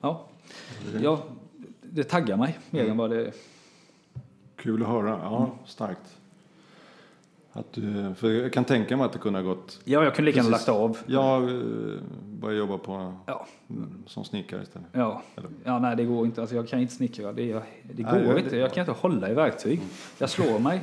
ja, 0.00 0.26
ja, 1.00 1.22
det 1.82 2.04
taggar 2.04 2.36
mig 2.36 2.58
mer 2.70 2.88
än 2.88 2.96
vad 2.96 3.10
det... 3.10 3.32
Kul 4.56 4.82
att 4.82 4.88
höra. 4.88 5.08
Ja, 5.08 5.50
starkt. 5.66 6.18
Att 7.52 7.72
du, 7.72 8.14
för 8.14 8.30
jag 8.30 8.52
kan 8.52 8.64
tänka 8.64 8.96
mig 8.96 9.06
att 9.06 9.12
det 9.12 9.18
kunde 9.18 9.38
ha 9.38 9.46
gått... 9.46 9.80
Ja, 9.84 10.04
jag 10.04 10.14
kunde 10.14 10.26
lika 10.26 10.36
gärna 10.36 10.50
lagt 10.50 10.68
av. 10.68 10.98
Jag 11.06 11.42
började 12.40 12.58
jobba 12.58 12.78
på, 12.78 13.14
Ja, 13.26 13.46
mm, 13.70 14.02
som 14.06 14.24
snickare 14.24 14.62
istället. 14.62 14.88
Ja. 14.92 15.22
Eller- 15.36 15.50
ja, 15.64 15.78
nej 15.78 15.96
det 15.96 16.04
går 16.04 16.26
inte. 16.26 16.40
Alltså, 16.40 16.56
jag 16.56 16.68
kan 16.68 16.80
inte 16.80 16.94
snickra. 16.94 17.32
Det, 17.32 17.52
det 17.52 17.62
Nej, 18.02 18.26
går 18.26 18.34
det- 18.34 18.40
inte. 18.40 18.56
Jag 18.56 18.72
kan 18.74 18.80
inte 18.82 18.92
hålla 18.92 19.30
i 19.30 19.34
verktyg. 19.34 19.80
Jag 20.18 20.30
slår 20.30 20.58
mig. 20.58 20.82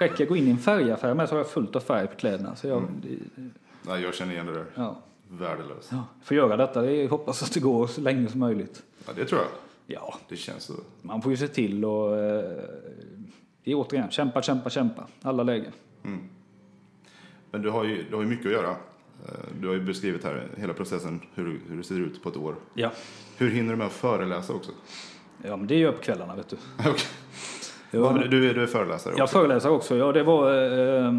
Räcker 0.00 0.16
jag 0.18 0.28
gå 0.28 0.36
in 0.36 0.46
i 0.46 0.50
en 0.50 0.58
färgaffär 0.58 1.14
med 1.14 1.28
så 1.28 1.34
har 1.34 1.38
jag 1.40 1.50
fullt 1.50 1.76
av 1.76 1.80
färg 1.80 2.06
på 2.06 2.16
kläderna. 2.16 2.56
Så 2.56 2.66
jag, 2.68 2.82
det, 3.02 3.18
Nej, 3.82 4.02
jag 4.02 4.14
känner 4.14 4.32
igen 4.32 4.46
det 4.46 4.52
där. 4.52 4.66
ja. 4.74 4.96
Värdelöst. 5.28 5.88
Ja. 5.92 6.04
Får 6.22 6.36
göra 6.36 6.56
detta. 6.56 6.82
Det 6.82 6.92
är, 6.92 7.08
hoppas 7.08 7.42
att 7.42 7.52
det 7.54 7.60
går 7.60 7.86
så 7.86 8.00
länge 8.00 8.28
som 8.28 8.40
möjligt. 8.40 8.82
Ja, 9.06 9.12
det 9.16 9.24
tror 9.24 9.40
jag. 9.40 9.48
Ja, 9.86 10.14
Det 10.28 10.36
känns 10.36 10.62
så. 10.64 10.72
man 11.02 11.22
får 11.22 11.30
ju 11.32 11.36
se 11.36 11.48
till 11.48 11.84
och 11.84 12.16
eh, 12.18 12.60
det 13.64 13.70
är 13.70 13.74
återigen 13.74 14.10
kämpa, 14.10 14.42
kämpa, 14.42 14.70
kämpa. 14.70 15.06
Alla 15.22 15.42
lägen. 15.42 15.72
Men 17.50 17.62
du 17.62 17.70
har 17.70 17.84
ju, 17.84 18.02
du 18.10 18.14
har 18.16 18.22
ju 18.22 18.28
mycket 18.28 18.46
att 18.46 18.52
göra. 18.52 18.76
Eh, 19.24 19.32
Du 19.60 19.66
har 19.68 19.74
ju 19.74 19.80
beskrivit 19.80 20.24
här 20.24 20.48
hela 20.56 20.72
processen, 20.74 21.20
hur, 21.34 21.60
hur 21.68 21.76
det 21.76 21.82
ser 21.84 22.00
ut 22.00 22.22
på 22.22 22.28
ett 22.28 22.36
år. 22.36 22.54
Ja. 22.74 22.90
Hur 23.36 23.50
hinner 23.50 23.70
du 23.70 23.76
med 23.76 23.86
att 23.86 23.92
föreläsa 23.92 24.52
också? 24.52 24.70
ja, 25.44 25.56
men 25.56 25.66
det 25.66 25.74
gör 25.78 25.86
jag 25.88 25.96
på 25.96 26.02
kvällarna 26.02 26.36
vet 26.36 26.48
du. 26.48 26.56
Okej. 26.78 26.94
Ja, 27.90 28.12
Men 28.12 28.30
Du, 28.30 28.50
är, 28.50 28.54
du 28.54 28.62
är 28.62 28.66
föreläsare 28.66 29.14
Jag 29.16 29.24
också? 29.24 29.38
föreläser 29.38 29.70
också. 29.70 29.96
Ja, 29.96 30.12
det 30.12 30.22
var 30.22 30.52
eh, 30.52 31.12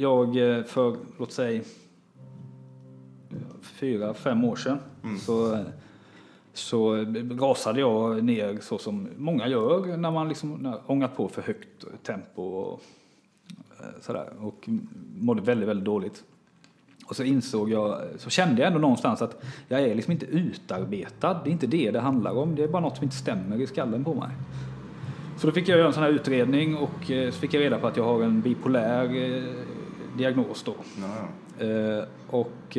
jag 0.00 0.36
eh, 0.58 0.62
för, 0.64 0.96
låt 1.18 1.32
säga, 1.32 1.62
fyra, 3.62 4.14
fem 4.14 4.44
år 4.44 4.56
sedan. 4.56 4.78
Så, 5.20 5.64
så 6.52 6.94
rasade 7.40 7.80
jag 7.80 8.24
ner 8.24 8.58
så 8.60 8.78
som 8.78 9.08
många 9.16 9.48
gör 9.48 9.96
när 9.96 10.10
man 10.10 10.28
liksom 10.28 10.52
när, 10.54 10.80
ångat 10.86 11.16
på 11.16 11.28
för 11.28 11.42
högt 11.42 11.84
tempo 12.02 12.42
och 12.42 12.80
eh, 13.80 13.86
sådär. 14.00 14.32
Och 14.40 14.68
mådde 15.16 15.42
väldigt, 15.42 15.68
väldigt 15.68 15.84
dåligt. 15.84 16.24
Och 17.06 17.16
så 17.16 17.22
insåg 17.22 17.70
jag, 17.70 18.00
så 18.18 18.30
kände 18.30 18.62
jag 18.62 18.66
ändå 18.66 18.78
någonstans 18.78 19.22
att 19.22 19.42
jag 19.68 19.80
är 19.80 19.94
liksom 19.94 20.12
inte 20.12 20.26
utarbetad. 20.26 21.40
Det 21.44 21.50
är 21.50 21.52
inte 21.52 21.66
det 21.66 21.90
det 21.90 22.00
handlar 22.00 22.38
om. 22.38 22.54
Det 22.54 22.62
är 22.64 22.68
bara 22.68 22.82
något 22.82 22.96
som 22.96 23.04
inte 23.04 23.16
stämmer 23.16 23.60
i 23.60 23.66
skallen 23.66 24.04
på 24.04 24.14
mig. 24.14 24.30
Så 25.36 25.46
då 25.46 25.52
fick 25.52 25.68
jag 25.68 25.78
göra 25.78 25.86
en 25.86 25.92
sån 25.92 26.02
här 26.02 26.10
utredning 26.10 26.76
och 26.76 27.10
eh, 27.10 27.30
så 27.30 27.40
fick 27.40 27.54
jag 27.54 27.60
reda 27.60 27.78
på 27.78 27.86
att 27.86 27.96
jag 27.96 28.04
har 28.04 28.22
en 28.22 28.40
bipolär 28.40 29.04
eh, 29.04 29.42
diagnos 30.16 30.62
då. 30.62 30.74
Ja, 31.00 31.06
ja. 31.58 31.66
Eh, 31.66 32.04
och 32.30 32.78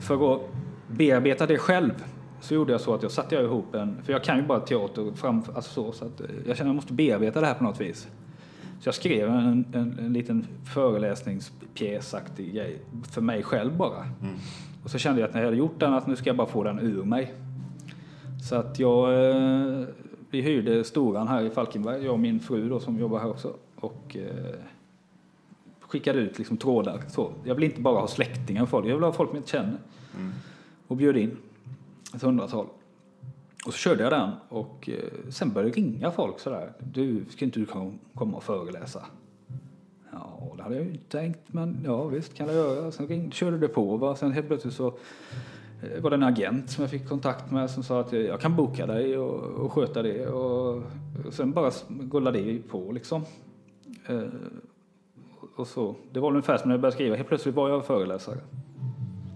för 0.00 0.34
att 0.34 0.40
bearbeta 0.86 1.46
det 1.46 1.58
själv 1.58 2.04
så 2.40 2.54
gjorde 2.54 2.72
jag 2.72 2.80
så 2.80 2.94
att 2.94 3.02
jag 3.02 3.12
satte 3.12 3.34
jag 3.34 3.44
ihop 3.44 3.74
en, 3.74 4.02
för 4.04 4.12
jag 4.12 4.24
kan 4.24 4.36
ju 4.36 4.42
bara 4.42 4.60
teater 4.60 5.12
fram, 5.14 5.42
alltså 5.54 5.72
så, 5.72 5.92
så 5.92 6.04
att 6.04 6.20
jag 6.20 6.28
känner 6.28 6.52
att 6.52 6.58
jag 6.58 6.74
måste 6.74 6.92
bearbeta 6.92 7.40
det 7.40 7.46
här 7.46 7.54
på 7.54 7.64
något 7.64 7.80
vis. 7.80 8.08
Så 8.80 8.88
jag 8.88 8.94
skrev 8.94 9.28
en, 9.28 9.64
en, 9.72 9.98
en 9.98 10.12
liten 10.12 10.46
föreläsningspjäsaktig 10.74 12.54
grej 12.54 12.78
för 13.10 13.20
mig 13.20 13.42
själv 13.42 13.76
bara. 13.76 14.06
Och 14.84 14.90
så 14.90 14.98
kände 14.98 15.20
jag 15.20 15.28
att 15.28 15.34
när 15.34 15.40
jag 15.40 15.46
hade 15.46 15.56
gjort 15.56 15.80
den 15.80 15.94
att 15.94 16.06
nu 16.06 16.16
ska 16.16 16.28
jag 16.30 16.36
bara 16.36 16.46
få 16.46 16.62
den 16.62 16.78
ur 16.78 17.04
mig. 17.04 17.34
Så 18.48 18.56
att 18.56 18.78
jag, 18.78 19.30
eh, 19.30 19.86
vi 20.30 20.40
hyrde 20.40 20.84
Storan 20.84 21.28
här 21.28 21.42
i 21.42 21.50
Falkenberg, 21.50 22.04
jag 22.04 22.12
och 22.12 22.20
min 22.20 22.40
fru 22.40 22.68
då 22.68 22.80
som 22.80 22.98
jobbar 22.98 23.18
här 23.18 23.30
också. 23.30 23.54
Och 23.76 24.16
eh, 24.16 24.54
skickade 25.80 26.18
ut 26.18 26.38
liksom 26.38 26.56
trådar. 26.56 27.02
Så. 27.08 27.32
Jag 27.44 27.54
vill 27.54 27.64
inte 27.64 27.80
bara 27.80 28.00
ha 28.00 28.08
släktingar 28.08 28.62
och 28.62 28.68
folk, 28.68 28.86
jag 28.86 28.94
vill 28.94 29.04
ha 29.04 29.12
folk 29.12 29.30
jag 29.30 29.36
inte 29.36 29.50
känner. 29.50 29.78
Och 30.86 30.96
bjöd 30.96 31.16
in 31.16 31.36
ett 32.14 32.22
hundratal. 32.22 32.66
Och 33.66 33.72
så 33.72 33.78
körde 33.78 34.02
jag 34.02 34.12
den 34.12 34.30
och 34.48 34.88
eh, 34.88 35.30
sen 35.30 35.52
började 35.52 35.70
det 35.70 35.76
ringa 35.76 36.10
folk 36.10 36.40
sådär. 36.40 36.72
Du, 36.78 37.24
ska 37.30 37.44
inte 37.44 37.60
du 37.60 37.66
komma 38.14 38.36
och 38.36 38.42
föreläsa? 38.42 39.06
Ja, 40.12 40.54
det 40.56 40.62
hade 40.62 40.74
jag 40.74 40.84
ju 40.84 40.90
inte 40.90 41.18
tänkt, 41.18 41.40
men 41.46 41.80
ja 41.84 42.04
visst 42.04 42.34
kan 42.34 42.46
jag 42.46 42.56
göra. 42.56 42.90
Sen 42.92 43.06
ringde, 43.06 43.30
körde 43.30 43.58
det 43.58 43.68
på. 43.68 43.96
Va? 43.96 44.16
Sen 44.16 44.32
helt 44.32 44.46
plötsligt 44.46 44.74
så 44.74 44.86
eh, 45.82 46.02
var 46.02 46.10
det 46.10 46.16
en 46.16 46.22
agent 46.22 46.70
som 46.70 46.82
jag 46.82 46.90
fick 46.90 47.08
kontakt 47.08 47.50
med 47.50 47.70
som 47.70 47.82
sa 47.82 48.00
att 48.00 48.12
eh, 48.12 48.20
jag 48.20 48.40
kan 48.40 48.56
boka 48.56 48.86
dig 48.86 49.18
och, 49.18 49.64
och 49.64 49.72
sköta 49.72 50.02
det. 50.02 50.26
Och, 50.26 50.82
och 51.26 51.32
sen 51.32 51.52
bara 51.52 51.70
gullade 51.88 52.40
det 52.40 52.58
på 52.58 52.92
liksom. 52.92 53.24
Eh, 54.06 54.22
och 55.56 55.66
så. 55.66 55.94
Det 56.12 56.20
var 56.20 56.30
ungefär 56.30 56.56
som 56.58 56.68
när 56.68 56.74
jag 56.74 56.80
började 56.80 56.94
skriva. 56.94 57.16
Helt 57.16 57.28
plötsligt 57.28 57.54
var 57.54 57.68
jag 57.68 57.84
föreläsare. 57.84 58.38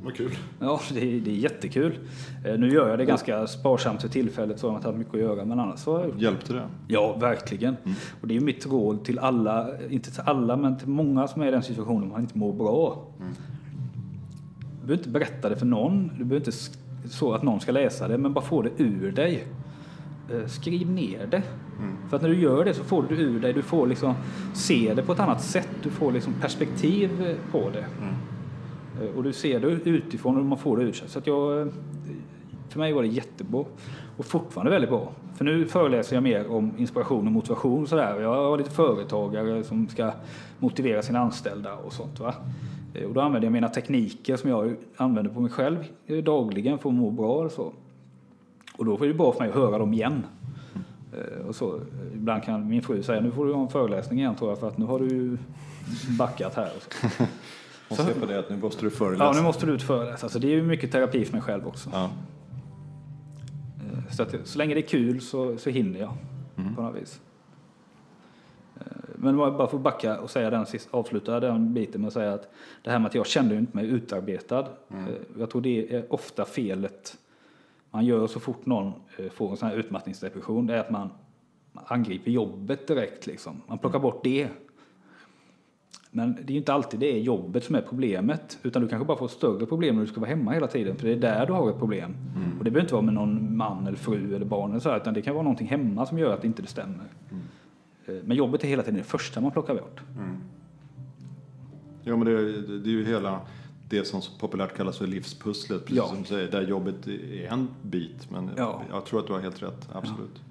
Vad 0.04 0.14
kul. 0.14 0.30
Ja, 0.60 0.80
det 0.92 1.00
är, 1.16 1.20
det 1.20 1.30
är 1.30 1.34
jättekul. 1.34 1.98
Eh, 2.44 2.54
Nu 2.58 2.68
gör 2.68 2.88
jag 2.88 2.98
det 2.98 3.04
ganska 3.04 3.46
sparsamt 3.46 4.02
för 4.02 4.08
tillfället 4.08 4.60
så 4.60 4.66
jag 4.66 4.70
har 4.70 4.76
inte 4.76 4.88
haft 4.88 4.98
mycket 4.98 5.14
att 5.14 5.20
göra. 5.20 5.44
Men 5.44 5.60
annars 5.60 5.80
så 5.80 5.96
har 5.96 6.00
jag 6.04 6.18
Hjälpte 6.22 6.52
det? 6.52 6.62
Ja, 6.88 7.16
verkligen. 7.20 7.76
Och 8.20 8.28
det 8.28 8.36
är 8.36 8.40
mitt 8.40 8.66
råd 8.66 9.04
till 9.04 9.18
alla, 9.18 9.68
inte 9.90 10.10
till 10.10 10.22
alla, 10.26 10.56
men 10.56 10.78
till 10.78 10.88
många 10.88 11.28
som 11.28 11.42
är 11.42 11.46
i 11.46 11.50
den 11.50 11.62
situationen 11.62 12.08
man 12.08 12.20
inte 12.20 12.38
mår 12.38 12.52
bra. 12.52 13.06
Du 14.80 14.86
behöver 14.86 14.94
inte 14.98 15.08
berätta 15.08 15.48
det 15.48 15.56
för 15.56 15.66
någon. 15.66 16.08
Du 16.18 16.24
behöver 16.24 16.36
inte 16.46 16.58
så 17.08 17.32
att 17.34 17.42
någon 17.42 17.60
ska 17.60 17.72
läsa 17.72 18.08
det, 18.08 18.18
men 18.18 18.32
bara 18.32 18.44
få 18.44 18.62
det 18.62 18.70
ur 18.76 19.12
dig. 19.12 19.44
Eh, 20.32 20.46
Skriv 20.46 20.90
ner 20.90 21.26
det. 21.30 21.42
För 22.08 22.16
att 22.16 22.22
när 22.22 22.28
du 22.28 22.40
gör 22.40 22.64
det 22.64 22.74
så 22.74 22.84
får 22.84 23.04
du 23.08 23.14
ur 23.14 23.40
dig. 23.40 23.52
Du 23.52 23.62
får 23.62 23.86
liksom 23.86 24.14
se 24.54 24.92
det 24.96 25.02
på 25.02 25.12
ett 25.12 25.20
annat 25.20 25.42
sätt. 25.42 25.68
Du 25.82 25.90
får 25.90 26.12
liksom 26.12 26.32
perspektiv 26.40 27.36
på 27.52 27.70
det. 27.70 27.78
Eh, 27.78 27.84
Eh, 29.02 29.16
och 29.16 29.22
du 29.22 29.32
ser 29.32 29.60
det 29.60 29.66
utifrån 29.90 30.36
och 30.36 30.44
man 30.44 30.58
får 30.58 30.76
det 30.76 30.82
ur 30.82 30.92
sig. 30.92 31.08
Så 31.08 31.18
att 31.18 31.26
jag, 31.26 31.60
eh, 31.60 31.66
för 32.68 32.78
mig 32.78 32.92
var 32.92 33.02
det 33.02 33.08
jättebra. 33.08 33.64
Och 34.16 34.24
fortfarande 34.24 34.70
väldigt 34.70 34.90
bra. 34.90 35.12
För 35.34 35.44
nu 35.44 35.66
föreläser 35.66 36.16
jag 36.16 36.22
mer 36.22 36.50
om 36.50 36.72
inspiration 36.78 37.26
och 37.26 37.32
motivation. 37.32 37.82
och 37.82 37.88
Sådär. 37.88 38.20
Jag 38.20 38.34
har 38.34 38.58
lite 38.58 38.70
företagare 38.70 39.64
som 39.64 39.88
ska 39.88 40.12
motivera 40.58 41.02
sina 41.02 41.18
anställda 41.18 41.74
och 41.74 41.92
sånt. 41.92 42.20
Va? 42.20 42.34
Eh, 42.94 43.04
och 43.04 43.14
då 43.14 43.20
använder 43.20 43.46
jag 43.46 43.52
mina 43.52 43.68
tekniker 43.68 44.36
som 44.36 44.50
jag 44.50 44.76
använder 44.96 45.32
på 45.32 45.40
mig 45.40 45.50
själv 45.50 45.84
dagligen 46.24 46.78
för 46.78 46.88
att 46.88 46.94
må 46.94 47.10
bra. 47.10 47.44
Och, 47.44 47.52
så. 47.52 47.72
och 48.76 48.84
då 48.84 49.04
är 49.04 49.08
det 49.08 49.14
bra 49.14 49.32
för 49.32 49.40
mig 49.40 49.48
att 49.48 49.54
höra 49.54 49.78
dem 49.78 49.92
igen. 49.92 50.26
Och 51.48 51.54
så, 51.54 51.80
ibland 52.14 52.42
kan 52.42 52.68
min 52.68 52.82
fru 52.82 53.02
säga 53.02 53.20
nu 53.20 53.30
får 53.30 53.46
du 53.46 53.52
ha 53.52 53.62
en 53.62 53.68
föreläsning 53.68 54.18
igen 54.18 54.34
tror 54.34 54.50
jag 54.50 54.58
för 54.58 54.68
att 54.68 54.78
nu 54.78 54.84
har 54.84 54.98
du 54.98 55.38
backat 56.18 56.54
här. 56.54 56.70
Och 57.92 57.96
så. 57.96 58.02
Och 58.02 58.14
se 58.14 58.20
på 58.20 58.26
det 58.26 58.38
att 58.38 58.50
nu 58.50 58.56
måste 58.56 58.82
du 58.84 58.90
föreläsa. 58.90 59.24
Ja, 59.24 59.32
nu 59.32 59.42
måste 59.42 59.66
du 59.66 59.72
ut 59.72 59.82
föreläsa. 59.82 60.28
Så 60.28 60.38
det 60.38 60.46
är 60.46 60.50
ju 60.50 60.62
mycket 60.62 60.92
terapi 60.92 61.24
för 61.24 61.32
mig 61.32 61.42
själv 61.42 61.66
också. 61.66 61.90
Ja. 61.92 62.10
Eh, 63.80 64.10
Så, 64.12 64.22
att, 64.22 64.34
så 64.44 64.58
länge 64.58 64.74
det 64.74 64.80
är 64.80 64.88
kul 64.88 65.20
så, 65.20 65.58
så 65.58 65.70
hinner 65.70 66.00
jag 66.00 66.12
Mm. 66.56 66.74
på 66.74 66.82
något 66.82 66.96
vis. 67.02 67.20
Eh, 68.80 68.86
Men 69.14 69.36
bara 69.36 69.66
för 69.68 69.76
att 69.76 69.82
backa 69.82 70.20
och 70.20 70.30
säga 70.30 70.50
den 70.50 70.66
sist, 70.66 70.88
avsluta 70.90 71.40
den 71.40 71.74
biten 71.74 72.00
med 72.00 72.08
att 72.08 72.14
säga 72.14 72.32
att 72.34 72.48
det 72.82 72.90
här 72.90 72.98
med 72.98 73.06
att 73.08 73.14
jag 73.14 73.26
kände 73.26 73.56
inte 73.56 73.76
mig 73.76 73.86
utarbetad. 73.86 74.66
Mm. 74.90 75.04
eh, 75.06 75.12
Jag 75.38 75.50
tror 75.50 75.62
det 75.62 75.94
är 75.94 76.12
ofta 76.12 76.44
felet 76.44 77.16
man 77.90 78.04
gör 78.04 78.26
så 78.26 78.40
fort 78.40 78.66
någon 78.66 78.92
får 79.34 79.50
en 79.50 79.56
sån 79.56 79.68
här 79.68 79.76
utmattningsdepression. 79.76 80.66
Det 80.66 80.74
är 80.74 80.78
att 80.80 80.90
man 80.90 81.10
angriper 81.84 82.30
jobbet 82.30 82.86
direkt 82.86 83.26
liksom. 83.26 83.62
Man 83.66 83.78
plockar 83.78 83.98
bort 83.98 84.24
det. 84.24 84.48
Men 86.14 86.34
det 86.34 86.42
är 86.42 86.52
ju 86.52 86.56
inte 86.58 86.72
alltid 86.72 87.00
det 87.00 87.12
är 87.12 87.20
jobbet 87.20 87.64
som 87.64 87.74
är 87.74 87.80
problemet. 87.80 88.58
Utan 88.62 88.82
du 88.82 88.88
kanske 88.88 89.06
bara 89.06 89.18
får 89.18 89.28
större 89.28 89.66
problem 89.66 89.94
när 89.94 90.02
du 90.02 90.08
ska 90.08 90.20
vara 90.20 90.30
hemma 90.30 90.52
hela 90.52 90.66
tiden. 90.66 90.96
För 90.96 91.06
det 91.06 91.12
är 91.12 91.16
där 91.16 91.46
du 91.46 91.52
har 91.52 91.70
ett 91.70 91.78
problem. 91.78 92.14
Och 92.58 92.64
det 92.64 92.70
behöver 92.70 92.80
inte 92.80 92.94
vara 92.94 93.04
med 93.04 93.14
någon 93.14 93.56
man 93.56 93.86
eller 93.86 93.98
fru 93.98 94.34
eller 94.36 94.46
barn 94.46 94.70
eller 94.70 94.80
så 94.80 94.90
här, 94.90 94.96
Utan 94.96 95.14
det 95.14 95.22
kan 95.22 95.34
vara 95.34 95.42
någonting 95.42 95.66
hemma 95.68 96.06
som 96.06 96.18
gör 96.18 96.34
att 96.34 96.40
det 96.40 96.46
inte 96.46 96.66
stämmer. 96.66 97.04
Eh, 98.06 98.14
Men 98.24 98.36
jobbet 98.36 98.64
är 98.64 98.68
hela 98.68 98.82
tiden 98.82 98.98
det 98.98 99.04
första 99.04 99.40
man 99.40 99.50
plockar 99.50 99.74
bort. 99.74 100.00
Ja, 102.04 102.16
men 102.16 102.26
det, 102.26 102.62
det, 102.62 102.78
det 102.78 102.88
är 102.90 102.92
ju 102.92 103.04
hela 103.04 103.40
det 103.88 104.04
som 104.04 104.20
populärt 104.40 104.76
kallas 104.76 104.98
för 104.98 105.06
livspusslet, 105.06 105.80
precis 105.80 105.96
Ja. 105.96 106.06
som 106.08 106.18
du 106.18 106.24
säger, 106.24 106.50
där 106.50 106.62
jobbet 106.62 107.06
är 107.06 107.46
en 107.52 107.68
bit. 107.82 108.30
Men 108.30 108.50
Ja. 108.56 108.82
jag 108.90 109.04
tror 109.06 109.20
att 109.20 109.26
du 109.26 109.32
har 109.32 109.40
helt 109.40 109.62
rätt, 109.62 109.88
absolut. 109.92 110.42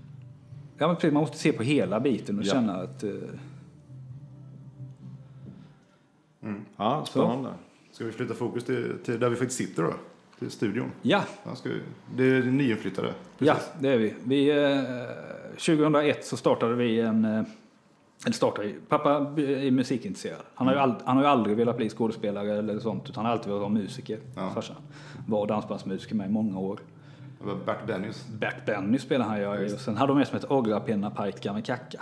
Ja, 0.77 0.87
men 0.87 0.95
precis, 0.95 1.13
man 1.13 1.21
måste 1.21 1.37
se 1.37 1.51
på 1.53 1.63
hela 1.63 1.99
biten 1.99 2.39
och 2.39 2.45
Ja. 2.45 2.51
känna 2.53 2.73
att... 2.75 3.03
eh, 6.43 6.49
Ja, 6.77 7.05
spännande. 7.05 7.53
Ska 7.91 8.05
vi 8.05 8.11
flytta 8.11 8.33
fokus 8.33 8.63
till, 8.63 8.97
till 9.05 9.19
där 9.19 9.29
vi 9.29 9.35
faktiskt 9.35 9.57
sitter 9.57 9.83
då? 9.83 9.93
Till 10.39 10.51
studion. 10.51 10.91
Ja, 11.01 11.23
Ja, 11.43 11.55
ska 11.55 11.69
vi, 11.69 11.79
det 12.15 12.23
är 12.37 12.43
nyinflyttade. 12.43 13.13
ja, 13.37 13.53
precis. 13.53 13.69
det 13.79 13.89
är 13.89 13.97
vi. 13.97 14.13
vi 14.23 14.49
eh, 14.49 15.55
2001 15.57 16.25
så 16.25 16.37
startade 16.37 16.75
vi 16.75 16.99
en... 17.01 17.25
eh, 17.25 17.43
Eller 18.25 18.33
startade, 18.33 18.73
pappa 18.89 19.11
är 19.37 19.71
musikintresserad. 19.71 20.41
Han 20.55 20.67
har, 20.67 20.73
ju 20.73 20.79
ald, 20.79 20.95
han 21.05 21.17
har 21.17 21.23
ju 21.23 21.29
aldrig 21.29 21.57
velat 21.57 21.77
bli 21.77 21.89
skådespelare 21.89 22.57
eller 22.57 22.79
sånt, 22.79 23.03
utan 23.09 23.15
han 23.15 23.25
har 23.25 23.31
alltid 23.31 23.47
velat 23.47 23.61
vara 23.61 23.69
musiker. 23.69 24.19
Ja. 24.35 24.49
Farsan 24.49 24.75
var 25.27 25.47
dansbandsmusiker 25.47 26.15
med 26.15 26.27
i 26.27 26.31
många 26.31 26.59
år. 26.59 26.79
Bert 27.65 27.87
Dennis. 27.87 28.27
Back 28.27 28.55
Benny 28.65 28.99
spelade 28.99 29.29
han 29.29 29.39
ju. 29.39 29.73
Och 29.73 29.79
sen 29.79 29.97
hade 29.97 30.11
de 30.11 30.17
med 30.17 30.27
som 30.27 30.37
ett 30.37 30.51
Orrapinna 30.51 31.09
pajka 31.09 31.53
med 31.53 31.65
kacka. 31.65 32.01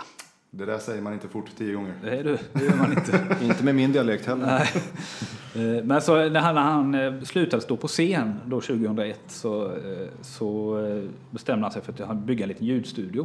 Det 0.52 0.64
där 0.64 0.78
säger 0.78 1.02
man 1.02 1.12
inte 1.12 1.28
fort 1.28 1.50
tio 1.56 1.74
gånger. 1.74 1.94
Du, 2.02 2.38
det 2.52 2.64
gör 2.64 2.76
man 2.76 2.92
inte. 2.92 3.36
Inte 3.44 3.64
med 3.64 3.74
min 3.74 3.92
dialekt 3.92 4.26
heller. 4.26 4.70
Eh, 5.54 5.84
Men 5.84 6.00
så 6.00 6.28
när 6.28 6.40
han, 6.40 6.54
när 6.54 6.62
han 6.62 6.94
eh, 6.94 7.22
slutade 7.22 7.62
stå 7.62 7.76
på 7.76 7.88
scen 7.88 8.34
då 8.46 8.60
2001 8.60 9.20
så, 9.26 9.66
eh, 9.66 10.08
så 10.22 10.76
bestämde 11.30 11.64
han 11.64 11.72
sig 11.72 11.82
för 11.82 11.92
att 11.92 12.00
han 12.00 12.26
bygga 12.26 12.44
en 12.44 12.48
liten 12.48 12.66
ljudstudio. 12.66 13.20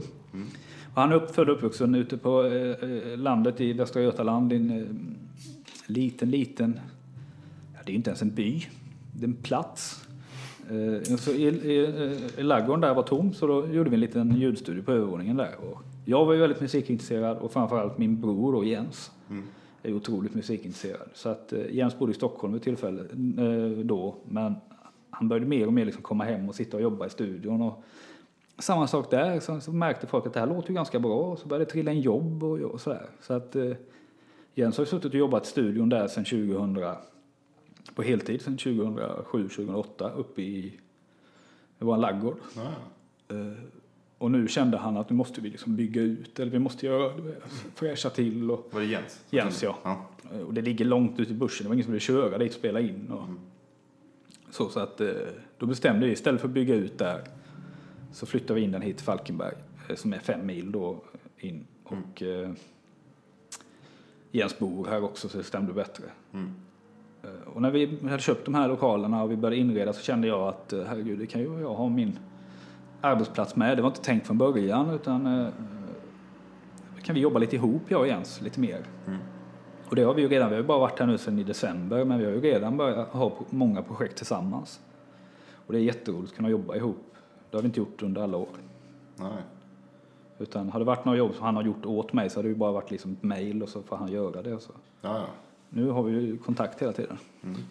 Och 0.94 1.02
han 1.02 1.12
är 1.12 1.16
upp, 1.16 1.36
född 1.36 1.50
och 1.50 1.56
uppvuxen 1.56 1.96
ute 1.96 2.18
på 2.18 2.52
landet 3.18 3.62
i 3.62 3.74
Västra 3.74 4.02
Götaland 4.02 4.54
i 4.54 4.56
en 4.56 5.18
liten, 5.86 6.32
liten, 6.32 6.80
ja, 7.74 7.80
det 7.86 7.92
är 7.92 7.96
inte 7.96 8.10
ens 8.10 8.22
en 8.22 8.36
by, 8.36 8.68
det 9.14 9.24
är 9.24 9.28
en 9.28 9.36
plats. 9.36 10.08
Så 11.20 11.32
i, 11.32 11.48
i, 11.48 12.18
i 12.38 12.44
ladugården 12.44 12.82
där 12.82 12.94
var 12.94 13.04
tom 13.04 13.34
så 13.34 13.48
då 13.48 13.68
gjorde 13.68 13.90
vi 13.90 13.94
en 13.94 14.02
liten 14.02 14.36
ljudstudio 14.36 14.84
på 14.84 14.92
övervåningen 14.92 15.38
där. 15.38 15.56
Och 15.56 15.85
jag 16.06 16.26
var 16.26 16.34
ju 16.34 16.39
väldigt 16.39 16.62
musikintresserad 16.62 17.38
och 17.38 17.51
framförallt 17.51 17.97
min 17.97 18.22
bror 18.22 18.51
då, 18.51 18.64
Jens 18.64 19.12
är 19.86 19.89
ju 19.89 19.95
otroligt 19.95 20.34
musikintresserad. 20.34 21.10
Så 21.14 21.30
att 21.30 21.53
eh, 21.53 21.66
Jens 21.72 21.99
bodde 21.99 22.12
i 22.12 22.16
Stockholm 22.16 22.53
vid 22.53 22.62
tillfället 22.62 23.12
eh, 23.12 23.86
då, 23.86 24.16
men 24.26 24.56
han 25.10 25.28
började 25.28 25.45
mer 25.45 25.68
och 25.68 25.74
mer 25.74 25.86
liksom 25.86 26.03
komma 26.03 26.24
hem 26.24 26.49
och 26.49 26.56
sitta 26.56 26.78
och 26.78 26.84
jobba 26.84 27.06
i 27.06 27.10
studion. 27.10 27.62
Och 27.62 27.84
samma 28.60 28.88
sak 28.88 29.12
där, 29.12 29.39
så, 29.39 29.62
så 29.62 29.72
märkte 29.72 30.08
folk 30.08 30.26
att 30.28 30.34
det 30.34 30.39
här 30.39 30.47
låter 30.47 30.70
ju 30.70 30.76
ganska 30.76 30.99
bra 30.99 31.18
och 31.18 31.39
så 31.39 31.47
började 31.47 31.66
det 31.66 31.72
trilla 31.72 31.91
in 31.91 32.01
jobb 32.01 32.43
och, 32.43 32.60
och 32.60 32.82
sådär. 32.82 33.06
Så 33.22 33.34
att 33.34 33.56
eh, 33.56 33.72
Jens 34.53 34.78
har 34.78 34.82
ju 34.82 34.89
suttit 34.89 35.14
och 35.14 35.20
jobbat 35.20 35.45
i 35.45 35.49
studion 35.49 35.89
där 35.89 36.08
sedan 36.08 36.26
2000, 36.26 36.86
på 37.95 38.01
heltid 38.01 38.41
sedan 38.41 38.58
2007-2008 38.58 40.12
uppe 40.16 40.41
i, 40.41 40.66
i 41.80 41.84
vår 41.84 41.97
laggård. 41.97 42.38
Ja, 42.56 42.72
och 44.18 44.32
nu 44.32 44.47
kände 44.47 44.78
han 44.78 44.97
att 44.97 45.09
nu 45.09 45.16
måste 45.16 45.41
vi 45.41 45.49
liksom 45.49 45.76
bygga 45.76 46.01
ut, 46.01 46.39
eller 46.39 46.51
vi 46.51 46.59
måste 46.59 46.86
göra, 46.86 47.13
fräscha 47.76 48.09
till 48.09 48.51
och 48.51 48.70
Var 48.72 48.80
det 48.82 48.86
Jens? 48.88 49.24
Jens, 49.30 49.63
ja. 49.63 49.78
ja. 49.84 50.05
Och 50.47 50.53
det 50.53 50.61
ligger 50.61 50.86
långt 50.86 51.20
ut 51.20 51.30
i 51.30 51.34
bussen. 51.34 51.63
Det 51.63 51.68
var 51.70 51.74
ingen 51.74 51.84
som 51.84 51.93
ville 51.93 51.99
köra 52.01 52.38
dit 52.38 52.51
och 52.51 52.55
spela 52.59 52.80
in. 52.80 53.11
Och 53.11 53.30
så, 54.53 54.70
så 54.70 54.80
att 54.80 55.01
eh, 55.01 55.09
då 55.57 55.66
bestämde 55.66 56.05
vi 56.05 56.11
istället 56.11 56.41
för 56.41 56.47
att 56.47 56.53
bygga 56.53 56.76
ut 56.76 56.97
där 56.97 57.22
så 58.13 58.26
flyttade 58.26 58.59
vi 58.59 58.66
in 58.66 58.72
den 58.72 58.82
hit 58.82 58.97
till 58.97 59.05
Falkenberg 59.05 59.55
eh, 59.89 59.95
som 59.95 60.13
är 60.13 60.20
fem 60.20 60.45
mil 60.45 60.72
då 60.72 61.01
in. 61.39 61.68
Och 61.84 62.22
eh, 62.22 62.51
Jens 64.32 64.59
bor 64.59 64.86
här 64.86 65.03
också 65.03 65.30
så 65.30 65.38
det 65.38 65.43
stämde 65.43 65.74
bättre. 65.74 66.03
Eh, 67.24 67.30
Och 67.53 67.61
när 67.61 67.72
vi 67.72 67.97
hade 68.03 68.20
köpt 68.20 68.45
de 68.45 68.55
här 68.55 68.68
lokalerna 68.68 69.24
och 69.24 69.32
vi 69.32 69.36
började 69.36 69.57
inreda 69.61 69.93
så 69.93 70.01
kände 70.01 70.28
jag 70.28 70.47
att 70.47 70.74
herregud, 70.88 71.20
det 71.20 71.28
kan 71.28 71.41
ju 71.41 71.59
jag 71.59 71.74
ha 71.74 71.89
min 71.89 72.20
arbetsplats 73.06 73.56
med. 73.56 73.78
Det 73.78 73.82
var 73.82 73.89
inte 73.89 74.01
tänkt 74.01 74.28
från 74.28 74.38
början 74.38 74.89
utan 74.89 75.26
eh, 75.26 75.47
kan 77.03 77.16
vi 77.16 77.22
jobba 77.22 77.39
lite 77.39 77.56
ihop 77.56 77.82
jag 77.88 77.99
och 78.01 78.08
Jens 78.08 78.41
lite 78.41 78.60
mer. 78.60 78.80
Och 79.89 79.95
det 79.95 80.03
har 80.03 80.14
vi 80.14 80.22
ju 80.22 80.28
redan, 80.28 80.49
vi 80.49 80.56
har 80.56 80.62
ju 80.62 80.68
bara 80.68 80.80
varit 80.80 80.99
här 80.99 81.08
nu 81.08 81.18
sedan 81.18 81.39
i 81.39 81.43
december 81.43 82.06
men 82.06 82.20
vi 82.20 82.26
har 82.26 82.32
ju 82.32 82.41
redan 82.41 82.78
börjat 82.78 83.08
ha 83.08 83.32
många 83.49 83.82
projekt 83.82 84.18
tillsammans. 84.18 84.80
Och 85.66 85.74
det 85.74 85.80
är 85.80 85.84
jätteroligt 85.84 86.32
att 86.32 86.36
kunna 86.36 86.49
jobba 86.49 86.76
ihop. 86.76 87.14
Det 87.51 87.58
har 87.58 87.62
vi 87.62 87.66
inte 87.66 87.80
gjort 87.80 88.03
under 88.03 88.22
alla 88.22 88.38
år. 88.38 88.47
Nej. 89.16 89.30
Utan 90.38 90.70
har 90.70 90.80
det 90.80 90.86
varit 90.86 91.06
några 91.06 91.18
jobb 91.18 91.34
som 91.36 91.45
han 91.45 91.56
har 91.56 91.64
gjort 91.64 91.86
åt 91.86 92.14
mig 92.14 92.30
så 92.30 92.38
har 92.38 92.43
det 92.43 92.49
ju 92.49 92.56
bara 92.56 92.72
varit 92.72 92.91
liksom 92.91 93.12
ett 93.14 93.24
mail 93.24 93.64
och 93.64 93.70
så 93.70 93.82
får 93.82 93.97
han 93.97 94.12
göra 94.12 94.41
det. 94.41 94.53
Och 94.53 94.62
så. 94.62 94.72
Ja, 95.01 95.18
ja. 95.18 95.26
Nu 95.70 95.89
har 95.89 96.03
vi 96.03 96.12
ju 96.12 96.38
kontakt 96.38 96.82
hela 96.82 96.93
tiden. 96.93 97.18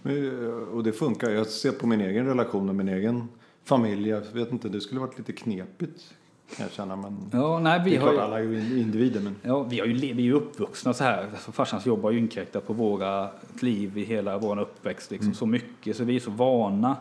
Men, 0.03 0.47
eh, 0.47 0.55
Och 0.55 0.82
det 0.85 0.93
funkar. 0.93 1.30
Jag 1.30 1.47
ser 1.47 1.72
på 1.72 1.87
min 1.87 2.01
egen 2.01 2.26
relation 2.26 2.68
och 2.68 2.74
min 2.74 2.89
egen 2.89 3.28
familj. 3.65 4.09
Jag 4.09 4.21
vet 4.33 4.53
inte, 4.53 4.69
det 4.69 4.81
skulle 4.81 5.01
varit 5.01 5.19
lite 5.19 5.33
knepigt 5.33 6.15
kan 6.57 6.62
jag 6.65 6.73
känna. 6.73 6.97
Men 6.97 7.31
Ja, 7.33 7.59
nej, 7.59 7.81
vi 7.85 7.91
det 7.91 7.97
är 7.97 8.01
har 8.01 8.07
klart, 8.09 8.21
ju... 8.21 8.21
alla 8.25 8.39
är 8.39 8.43
ju 8.43 8.81
individer. 8.81 9.21
Men 9.21 9.37
Ja, 9.43 9.62
vi, 9.62 9.81
har 9.81 9.87
ju, 9.87 9.93
vi 9.95 10.11
är 10.11 10.15
ju 10.15 10.33
uppvuxna 10.33 10.95
så 10.95 11.05
här. 11.05 11.23
Alltså, 11.31 11.53
farsans 11.53 11.87
jobb 11.87 12.03
har 12.03 12.11
ju 12.11 12.19
inkräktat 12.19 12.67
på 12.67 12.73
våra 12.73 13.29
liv 13.61 13.99
i 13.99 14.05
hela 14.05 14.39
vår 14.39 14.61
uppväxt 14.61 15.11
liksom, 15.11 15.35
så 15.35 15.47
mycket. 15.47 15.97
Så 15.97 16.05
vi 16.05 16.17
är 16.17 16.21
så 16.21 16.31
vana. 16.31 16.97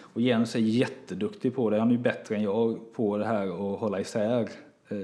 Och 0.00 0.20
Jens 0.20 0.54
är 0.54 0.58
jätteduktig 0.58 1.54
på 1.54 1.70
det. 1.70 1.78
Han 1.78 1.88
är 1.88 1.92
ju 1.92 1.98
bättre 1.98 2.36
än 2.36 2.42
jag 2.42 2.92
på 2.92 3.18
det 3.18 3.24
här 3.26 3.46
att 3.46 3.80
hålla 3.80 4.00
isär 4.00 4.48
eh, 4.88 4.96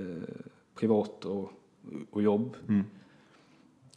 privat 0.74 1.24
och, 1.24 1.52
och 2.10 2.22
jobb. 2.22 2.56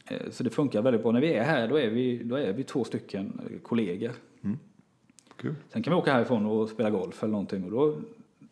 Eh, 0.06 0.30
så 0.30 0.42
det 0.42 0.50
funkar 0.50 0.82
väldigt 0.82 1.02
bra. 1.02 1.12
När 1.12 1.20
vi 1.20 1.34
är 1.34 1.44
här 1.44 1.68
då 1.68 1.76
är 1.78 1.90
vi, 1.90 2.22
då 2.24 2.36
är 2.36 2.52
vi 2.52 2.64
två 2.64 2.84
stycken 2.84 3.40
kollegor. 3.62 4.12
Kul. 5.44 5.54
Sen 5.72 5.82
kan 5.82 5.92
vi 5.92 5.96
åka 5.98 6.12
härifrån 6.12 6.46
och 6.46 6.68
spela 6.68 6.90
golf 6.90 7.22
eller 7.22 7.32
någonting 7.32 7.64
och 7.64 7.70
då, 7.70 7.94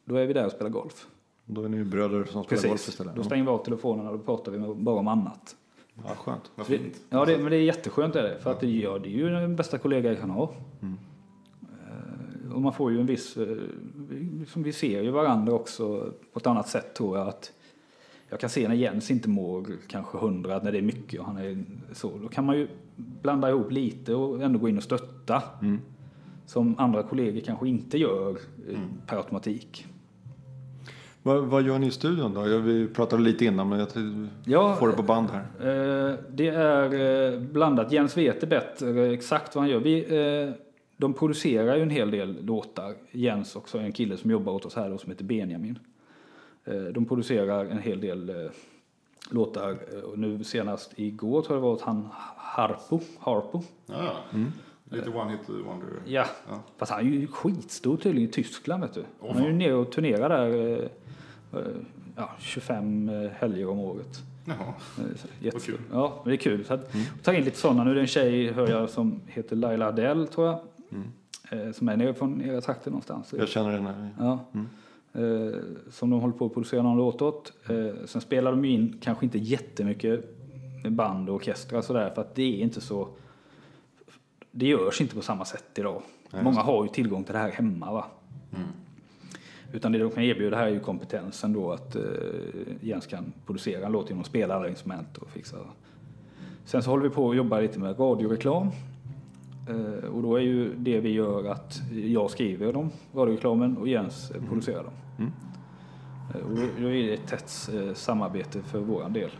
då 0.04 0.14
är 0.16 0.26
vi 0.26 0.32
där 0.32 0.46
och 0.46 0.52
spelar 0.52 0.70
golf. 0.70 1.06
Då 1.44 1.64
är 1.64 1.68
ni 1.68 1.84
bröder 1.84 2.24
som 2.24 2.44
spelar 2.44 2.62
golf 2.62 2.72
Precis. 2.72 2.88
istället. 2.88 3.16
Då 3.16 3.22
stänger 3.22 3.44
vi 3.44 3.50
av 3.50 3.64
telefonerna 3.64 4.10
och 4.10 4.18
då 4.18 4.24
pratar 4.24 4.52
vi 4.52 4.58
bara 4.74 4.94
om 4.98 5.08
annat. 5.08 5.56
Ja, 6.04 6.14
skönt. 6.14 6.50
Vad 6.54 6.66
fint. 6.66 7.00
ja, 7.10 7.24
det, 7.24 7.38
men 7.38 7.50
det 7.50 7.56
är 7.56 7.60
jätteskönt 7.62 8.16
är 8.16 8.22
det. 8.22 8.38
För 8.40 8.50
att 8.50 8.60
det, 8.60 8.66
ja, 8.66 8.98
det 8.98 9.08
är 9.08 9.12
ju 9.12 9.28
den 9.30 9.56
bästa 9.56 9.78
kollega 9.78 10.08
jag 10.10 10.20
kan 10.20 10.30
ha. 10.30 10.54
Eh, 11.62 12.52
Och 12.54 12.62
man 12.62 12.72
får 12.72 12.92
ju 12.92 13.00
en 13.00 13.06
viss... 13.06 13.36
eh, 13.36 13.56
vi- 14.08 14.46
Som 14.46 14.62
vi 14.62 14.72
ser 14.72 15.02
ju 15.02 15.10
varandra 15.10 15.52
också 15.52 16.12
på 16.32 16.38
ett 16.38 16.46
annat 16.46 16.68
sätt 16.68 16.94
tror 16.94 17.18
jag. 17.18 17.28
Att 17.28 17.52
jag 18.28 18.40
kan 18.40 18.50
se 18.50 18.68
när 18.68 18.74
Jens 18.74 19.10
inte 19.10 19.28
mår 19.28 19.66
kanske 19.88 20.18
hundra, 20.18 20.58
när 20.58 20.72
det 20.72 20.78
är 20.78 20.82
mycket 20.82 21.20
och 21.20 21.26
han 21.26 21.36
är 21.36 21.64
så. 21.92 22.18
Då 22.22 22.28
kan 22.28 22.44
man 22.46 22.56
ju 22.58 22.68
blanda 22.96 23.50
ihop 23.50 23.70
lite 23.72 24.14
och 24.14 24.42
ändå 24.42 24.58
gå 24.58 24.68
in 24.68 24.76
och 24.76 24.82
stötta. 24.82 25.42
Som 26.46 26.78
andra 26.78 27.02
kollegor 27.02 27.40
kanske 27.40 27.68
inte 27.68 27.98
gör 27.98 28.30
eh, 28.70 28.78
per 29.06 29.16
automatik. 29.16 29.86
Vad, 31.22 31.44
vad 31.44 31.62
gör 31.62 31.78
ni 31.78 31.86
i 31.86 31.90
studion 31.90 32.34
då? 32.34 32.40
Vi 32.58 32.88
pratade 32.88 33.22
lite 33.22 33.44
innan 33.44 33.68
men 33.68 33.78
jag 33.78 33.88
Ja, 34.44 34.76
får 34.76 34.88
det 34.88 34.94
på 34.94 35.02
band 35.02 35.28
här. 35.30 35.40
Eh, 36.10 36.18
Det 36.30 36.48
är 36.48 37.32
eh, 37.32 37.40
blandat. 37.40 37.92
Jens 37.92 38.16
vet 38.16 38.40
det 38.40 38.46
bättre 38.46 39.12
exakt 39.12 39.54
vad 39.54 39.62
han 39.64 39.70
gör. 39.70 39.80
Vi, 39.80 39.98
eh, 40.48 40.54
de 40.96 41.14
producerar 41.14 41.76
ju 41.76 41.82
en 41.82 41.90
hel 41.90 42.10
del 42.10 42.44
låtar. 42.44 42.94
Jens 43.10 43.56
också, 43.56 43.78
en 43.78 43.92
kille 43.92 44.16
som 44.16 44.30
jobbar 44.30 44.52
åt 44.52 44.64
oss 44.64 44.74
här 44.76 44.90
då, 44.90 44.98
som 44.98 45.10
heter 45.10 45.24
Benjamin. 45.24 45.78
Eh, 46.64 46.74
De 46.82 47.04
producerar 47.04 47.64
en 47.64 47.78
hel 47.78 48.00
del 48.00 48.28
eh, 48.28 48.34
låtar. 49.30 49.70
Eh, 49.92 49.98
Och 50.00 50.18
nu 50.18 50.44
senast 50.44 50.92
igår 50.96 51.42
tror 51.42 51.56
jag 51.56 51.62
det 51.62 51.66
var 51.66 51.72
åt 51.74 51.82
han 51.82 52.08
Harpo. 52.36 53.00
Harpo. 53.20 53.62
Ja, 53.86 54.12
lite 54.92 55.10
one 55.10 55.30
hit 55.30 55.40
wonder. 55.48 55.88
Ja. 56.04 56.24
Ja. 56.48 56.62
fast 56.76 56.92
han 56.92 57.00
är 57.00 57.04
ju 57.04 57.26
skitstor 57.26 57.96
tydligen 57.96 58.28
i 58.28 58.32
Tyskland 58.32 58.82
vet 58.82 58.94
du. 58.94 59.04
Han 59.28 59.36
är 59.36 59.46
ju 59.46 59.52
nere 59.52 59.74
och 59.74 59.92
turnerar 59.92 60.28
där 60.28 60.70
eh, 60.72 61.58
eh, 61.60 61.66
ja, 62.16 62.30
25 62.38 63.10
helger 63.34 63.68
om 63.68 63.78
året. 63.78 64.22
Jaha. 64.44 64.56
Eh, 64.98 65.04
Jättekul. 65.40 65.76
kul. 65.76 65.84
Ja, 65.92 66.20
men 66.24 66.30
det 66.30 66.34
är 66.34 66.38
kul. 66.38 66.64
Så 66.64 66.74
att, 66.74 66.92
Ta 67.22 67.34
in 67.34 67.44
lite 67.44 67.58
sådana. 67.58 67.84
Nu 67.84 67.90
är 67.90 67.94
det 67.94 68.00
en 68.00 68.06
tjej, 68.06 68.52
hör 68.52 68.68
jag, 68.68 68.90
som 68.90 69.20
heter 69.26 69.56
Laila 69.56 69.86
Adele, 69.88 70.26
tror 70.26 70.46
jag. 70.46 70.58
Eh, 71.50 71.72
som 71.72 71.88
är 71.88 71.96
nere 71.96 72.14
från 72.14 72.42
era 72.42 72.60
trakter 72.60 72.90
någonstans. 72.90 73.34
Jag 73.38 73.48
känner 73.48 73.72
den 73.72 73.86
här. 73.86 74.10
Ja. 74.18 74.38
Eh, 75.20 75.58
som 75.90 76.10
de 76.10 76.20
håller 76.20 76.34
på 76.34 76.46
att 76.46 76.54
producera 76.54 76.82
någon 76.82 76.96
låt 76.96 77.22
åt. 77.22 77.52
Eh, 77.68 78.04
sen 78.06 78.20
spelar 78.20 78.50
de 78.50 78.64
ju 78.64 78.70
in 78.70 78.98
kanske 79.00 79.24
inte 79.24 79.38
jättemycket 79.38 80.24
band 80.88 81.28
och 81.28 81.34
orkestrar 81.34 81.80
sådär. 81.80 82.10
För 82.14 82.22
att 82.22 82.34
det 82.34 82.42
är 82.42 82.62
inte 82.62 82.80
så... 82.80 83.08
Det 84.52 84.66
görs 84.66 85.00
inte 85.00 85.14
på 85.14 85.22
samma 85.22 85.44
sätt 85.44 85.64
idag. 85.78 86.02
Många 86.42 86.60
har 86.60 86.82
ju 86.84 86.88
tillgång 86.90 87.24
till 87.24 87.32
det 87.32 87.38
här 87.38 87.50
hemma. 87.50 87.92
Va? 87.92 88.04
Utan 89.72 89.92
det 89.92 89.98
de 89.98 90.10
kan 90.10 90.22
erbjuda 90.22 90.56
här 90.56 90.66
är 90.66 90.70
ju 90.70 90.80
kompetensen 90.80 91.52
då 91.52 91.72
att 91.72 91.96
eh, 91.96 92.02
Jens 92.80 93.06
kan 93.06 93.32
producera 93.46 93.86
en 93.86 93.92
låt 93.92 94.08
genom 94.08 94.20
att 94.20 94.26
spela 94.26 94.54
alla 94.54 94.68
instrument 94.68 95.18
och 95.18 95.30
fixa 95.30 95.56
Sen 96.64 96.82
så 96.82 96.90
håller 96.90 97.02
vi 97.02 97.10
på 97.10 97.30
att 97.30 97.36
jobba 97.36 97.60
lite 97.60 97.78
med 97.78 97.98
radioreklam. 98.00 98.68
Eh, 99.68 100.04
och 100.10 100.22
då 100.22 100.36
är 100.36 100.40
ju 100.40 100.74
det 100.74 101.00
vi 101.00 101.08
gör 101.12 101.44
att 101.50 101.80
jag 101.92 102.30
skriver 102.30 102.72
dem, 102.72 102.90
radioreklamen, 103.14 103.76
och 103.76 103.88
Jens 103.88 104.30
eh, 104.30 104.42
producerar 104.48 104.82
dem. 104.84 104.92
Mm. 105.18 105.32
Eh, 106.34 106.40
Och 106.50 106.56
då- 106.56 106.82
då 106.82 106.88
är 106.88 107.06
det 107.06 107.14
ett 107.14 107.26
tätt 107.26 107.70
eh, 107.74 107.94
samarbete 107.94 108.62
för 108.62 108.78
våran 108.80 109.12
del. 109.12 109.30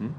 Mm. 0.00 0.12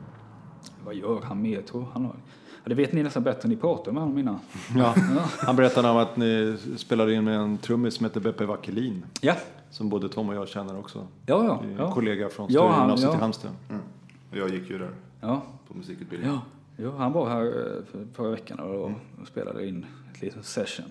Vad 0.86 0.96
gör 0.96 1.22
han 1.22 1.42
mer 1.42 1.62
tror 1.62 1.86
han 1.94 2.06
har? 2.06 2.16
Ja, 2.64 2.70
det 2.70 2.76
vet 2.76 2.94
ni 2.94 3.04
nästan 3.04 3.24
bättre 3.24 3.42
än 3.44 3.50
ni 3.50 3.56
pratar 3.56 3.92
med 3.92 4.04
honom 4.04 4.18
innan. 4.18 4.40
Ja. 4.76 4.94
Ja. 5.16 5.22
Han 5.40 5.56
berättade 5.56 5.90
om 5.90 5.98
att 5.98 6.18
ni 6.18 6.58
spelade 6.78 7.14
in 7.14 7.24
med 7.24 7.36
en 7.36 7.58
trummis 7.58 7.96
som 7.96 8.06
heter 8.06 8.20
Beppe 8.20 8.46
Wackelin. 8.46 9.06
Ja, 9.22 9.34
Som 9.70 9.90
både 9.90 10.10
Tom 10.10 10.30
och 10.30 10.36
jag 10.36 10.48
känner 10.48 10.80
också. 10.80 11.08
ja, 11.26 11.46
ja. 11.46 11.62
En 11.64 11.76
ja. 11.78 11.92
kollega 11.92 12.30
från 12.30 12.48
Ja, 12.50 12.62
Stödgymnasiet 12.72 13.12
ja. 13.12 13.18
i 13.18 13.22
Halmstad. 13.22 13.52
Jag 14.32 14.50
gick 14.50 14.70
ju 14.70 14.78
där 14.78 14.90
ja. 15.22 15.42
på 15.68 15.78
musikutbildningen. 15.78 16.36
ja. 16.78 16.84
ja 16.84 16.92
han 16.98 17.12
var 17.12 17.30
här 17.30 17.46
eh, 17.46 17.86
för, 17.92 18.06
förra 18.14 18.30
veckan 18.30 18.60
och, 18.60 18.86
och 19.22 19.28
spelade 19.28 19.68
in 19.68 19.86
ett 20.14 20.22
litet 20.22 20.46
session. 20.46 20.86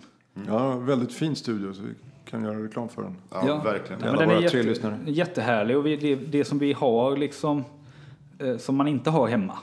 Ja, 0.46 0.76
väldigt 0.76 1.12
fin 1.12 1.36
studio 1.36 1.72
så 1.72 1.82
vi 1.82 1.94
kan 2.30 2.44
göra 2.44 2.64
reklam 2.64 2.88
för 2.88 3.02
den. 3.02 3.16
Ja, 3.30 3.60
verkligen. 3.64 4.02
Ja, 4.04 4.10
men 4.10 4.28
den 4.28 4.30
är 4.30 4.40
jätte, 4.40 4.62
lyssnare. 4.62 4.98
jättehärlig 5.06 5.76
och 5.76 5.86
vi, 5.86 5.96
det, 5.96 6.14
det 6.14 6.44
som 6.44 6.58
vi 6.58 6.72
har 6.72 7.16
liksom 7.16 7.64
eh, 8.38 8.56
som 8.56 8.76
man 8.76 8.88
inte 8.88 9.10
har 9.10 9.28
hemma. 9.28 9.58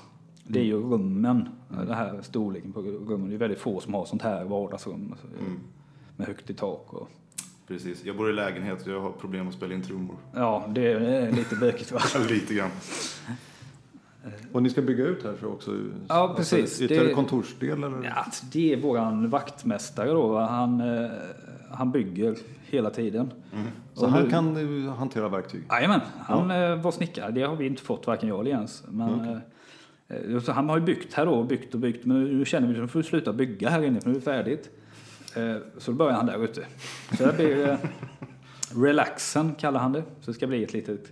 Det 0.52 0.60
är 0.60 0.64
ju 0.64 0.74
rummen, 0.82 1.50
den 1.70 1.92
här 1.94 2.20
storleken 2.22 2.72
på 2.74 2.82
rummen. 2.82 3.30
Det 3.30 3.36
är 3.36 3.40
väldigt 3.40 3.60
få 3.60 3.80
som 3.80 3.94
har 3.94 4.06
sånt 4.06 4.22
här 4.22 4.44
vardagsrum 4.46 5.16
eh, 5.24 5.46
Mm. 5.48 5.60
med 6.16 6.28
högt 6.28 6.50
i 6.50 6.54
tak. 6.54 6.94
Och, 6.94 7.10
Precis. 7.68 8.06
Jag 8.06 8.18
bor 8.18 8.30
i 8.30 8.34
lägenhet 8.34 8.82
och 8.88 8.94
jag 8.94 9.02
har 9.02 9.12
problem 9.12 9.48
att 9.48 9.54
spela 9.54 9.74
in 9.74 9.82
trummor. 9.82 10.16
ja, 10.36 10.66
det 10.70 10.92
är 10.94 11.32
lite 11.32 11.56
bökigt 11.56 11.92
va? 11.92 12.00
Lite 12.30 12.54
grann. 12.54 12.70
Och 14.52 14.64
ni 14.64 14.70
ska 14.70 14.82
bygga 14.82 15.04
ut 15.06 15.24
här 15.24 15.36
så 15.40 15.48
också? 15.48 15.78
Ja, 16.08 16.34
precis. 16.38 16.60
Alltså, 16.62 16.84
ytterligare 16.84 17.08
Det- 17.08 17.14
kontorsdel 17.14 17.84
eller? 17.84 18.04
Ja, 18.04 18.26
det 18.52 18.74
är 18.74 18.78
våran 18.82 19.30
vaktmästare 19.30 20.10
då. 20.10 20.28
va? 20.28 20.46
Han, 20.48 20.82
eh, 20.82 21.10
han 21.72 21.92
bygger 21.92 22.36
hela 22.66 22.90
tiden. 22.90 23.32
Så 23.94 24.06
Och 24.06 24.12
han 24.12 24.24
nu- 24.24 24.30
kan 24.30 24.86
eh, 24.88 24.94
hantera 24.94 25.30
verktyg? 25.30 25.64
Jajamän, 25.70 26.02
han 26.20 26.52
eh, 26.52 26.76
var 26.82 26.92
snickare. 26.92 27.32
Det 27.32 27.42
har 27.42 27.56
vi 27.56 27.66
inte 27.68 27.82
fått, 27.82 28.08
varken 28.08 28.30
jag 28.30 28.40
eller 28.40 28.52
Jens. 28.52 28.84
Men, 28.90 29.20
eh, 29.22 29.32
eh, 29.32 29.38
så 30.46 30.52
han 30.52 30.70
har 30.70 30.78
ju 30.80 30.84
byggt 30.86 31.14
här 31.14 31.26
då, 31.26 31.44
byggt 31.44 31.74
och 31.74 31.80
byggt. 31.80 32.06
Men 32.06 32.24
nu 32.24 32.46
känner 32.46 32.68
vi 32.68 32.74
att 32.74 32.80
nu 32.82 32.88
får 32.88 33.02
sluta 33.02 33.34
bygga 33.34 33.70
här 33.70 33.82
inne 33.84 34.02
för 34.02 34.10
nu 34.10 34.16
är 34.16 34.20
det 34.20 34.26
färdigt. 34.26 34.70
Eh, 35.36 35.56
så 35.78 35.92
då 35.92 35.98
börjar 35.98 36.14
han 36.14 36.26
där 36.26 36.44
ute. 36.44 36.66
Så 37.18 37.26
det 37.26 37.34
blir 37.34 37.70
eh, 37.70 37.78
relaxen 38.76 39.56
kallar 39.56 39.80
han 39.80 39.92
det. 39.94 40.02
Så 40.22 40.32
det 40.32 40.34
ska 40.34 40.48
bli 40.48 40.64
ett 40.64 40.74
litet 40.74 41.12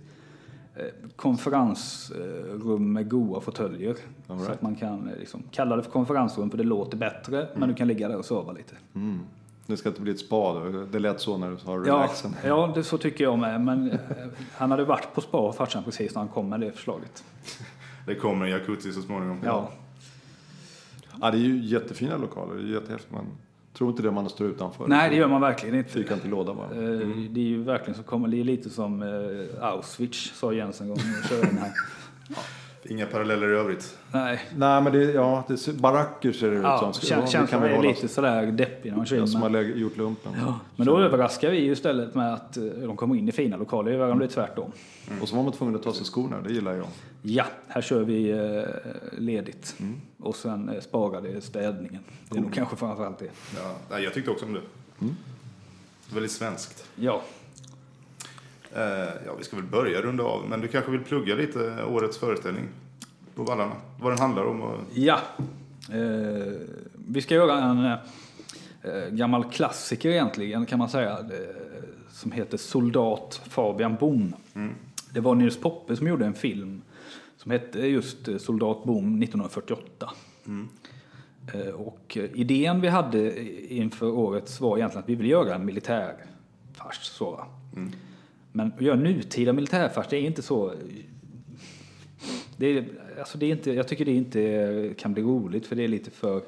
eh, 0.76 0.84
konferensrum 1.16 2.92
med 2.92 3.08
goa 3.10 3.40
fåtöljer. 3.40 3.96
All 4.26 4.38
Så 4.38 4.44
right. 4.44 4.50
att 4.50 4.62
man 4.62 4.76
kan 4.76 5.08
eh, 5.08 5.18
liksom, 5.18 5.42
kalla 5.50 5.76
det 5.76 5.82
för 5.82 5.90
konferensrum 5.90 6.50
för 6.50 6.58
det 6.58 6.64
låter 6.64 6.96
bättre. 6.96 7.48
Men 7.54 7.68
du 7.68 7.74
kan 7.74 7.88
ligga 7.88 8.08
där 8.08 8.16
och 8.16 8.24
sova 8.24 8.52
lite. 8.52 8.74
Mm. 8.94 9.20
Det 9.66 9.76
ska 9.76 9.88
inte 9.88 10.00
bli 10.00 10.12
ett 10.12 10.18
spa 10.18 10.52
då? 10.54 10.84
Det 10.92 10.98
lät 10.98 11.20
så 11.20 11.36
när 11.36 11.50
du 11.50 11.56
sa 11.56 11.72
Ja, 11.72 11.78
relaxen. 11.78 12.34
ja 12.44 12.72
det, 12.74 12.82
så 12.84 12.98
tycker 12.98 13.24
jag 13.24 13.38
med. 13.38 13.60
Men 13.60 13.90
eh, 13.90 13.98
han 14.56 14.70
hade 14.70 14.84
varit 14.84 15.14
på 15.14 15.20
spa 15.20 15.52
farsan 15.52 15.84
precis 15.84 16.14
när 16.14 16.22
han 16.22 16.28
kom 16.28 16.48
med 16.48 16.60
det 16.60 16.72
förslaget. 16.72 17.24
Det 18.08 18.14
kommer 18.14 18.44
en 18.46 18.50
jacuzzi 18.52 18.92
så 18.92 19.02
småningom. 19.02 19.40
Ja. 19.44 19.70
Ja, 21.20 21.30
det 21.30 21.36
är 21.38 21.40
ju 21.40 21.58
jättefina 21.64 22.16
lokaler. 22.16 22.54
Det 22.54 22.62
är 22.62 22.72
jättehäftigt. 22.80 23.12
Man 23.12 23.26
tror 23.74 23.90
inte 23.90 24.02
det 24.02 24.10
man 24.10 24.28
står 24.28 24.46
utanför. 24.46 24.86
Nej, 24.86 25.10
det 25.10 25.16
gör 25.16 25.28
man 25.28 25.40
verkligen 25.40 25.74
inte. 25.74 25.90
Fyrkantig 25.90 26.28
låda 26.30 26.54
bara. 26.54 26.66
Eh, 26.66 26.98
Det 27.30 27.40
är 27.40 27.44
ju 27.44 27.62
verkligen 27.62 27.94
så 27.96 28.02
kommer 28.02 28.28
det 28.28 28.40
är 28.40 28.44
lite 28.44 28.70
som 28.70 29.02
eh, 29.02 29.64
Auschwitz, 29.64 30.32
sa 30.38 30.52
Jens 30.52 30.80
en 30.80 30.88
gång. 30.88 30.96
när 31.04 31.14
jag 31.16 31.24
körde 31.28 31.46
den 31.46 31.58
här. 31.58 31.70
Inga 32.84 33.06
paralleller 33.06 33.48
i 33.48 33.56
övrigt. 33.56 33.98
Nej, 34.12 34.40
Nej, 34.56 34.82
men 34.82 34.92
det, 34.92 35.04
ja, 35.04 35.44
det 35.48 35.56
ser, 35.56 35.72
baracker 35.72 36.32
ser 36.32 36.50
det 36.50 36.56
ut 36.56 36.62
ja, 36.62 36.92
som. 36.92 36.92
kän, 36.92 37.20
det 37.20 37.26
känslan 37.26 37.62
är 37.62 37.82
lite 37.82 38.06
oss- 38.06 38.12
sådär 38.12 38.46
deppig 38.46 38.90
när 38.90 38.96
man 38.96 39.06
kör 39.06 39.16
in. 39.20 39.28
som 39.28 39.42
har 39.42 39.50
gjort 39.60 39.96
lumpen. 39.96 40.32
ja, 40.46 40.60
men 40.76 40.86
då 40.86 40.98
överraskar 40.98 41.50
vi 41.50 41.58
ju 41.60 41.72
istället 41.72 42.14
med 42.14 42.34
att 42.34 42.56
eh, 42.56 42.62
de 42.64 42.96
kommer 42.96 43.16
in 43.16 43.28
i 43.28 43.32
fina 43.32 43.56
lokaler. 43.56 43.92
Det 43.92 44.14
det 44.14 44.24
är 44.24 44.28
tvärtom. 44.28 44.72
Och 45.22 45.28
så 45.28 45.36
var 45.36 45.42
man 45.42 45.52
tvungen 45.52 45.76
att 45.76 45.82
ta 45.82 45.92
sig 45.92 46.06
skorna. 46.06 46.40
Det 46.40 46.52
gillar 46.52 46.74
jag. 46.74 46.86
Ja, 47.22 47.44
här 47.68 47.80
kör 47.82 48.02
vi 48.02 48.30
eh, 48.30 48.64
ledigt. 49.18 49.76
Och 50.18 50.36
sen 50.36 50.68
eh, 50.68 50.80
sparar 50.80 51.20
det 51.20 51.40
städningen. 51.40 52.02
Det 52.30 52.38
är 52.38 52.42
nog 52.42 52.54
kanske 52.54 52.76
framförallt 52.76 53.18
det. 53.18 53.30
Ja, 53.90 53.98
jag 53.98 54.14
tyckte 54.14 54.30
också 54.30 54.44
om 54.44 54.52
det. 54.54 54.60
Väldigt 56.14 56.32
svenskt. 56.32 56.86
Ja, 56.94 57.22
ja, 59.26 59.34
vi 59.38 59.44
ska 59.44 59.56
väl 59.56 59.64
börja 59.64 60.02
runda 60.02 60.24
av, 60.24 60.48
men 60.48 60.60
du 60.60 60.68
kanske 60.68 60.90
vill 60.90 61.00
plugga 61.00 61.34
lite 61.34 61.84
årets 61.84 62.18
föreställning 62.18 62.64
på 63.34 63.42
Vallarna? 63.42 63.72
Vad 64.00 64.12
den 64.12 64.18
handlar 64.18 64.44
om? 64.44 64.62
Och... 64.62 64.78
Ja. 64.94 65.20
Eh, 65.92 66.52
vi 67.08 67.22
ska 67.22 67.34
göra 67.34 67.62
en 67.62 67.84
eh, 67.84 69.08
gammal 69.10 69.44
klassiker 69.44 70.10
egentligen 70.10 70.66
kan 70.66 70.78
man 70.78 70.88
säga. 70.88 71.18
Eh, 71.18 71.78
som 72.10 72.32
heter 72.32 72.56
Soldat 72.56 73.40
Fabian 73.48 73.96
Boom. 74.00 74.34
Det 75.12 75.20
var 75.20 75.34
Nils 75.34 75.60
Poppe 75.60 75.96
som 75.96 76.08
gjorde 76.08 76.26
en 76.26 76.34
film 76.34 76.82
som 77.36 77.50
hette 77.50 77.78
just 77.78 78.28
eh, 78.28 78.38
Soldat 78.38 78.84
Boom 78.84 79.22
1948. 79.22 80.10
Eh, 81.54 81.74
och 81.74 82.16
eh, 82.16 82.24
idén 82.34 82.80
vi 82.80 82.88
hade 82.88 83.48
inför 83.74 84.06
året 84.06 84.60
var 84.60 84.76
egentligen 84.76 85.02
att 85.02 85.08
vi 85.08 85.14
ville 85.14 85.28
göra 85.28 85.54
en 85.54 85.64
militärfars. 85.64 86.98
Så. 87.00 87.30
va. 87.30 87.46
Men 88.58 88.72
att 88.72 88.80
göra 88.80 88.96
nutida 88.96 89.52
militärfars, 89.52 90.06
det 90.10 90.16
är 90.16 90.20
inte 90.20 90.42
så 90.42 90.74
det 92.56 92.66
är, 92.66 92.84
alltså 93.18 93.38
det 93.38 93.46
är 93.46 93.50
inte, 93.50 93.72
jag 93.72 93.88
tycker 93.88 94.04
det 94.04 94.12
inte 94.12 94.94
kan 94.98 95.14
bli 95.14 95.22
roligt 95.22 95.66
för 95.66 95.76
det 95.76 95.84
är 95.84 95.88
lite 95.88 96.10
för 96.10 96.42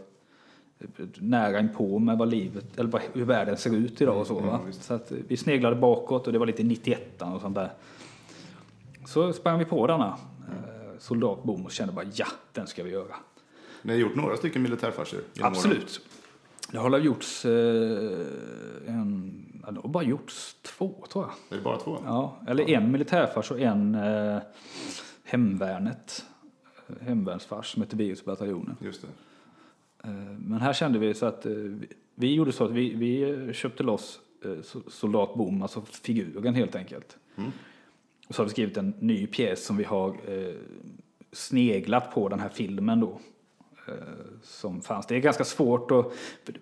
nära 1.19 1.61
inpå 1.61 1.99
med 1.99 2.19
vad 2.19 2.31
livet, 2.31 2.79
eller 2.79 2.91
vad, 2.91 3.03
hur 3.13 3.25
världen 3.25 3.57
ser 3.57 3.77
ut 3.77 4.01
idag 4.01 4.21
och 4.21 4.27
så. 4.27 4.41
Va? 4.41 4.61
Så 4.71 4.95
att 4.95 5.13
vi 5.29 5.37
sneglade 5.37 5.77
bakåt 5.77 6.27
och 6.27 6.33
det 6.33 6.39
var 6.39 6.47
lite 6.47 6.63
91 6.63 7.23
och 7.23 7.41
sånt 7.41 7.55
där. 7.55 7.73
Så 9.07 9.33
sprang 9.33 9.59
vi 9.59 9.65
på 9.65 9.87
denna 9.87 10.19
eh, 10.49 10.99
soldatbom 10.99 11.65
och 11.65 11.73
kände 11.73 11.93
bara 11.93 12.07
ja, 12.15 12.27
den 12.53 12.67
ska 12.67 12.83
vi 12.83 12.91
göra. 12.91 13.15
Ni 13.83 13.93
har 13.93 14.01
gjort 14.01 14.17
några 14.17 14.37
stycken 14.37 14.63
militärfarser 14.63 15.21
genom 15.35 15.53
åren. 15.53 15.57
Absolut. 15.57 16.01
Det 16.73 16.79
har 16.79 16.91
väl 16.91 17.05
gjorts 17.05 17.45
eh, 17.45 17.51
en, 18.87 19.50
ja, 19.67 19.71
det 19.73 19.81
har 19.81 19.89
bara 19.89 20.05
gjorts 20.05 20.57
två 20.63 21.05
tror 21.13 21.25
jag. 21.25 21.33
Det 21.49 21.57
är 21.57 21.61
bara 21.65 21.77
två? 21.79 21.99
Ja, 22.05 22.37
eller 22.49 22.71
en 22.71 22.93
militärfars 22.93 23.51
och 23.51 23.61
en 23.61 23.95
eh, 23.95 24.39
hemvärnet. 25.25 26.25
Hemvärnsfars 27.01 27.73
som 27.73 27.83
heter 27.83 27.97
Virusbataljonen. 27.97 28.77
Just 28.81 29.03
det. 29.03 29.09
Eh, 30.09 30.15
men 30.39 30.61
här 30.61 30.73
kände 30.73 30.99
vi 30.99 31.15
så 31.15 31.27
att 31.27 31.47
eh, 31.47 31.53
vi, 32.15 32.35
gjorde 32.35 32.53
så 32.53 32.65
att 32.65 32.71
vi, 32.71 32.95
vi 32.95 33.53
köpte 33.55 33.83
loss 33.83 34.21
eh, 34.45 34.49
so- 34.49 34.89
Soldat 34.91 35.35
Bom, 35.35 35.63
alltså 35.63 35.83
figuren 35.83 36.55
helt 36.55 36.77
enkelt. 36.77 37.17
Och 38.29 38.35
så 38.35 38.43
har 38.43 38.45
vi 38.47 38.51
skrivit 38.51 38.77
en 38.77 38.95
ny 38.99 39.27
pjäs 39.27 39.65
som 39.67 39.77
vi 39.77 39.85
har 39.85 40.17
sneglat 41.33 42.15
på 42.15 42.29
den 42.29 42.41
här 42.41 42.49
filmen 42.49 43.01
då. 43.01 43.21
Eh, 43.89 43.95
som 44.43 44.81
fanns. 44.83 45.07
Det 45.07 45.17
är 45.17 45.21
ganska 45.21 45.45
svårt 45.45 45.91
att, 45.91 46.13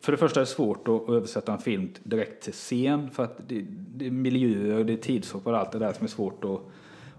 för- 0.00 0.12
det 0.12 0.18
första 0.18 0.40
är 0.40 0.44
det 0.44 0.46
svårt 0.50 0.88
att 0.88 1.08
översätta 1.08 1.52
en 1.52 1.58
film 1.58 1.88
direkt 2.02 2.42
till 2.42 2.52
scen 2.52 3.10
för 3.10 3.24
att 3.24 3.38
det, 3.48 3.64
det 3.94 4.06
är 4.06 4.10
miljöer, 4.10 4.84
det 4.84 4.92
är 4.92 4.96
tidshopp 4.96 5.46
och 5.46 5.58
allt 5.58 5.72
det 5.72 5.78
där 5.78 5.92
som 5.92 6.04
är 6.04 6.08
svårt 6.08 6.44
att, 6.44 6.60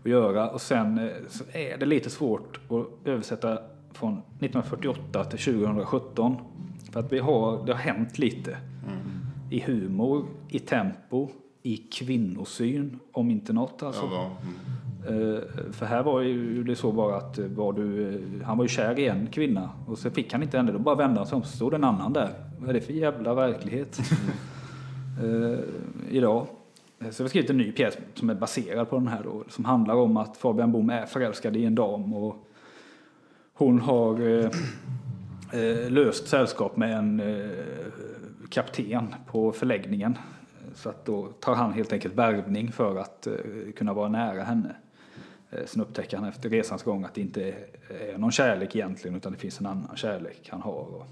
att 0.03 0.11
göra. 0.11 0.49
Och 0.49 0.61
sen 0.61 0.97
eh, 0.97 1.09
så 1.29 1.43
är 1.53 1.77
det 1.77 1.85
lite 1.85 2.09
svårt 2.09 2.59
att 2.69 3.07
översätta 3.07 3.59
från 3.93 4.13
1948 4.13 5.23
till 5.23 5.39
2017. 5.39 6.35
För 6.91 6.99
att 6.99 7.11
vi 7.13 7.19
har, 7.19 7.65
det 7.65 7.71
har 7.73 7.79
hänt 7.79 8.19
lite. 8.19 8.57
I 9.51 9.59
humor, 9.59 10.25
i 10.49 10.59
tempo, 10.59 11.27
i 11.63 11.77
kvinnosyn, 11.77 12.99
om 13.11 13.31
inte 13.31 13.53
något. 13.53 13.83
Alltså. 13.83 14.01
Ja, 14.11 14.25
mm. 14.41 14.53
För 15.71 15.85
här 15.85 16.03
var 16.03 16.21
ju 16.21 16.63
det 16.63 16.75
så 16.75 16.91
bara 16.91 17.17
att 17.17 17.37
eh, 17.37 17.45
var 17.45 17.73
du, 17.73 18.09
eh, 18.15 18.45
han 18.45 18.57
var 18.57 18.65
ju 18.65 18.69
kär 18.69 18.99
i 18.99 19.07
en 19.07 19.27
kvinna 19.27 19.69
och 19.87 19.97
så 19.97 20.09
fick 20.09 20.33
han 20.33 20.43
inte 20.43 20.57
henne, 20.57 20.71
då 20.71 20.79
bara 20.79 20.95
vände 20.95 21.19
han 21.19 21.27
sig 21.27 21.35
om 21.35 21.43
så 21.43 21.55
stod 21.55 21.73
en 21.73 21.83
annan 21.83 22.13
där. 22.13 22.29
Vad 22.59 22.69
är 22.69 22.73
det 22.73 22.81
för 22.81 22.93
jävla 22.93 23.33
verklighet? 23.33 23.99
eh, 25.23 25.59
idag. 26.09 26.47
Eh, 26.99 27.09
Så 27.09 27.23
vi 27.23 27.25
har 27.25 27.29
skrivit 27.29 27.49
en 27.49 27.57
ny 27.57 27.71
pjäs 27.71 27.97
som 28.13 28.29
är 28.29 28.35
baserad 28.35 28.89
på 28.89 28.95
den 28.95 29.07
här 29.07 29.23
då, 29.23 29.43
som 29.49 29.65
handlar 29.65 29.95
om 29.95 30.17
att 30.17 30.37
Fabian 30.37 30.71
Bohm 30.71 30.89
är 30.89 31.05
förälskad 31.05 31.55
i 31.57 31.65
en 31.65 31.75
dam 31.75 32.13
och 32.13 32.45
hon 33.53 33.79
har 33.79 34.21
eh, 34.21 34.45
eh, 35.61 35.89
löst 35.91 36.27
sällskap 36.27 36.77
med 36.77 36.97
en 36.97 37.19
eh, 37.19 37.49
kapten 38.49 39.15
på 39.27 39.51
förläggningen. 39.51 40.17
Så 40.75 40.89
att 40.89 41.05
då 41.05 41.27
tar 41.39 41.55
han 41.55 41.73
helt 41.73 41.93
enkelt 41.93 42.15
värvning 42.15 42.71
för 42.71 42.95
att 42.97 43.27
eh, 43.27 43.33
kunna 43.75 43.93
vara 43.93 44.09
nära 44.09 44.43
henne. 44.43 44.75
Eh, 45.51 45.65
sen 45.65 45.81
upptäcker 45.81 46.17
han 46.17 46.29
efter 46.29 46.49
resans 46.49 46.83
gång 46.83 47.03
att 47.03 47.13
det 47.13 47.21
inte 47.21 47.43
är, 47.43 48.17
någon 48.17 48.31
kärlek 48.31 48.75
egentligen 48.75 49.17
utan 49.17 49.31
det 49.31 49.37
finns 49.37 49.59
en 49.59 49.65
annan 49.65 49.95
kärlek 49.95 50.49
han 50.51 50.61
har. 50.61 51.05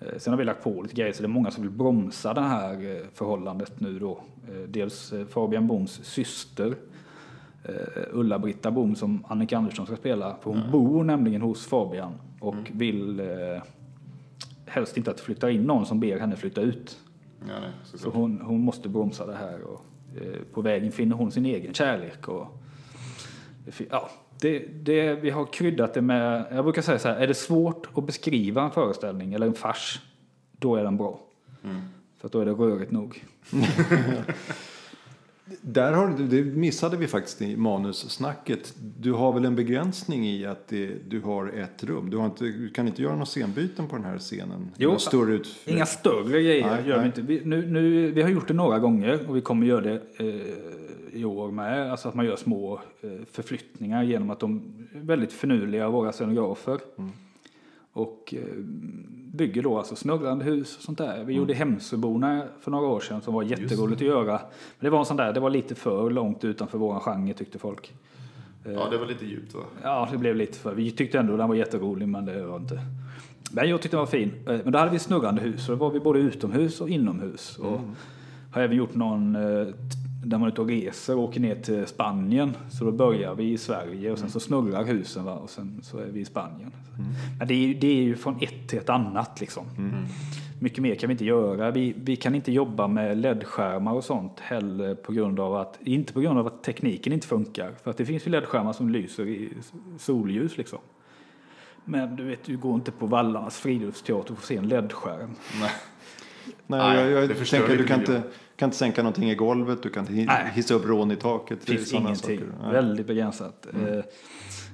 Eh, 0.00 0.18
sen 0.18 0.32
har 0.32 0.38
vi 0.38 0.44
lagt 0.44 0.64
på 0.64 0.82
lite 0.82 0.94
grejer 0.94 1.12
så 1.12 1.22
det 1.22 1.26
är 1.26 1.28
många 1.28 1.50
som 1.50 1.62
vill 1.62 1.72
bromsa 1.72 2.34
det 2.34 2.40
här 2.40 2.72
eh, 2.72 3.06
förhållandet 3.14 3.80
nu 3.80 3.98
då. 3.98 4.20
Dels 4.68 5.12
Fabian 5.28 5.66
Boms 5.66 6.00
syster 6.02 6.74
Ulla-Britta 8.10 8.70
Bom 8.70 8.96
som 8.96 9.24
Annika 9.28 9.58
Andersson 9.58 9.86
ska 9.86 9.96
spela. 9.96 10.36
För 10.42 10.50
hon 10.50 10.70
bor 10.70 11.04
nämligen 11.04 11.42
hos 11.42 11.66
Fabian 11.66 12.12
och 12.40 12.70
vill 12.72 13.20
eh, 13.20 13.26
helst 14.66 14.96
inte 14.96 15.10
att 15.10 15.16
det 15.16 15.22
flyttar 15.22 15.48
in 15.48 15.62
någon 15.62 15.86
som 15.86 16.00
ber 16.00 16.18
henne 16.18 16.36
flytta 16.36 16.60
ut. 16.60 16.98
Ja, 17.48 17.60
nej, 17.60 17.70
Så 17.84 18.10
hon, 18.10 18.40
hon 18.40 18.60
måste 18.60 18.88
bromsa 18.88 19.26
det 19.26 19.34
här 19.34 19.62
och 19.62 19.84
eh, 20.16 20.40
på 20.52 20.62
vägen 20.62 20.92
finner 20.92 21.16
hon 21.16 21.30
sin 21.30 21.46
egen 21.46 21.74
kärlek. 21.74 22.28
Och, 22.28 22.59
ja, 23.90 24.10
det, 24.40 24.58
det, 24.58 25.14
vi 25.14 25.30
har 25.30 25.46
kryddat 25.52 25.94
det 25.94 26.00
med, 26.02 26.44
jag 26.52 26.64
brukar 26.64 26.82
säga 26.82 26.98
så 26.98 27.08
här, 27.08 27.16
är 27.16 27.26
det 27.26 27.34
svårt 27.34 27.88
att 27.94 28.06
beskriva 28.06 28.62
en 28.62 28.70
föreställning 28.70 29.34
eller 29.34 29.46
en 29.46 29.54
fars, 29.54 30.00
då 30.58 30.76
är 30.76 30.84
den 30.84 30.96
bra. 30.96 31.20
För 32.20 32.26
att 32.28 32.32
då 32.32 32.40
är 32.40 32.44
det 32.46 32.52
rörigt 32.52 32.90
nog. 32.90 33.24
Där 35.62 35.92
har, 35.92 36.08
du- 36.08 36.26
det 36.26 36.44
missade 36.56 36.96
vi 36.96 37.06
faktiskt 37.06 37.42
i 37.42 37.56
manussnacket. 37.56 38.74
Du 38.98 39.12
har 39.12 39.32
väl 39.32 39.44
en 39.44 39.56
begränsning 39.56 40.28
i 40.28 40.46
att 40.46 40.68
det, 40.68 41.10
du 41.10 41.20
har 41.20 41.48
ett 41.48 41.84
rum. 41.84 42.10
Du, 42.10 42.16
har 42.16 42.26
inte, 42.26 42.44
du 42.44 42.68
kan 42.70 42.86
inte 42.88 43.02
göra 43.02 43.12
några 43.12 43.26
scenbyten 43.26 43.88
på 43.88 43.96
den 43.96 44.04
här 44.04 44.18
scenen. 44.18 44.70
Jo, 44.76 44.98
större 44.98 45.32
ut... 45.32 45.48
Inga 45.64 45.86
större 45.86 46.42
grejer 46.42 46.70
Nej, 46.70 46.88
gör 46.88 47.00
vi 47.00 47.06
inte. 47.06 47.22
Vi, 47.22 47.40
nu, 47.44 47.66
nu, 47.66 48.10
vi 48.10 48.22
har 48.22 48.28
gjort 48.28 48.48
det 48.48 48.54
några 48.54 48.78
gånger 48.78 49.28
och 49.28 49.36
vi 49.36 49.40
kommer 49.40 49.66
göra 49.66 49.80
det 49.80 49.92
eh, 50.18 50.26
i 51.12 51.24
år 51.24 51.50
med. 51.50 51.90
Alltså 51.90 52.08
att 52.08 52.14
man 52.14 52.26
gör 52.26 52.36
små 52.36 52.80
eh, 53.00 53.10
förflyttningar 53.32 54.02
genom 54.02 54.30
att 54.30 54.40
de 54.40 54.62
är 54.94 55.00
väldigt 55.00 55.32
finurliga, 55.32 55.88
våra 55.88 56.12
scenografer. 56.12 56.78
Mm. 56.98 57.10
Och 57.92 58.34
eh, 58.36 58.56
bygger 59.32 59.62
då 59.62 59.78
alltså 59.78 59.96
snurrande 59.96 60.44
hus 60.44 60.76
och 60.76 60.82
sånt 60.82 60.98
där. 60.98 61.14
Mm. 61.14 61.26
Vi 61.26 61.34
gjorde 61.34 61.54
Hemsöborna 61.54 62.42
för 62.60 62.70
några 62.70 62.86
år 62.86 63.00
sedan 63.00 63.22
som 63.22 63.34
var 63.34 63.42
jätteroligt 63.42 64.02
att 64.02 64.08
göra. 64.08 64.32
Men 64.32 64.84
det 64.84 64.90
var 64.90 64.98
en 64.98 65.04
sån 65.04 65.16
där, 65.16 65.32
det 65.32 65.40
var 65.40 65.50
lite 65.50 65.74
för 65.74 66.10
långt 66.10 66.44
utanför 66.44 66.78
våran 66.78 67.00
genre 67.00 67.34
tyckte 67.34 67.58
folk. 67.58 67.92
Ja, 68.64 68.88
det 68.90 68.98
var 68.98 69.06
lite 69.06 69.26
djupt 69.26 69.54
va? 69.54 69.60
Ja, 69.82 70.08
det 70.12 70.18
blev 70.18 70.36
lite 70.36 70.58
för. 70.58 70.74
Vi 70.74 70.90
tyckte 70.90 71.18
ändå 71.18 71.36
den 71.36 71.48
var 71.48 71.54
jätterolig, 71.54 72.08
men 72.08 72.24
det 72.24 72.46
var 72.46 72.56
inte. 72.56 72.80
Men 73.52 73.68
jag 73.68 73.82
tyckte 73.82 73.96
den 73.96 74.00
var 74.00 74.06
fin. 74.06 74.32
Eh, 74.46 74.58
Men 74.64 74.72
då 74.72 74.78
hade 74.78 74.90
vi 74.90 74.98
snurrande 74.98 75.42
hus, 75.42 75.68
och 75.68 75.78
då 75.78 75.84
var 75.84 75.90
vi 75.92 76.00
både 76.00 76.18
utomhus 76.18 76.80
och 76.80 76.88
inomhus. 76.88 77.58
Och 77.58 77.80
har 78.52 78.62
även 78.62 78.76
gjort 78.76 78.94
någon 78.94 79.36
eh, 79.36 79.68
där 80.24 80.38
man 80.38 80.48
är 80.48 80.52
ute 80.52 80.60
och 80.60 80.68
reser 80.68 81.16
och 81.16 81.22
åker 81.22 81.40
ner 81.40 81.54
till 81.54 81.86
Spanien. 81.86 82.56
Så 82.70 82.84
då 82.84 82.92
börjar 82.92 83.34
vi 83.34 83.52
i 83.52 83.58
Sverige 83.58 84.12
och 84.12 84.18
sen 84.18 84.30
så 84.30 84.40
snurrar 84.40 84.84
husen 84.84 85.24
va? 85.24 85.34
och 85.34 85.50
sen 85.50 85.80
så 85.82 85.98
är 85.98 86.06
vi 86.06 86.20
i 86.20 86.24
Spanien. 86.24 86.72
Men 87.38 87.48
det 87.48 87.54
är, 87.54 87.74
det 87.74 87.86
är 87.86 88.02
ju 88.02 88.16
från 88.16 88.36
ett 88.40 88.68
till 88.68 88.78
ett 88.78 88.88
annat 88.88 89.40
liksom. 89.40 89.64
Mycket 90.62 90.82
mer 90.82 90.94
kan 90.94 91.08
vi 91.08 91.12
inte 91.12 91.24
göra. 91.24 91.70
Vi, 91.70 91.94
vi 91.96 92.16
kan 92.16 92.34
inte 92.34 92.52
jobba 92.52 92.88
med 92.88 93.18
LED-skärmar 93.18 93.92
och 93.92 94.04
sånt 94.04 94.40
heller 94.40 94.94
på 94.94 95.12
grund 95.12 95.40
av 95.40 95.54
att, 95.54 95.78
inte 95.80 96.12
på 96.12 96.20
grund 96.20 96.38
av 96.38 96.46
att 96.46 96.62
tekniken 96.62 97.12
inte 97.12 97.26
funkar. 97.26 97.72
För 97.82 97.90
att 97.90 97.96
det 97.96 98.06
finns 98.06 98.26
ju 98.26 98.30
LED-skärmar 98.30 98.72
som 98.72 98.88
lyser 98.88 99.28
i 99.28 99.52
solljus 99.98 100.56
liksom. 100.56 100.78
Men 101.84 102.16
du 102.16 102.24
vet, 102.24 102.44
du 102.44 102.56
går 102.56 102.74
inte 102.74 102.92
på 102.92 103.06
Vallarnas 103.06 103.58
friluftsteater 103.58 104.32
och 104.32 104.38
får 104.38 104.46
se 104.46 104.56
en 104.56 104.68
LED-skärm. 104.68 105.30
Nej. 106.70 106.96
Nej, 106.96 107.10
jag, 107.10 107.28
det 107.28 107.38
jag 107.38 107.48
tänker 107.48 107.76
du 107.76 107.86
kan 107.86 108.00
inte, 108.00 108.22
kan 108.56 108.66
inte 108.66 108.76
sänka 108.76 109.02
någonting 109.02 109.30
i 109.30 109.34
golvet, 109.34 109.82
du 109.82 109.90
kan 109.90 110.06
inte 110.06 110.50
hissa 110.54 110.74
upp 110.74 110.86
rån 110.86 111.10
i 111.10 111.16
taket. 111.16 111.58
Det 111.66 111.72
finns 111.72 111.92
ingenting. 111.92 112.40
Väldigt 112.72 113.06
begränsat. 113.06 113.66
Eh, 113.74 114.04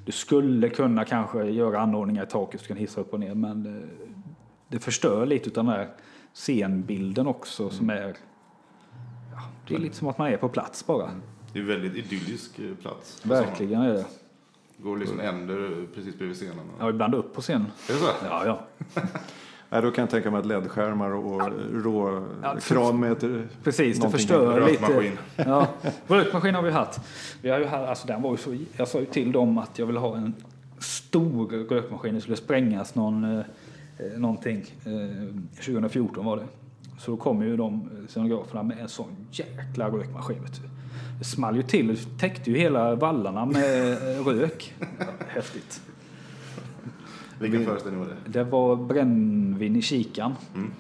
Du 0.05 0.13
skulle 0.13 0.69
kunna 0.69 1.05
kanske 1.05 1.45
göra 1.45 1.81
anordningar 1.81 2.23
i 2.23 2.27
taket 2.27 2.61
så 2.61 2.65
du 2.65 2.69
kan 2.69 2.77
hissa 2.77 3.01
upp 3.01 3.13
och 3.13 3.21
ner. 3.21 3.35
Men 3.35 3.67
eh, 3.67 3.89
det 4.69 4.79
förstör 4.79 5.27
lite 5.27 5.61
av 5.61 5.67
den 5.67 5.75
här 5.75 5.89
scenbilden 6.35 7.27
också 7.27 7.71
som 7.71 7.91
är... 7.91 8.17
Ja, 9.33 9.43
det 9.69 9.75
är 9.75 9.79
lite 9.79 9.97
som 9.97 10.09
att 10.09 10.19
man 10.19 10.33
är 10.33 10.37
på 10.37 10.49
plats 10.49 10.87
bara. 10.87 11.11
Det 11.53 11.59
är 11.59 11.63
en 11.63 11.69
väldigt 11.69 11.95
idyllisk 11.95 12.59
eh, 12.59 12.75
plats. 12.83 13.21
på 13.21 13.29
Verkligen 13.29 13.83
är 13.83 13.93
det. 13.93 14.05
Går 14.79 14.97
liksom 14.97 15.21
änder 15.21 15.87
precis 15.95 16.19
bredvid 16.19 16.37
scenen. 16.37 16.65
Ja, 16.79 16.91
ibland 16.91 17.15
upp 17.15 17.35
på 17.35 17.41
scen. 17.41 17.67
Är 17.89 17.93
det 17.93 17.99
så? 17.99 18.07
Ja, 18.25 18.47
ja. 18.47 18.67
Nej, 19.71 19.83
då 19.83 19.91
kan 19.91 20.03
jag 20.03 20.11
tänka 20.11 20.31
mig 20.31 20.41
att 20.41 20.47
LED-skärmar 20.47 21.11
och 21.11 21.43
rå 21.85 22.23
Ja, 22.43 22.57
för- 22.61 22.75
kran 22.75 23.01
med 23.01 23.47
Precis, 23.65 24.01
det 24.01 24.11
förstör 24.11 24.67
lite. 24.69 24.83
Rökmaskin. 24.83 25.13
Ja, 25.37 25.67
rökmaskin 26.07 26.55
har 26.55 26.63
vi 26.63 26.71
haft. 26.71 27.01
Vi 27.43 27.51
har 27.51 27.59
ju 27.59 27.67
haft 27.67 27.89
alltså 27.89 28.07
den 28.07 28.23
var 28.23 28.31
ju 28.31 28.37
så, 28.37 28.57
jag 28.77 28.89
sa 28.89 28.99
ju 29.01 29.05
till 29.07 29.33
dem 29.33 29.59
att 29.59 29.79
jag 29.79 29.87
vill 29.87 29.97
ha 29.97 30.17
en 30.17 30.35
stor 30.79 31.47
rökmaskin. 31.69 32.15
Det 32.15 32.21
skulle 32.21 32.37
sprängas 32.37 32.95
någon, 32.95 33.25
eh, 33.25 33.45
eh, 33.99 34.19
någonting. 34.19 34.65
Eh, 34.85 35.63
2014 35.65 36.25
var 36.25 36.37
det. 36.37 36.45
Så 36.99 37.11
då 37.11 37.17
kom 37.17 37.43
ju 37.43 37.57
de 37.57 37.75
eh, 37.75 38.09
scenograferna 38.09 38.63
med 38.63 38.79
en 38.79 38.89
sån 38.89 39.09
jäkla 39.31 39.89
rökmaskin. 39.89 40.43
Vet 40.43 40.55
du. 40.55 40.69
Det 41.19 41.25
small 41.25 41.57
ju 41.57 41.63
till. 41.63 41.87
Det 41.87 42.19
täckte 42.19 42.51
ju 42.51 42.59
hela 42.59 42.95
vallarna 42.95 43.47
med 43.47 43.93
eh, 43.93 44.25
rök. 44.27 44.75
Häftigt. 45.29 45.81
Vilken 47.39 47.65
föreställning 47.65 48.01
var 48.01 48.07
det? 48.09 48.17
Det 48.39 48.45
var 48.45 48.77
brännvin 48.77 49.77
i 49.77 49.83
kikan. 49.83 50.35
Mm. 50.55 50.73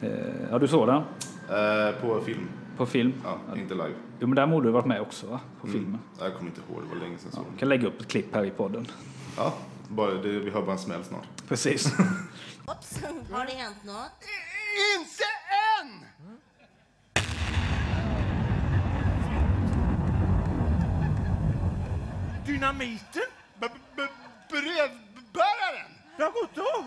Eh, 0.00 0.10
ja, 0.50 0.58
du 0.58 0.68
såg 0.68 0.86
den 0.86 1.02
Eh, 1.50 1.94
på 2.00 2.20
film. 2.20 2.48
på 2.76 2.86
film. 2.86 3.12
Ja, 3.24 3.38
inte 3.56 3.74
live. 3.74 3.92
Jo, 4.20 4.26
men 4.26 4.34
där 4.36 4.46
borde 4.46 4.68
du 4.68 4.72
varit 4.72 4.86
med 4.86 5.00
också 5.00 5.26
va? 5.26 5.40
På 5.60 5.66
filmen. 5.66 5.86
Mm. 5.88 5.98
Jag 6.20 6.34
kommer 6.34 6.50
inte 6.50 6.60
ihåg, 6.70 6.82
det 6.82 6.88
var 6.94 6.96
länge 7.06 7.18
sedan 7.18 7.28
jag 7.32 7.34
såg 7.34 7.44
den. 7.44 7.56
kan 7.58 7.68
lägga 7.68 7.88
upp 7.88 8.00
ett 8.00 8.08
klipp 8.08 8.34
här 8.34 8.44
i 8.44 8.50
podden. 8.50 8.86
Ja, 9.36 9.54
bara, 9.88 10.14
det, 10.14 10.28
vi 10.28 10.50
hör 10.50 10.62
bara 10.62 10.72
en 10.72 10.78
smäll 10.78 11.04
snart. 11.04 11.26
Precis. 11.48 11.86
Oops, 12.66 13.02
har 13.32 13.46
det 13.46 13.52
hänt 13.52 13.84
något? 13.84 14.10
Inte 14.98 15.24
än! 15.82 16.04
Dynamiten? 22.46 23.22
B- 23.60 23.66
b- 23.96 24.02
brevbäraren? 24.50 25.03
God 25.34 26.48
då. 26.54 26.84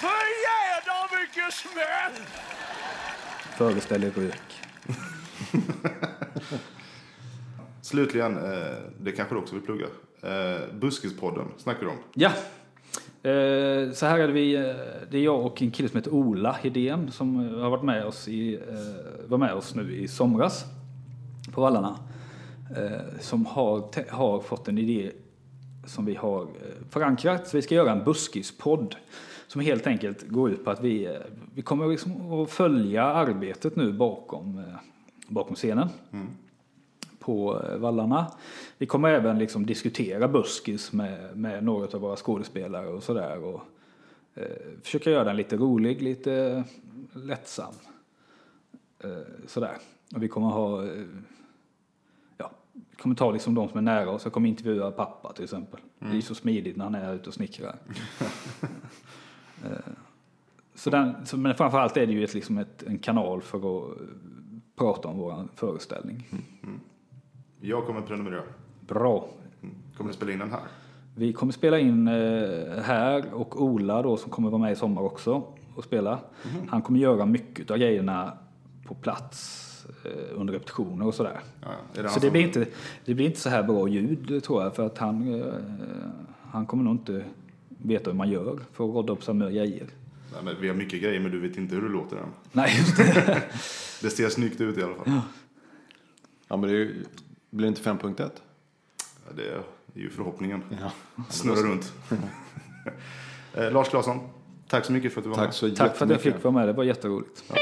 För 0.00 0.24
jädra 0.44 1.20
mycket 1.20 1.54
smäll! 1.54 2.26
Föreställer 3.56 4.10
rök. 4.10 4.60
Slutligen, 7.82 8.36
eh, 8.36 8.76
det 9.00 9.12
kanske 9.12 9.34
du 9.34 9.38
också 9.38 9.54
vill 9.54 9.64
plugga. 9.64 9.86
Eh, 10.22 10.74
Buskispodden 10.74 11.46
snackar 11.56 11.80
du 11.80 11.88
om. 11.88 11.98
Ja. 12.14 12.30
Eh, 13.30 13.92
så 13.92 14.06
här 14.06 14.18
är 14.18 14.26
det 14.26 14.32
vi. 14.32 14.52
Det 15.10 15.18
är 15.18 15.22
jag 15.22 15.46
och 15.46 15.62
en 15.62 15.70
kille 15.70 15.88
som 15.88 15.96
heter 15.96 16.14
Ola 16.14 16.52
Hedén 16.52 17.12
som 17.12 17.36
har 17.36 17.70
varit 17.70 17.84
med 17.84 18.04
oss 18.04 18.28
i, 18.28 18.60
var 19.26 19.38
med 19.38 19.52
oss 19.52 19.74
nu 19.74 19.96
i 19.96 20.08
somras 20.08 20.64
på 21.54 21.60
Vallarna. 21.60 21.98
Eh, 22.76 23.20
som 23.20 23.46
har, 23.46 24.10
har 24.10 24.40
fått 24.40 24.68
en 24.68 24.78
idé 24.78 25.10
som 25.86 26.04
vi 26.04 26.14
har 26.14 26.42
eh, 26.42 26.88
förankrat. 26.90 27.48
Så 27.48 27.56
vi 27.56 27.62
ska 27.62 27.74
göra 27.74 27.92
en 27.92 28.04
buskispodd 28.04 28.96
som 29.46 29.60
helt 29.60 29.86
enkelt 29.86 30.28
går 30.28 30.50
ut 30.50 30.64
på 30.64 30.70
att 30.70 30.80
vi, 30.80 31.06
eh, 31.06 31.12
vi 31.54 31.62
kommer 31.62 31.88
liksom 31.88 32.32
att 32.32 32.50
följa 32.50 33.04
arbetet 33.04 33.76
nu 33.76 33.92
bakom, 33.92 34.58
eh, 34.58 34.64
bakom 35.28 35.56
scenen. 35.56 35.88
på 37.24 37.62
eh, 37.64 37.76
vallarna. 37.76 38.26
Vi 38.78 38.86
kommer 38.86 39.10
även 39.10 39.38
liksom 39.38 39.66
diskutera 39.66 40.28
buskis 40.28 40.92
med, 40.92 41.36
med 41.36 41.64
några 41.64 41.86
av 41.86 42.00
våra 42.00 42.16
skådespelare 42.16 42.88
och 42.88 43.02
sådär. 43.02 43.44
Och 43.44 43.60
eh, 44.34 44.46
försöka 44.82 45.10
göra 45.10 45.24
den 45.24 45.36
lite 45.36 45.56
rolig, 45.56 46.02
lite 46.02 46.64
lättsam. 47.12 47.74
Eh, 49.04 49.10
sådär. 49.46 49.76
Och 50.14 50.22
vi 50.22 50.28
kommer 50.28 50.48
ha, 50.48 50.82
kommer 52.98 53.14
ta 53.14 53.30
liksom 53.30 53.54
de 53.54 53.68
som 53.68 53.78
är 53.78 53.82
nära 53.82 54.10
oss. 54.10 54.24
Jag 54.24 54.32
kommer 54.32 54.48
intervjua 54.48 54.90
pappa 54.90 55.32
till 55.32 55.44
exempel. 55.44 55.80
Det 55.98 56.16
är 56.16 56.20
så 56.20 56.34
smidigt 56.34 56.76
när 56.76 56.84
han 56.84 56.94
är 56.94 57.14
ute 57.14 57.28
och 57.28 57.34
snickrar. 57.34 57.76
eh, 59.64 59.70
så 60.74 60.90
den, 60.90 61.26
så, 61.26 61.36
men 61.36 61.54
framförallt 61.54 61.96
är 61.96 62.06
det 62.06 62.12
ju 62.12 62.24
ett, 62.24 62.34
liksom 62.34 62.58
ett, 62.58 62.82
en 62.82 62.98
kanal 62.98 63.42
för 63.42 63.58
att 63.58 64.00
eh, 64.00 64.04
prata 64.76 65.08
om 65.08 65.18
vår 65.18 65.48
föreställning. 65.54 66.28
Jag 67.60 67.86
kommer 67.86 68.00
prenumerera. 68.00 68.42
Bra. 68.80 69.28
Mm. 69.62 69.74
Kommer 69.96 70.10
du 70.10 70.16
spela 70.16 70.32
in 70.32 70.38
den 70.38 70.50
här? 70.50 70.60
Vi 71.16 71.32
kommer 71.32 71.52
spela 71.52 71.78
in 71.78 72.08
eh, 72.08 72.82
här 72.82 73.34
och 73.34 73.62
Ola 73.62 74.02
då 74.02 74.16
som 74.16 74.30
kommer 74.30 74.50
vara 74.50 74.62
med 74.62 74.72
i 74.72 74.76
sommar 74.76 75.02
också 75.02 75.42
och 75.74 75.84
spela. 75.84 76.18
Han 76.68 76.82
kommer 76.82 76.98
göra 76.98 77.26
mycket 77.26 77.70
av 77.70 77.78
grejerna 77.78 78.38
på 78.86 78.94
plats 78.94 79.70
under 80.32 80.52
repetitioner 80.54 81.06
och 81.06 81.14
sådär. 81.14 81.40
Ja, 81.60 81.68
ja. 81.94 82.02
Det 82.02 82.08
Så 82.08 82.14
det 82.14 82.20
som- 82.20 82.30
blir, 82.30 82.42
inte, 82.42 82.66
det 83.04 83.14
blir 83.14 83.26
inte 83.26 83.40
så 83.40 83.48
här 83.48 83.62
bra 83.62 83.88
ljud 83.88 84.42
tror 84.44 84.62
jag 84.62 84.74
för 84.76 84.86
att 84.86 84.98
han, 84.98 85.40
eh, 85.40 85.54
han 86.50 86.66
kommer 86.66 86.84
nog 86.84 86.94
inte 86.94 87.24
veta 87.68 88.10
hur 88.10 88.16
man 88.16 88.30
gör 88.30 88.58
för 88.72 88.84
att 88.84 88.94
rodda 88.94 89.12
upp 89.12 89.24
så 89.24 89.32
grejer. 89.32 89.86
Nej, 90.32 90.40
men 90.44 90.54
vi 90.60 90.68
har 90.68 90.74
mycket 90.74 91.02
grejer, 91.02 91.20
men 91.20 91.30
du 91.30 91.40
vet 91.40 91.56
inte 91.56 91.74
hur 91.74 91.82
det 91.82 91.88
låter 91.88 92.16
än. 92.16 92.22
Nej, 92.52 92.76
just 92.78 92.96
det. 92.96 93.42
Det 94.02 94.10
ser 94.10 94.28
snyggt 94.28 94.60
ut 94.60 94.78
i 94.78 94.82
alla 94.82 94.94
fall. 94.94 95.20
Ja, 96.48 96.56
men 96.56 96.60
det 96.70 96.76
ju- 96.76 97.04
blir 97.50 97.68
inte 97.68 97.80
5.1? 97.82 98.16
Ja, 98.18 99.32
det 99.36 99.48
är 99.48 99.62
ju 99.94 100.10
förhoppningen. 100.10 100.62
Ja. 100.80 100.90
Snurra 101.30 101.56
runt. 101.68 101.92
eh, 103.54 103.72
Lars 103.72 103.88
Claesson, 103.88 104.18
tack 104.68 104.84
så 104.84 104.92
mycket 104.92 105.12
för 105.12 105.20
att 105.20 105.24
du 105.24 105.28
var 105.30 105.36
Tack 105.36 105.46
med. 105.46 105.54
så 105.54 105.70
Tack 105.70 105.96
för 105.96 106.04
att 106.04 106.10
jag 106.10 106.20
fick 106.20 106.44
vara 106.44 106.54
med, 106.54 106.68
det 106.68 106.72
var 106.72 106.84
jätteroligt. 106.84 107.44
Ja, 107.48 107.54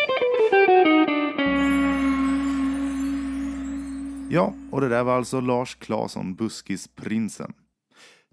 Ja, 4.35 4.55
och 4.71 4.81
det 4.81 4.89
där 4.89 5.05
var 5.05 5.17
alltså 5.17 5.41
Lars 5.41 5.75
Claesson, 5.75 6.35
Buskisprinsen. 6.35 7.53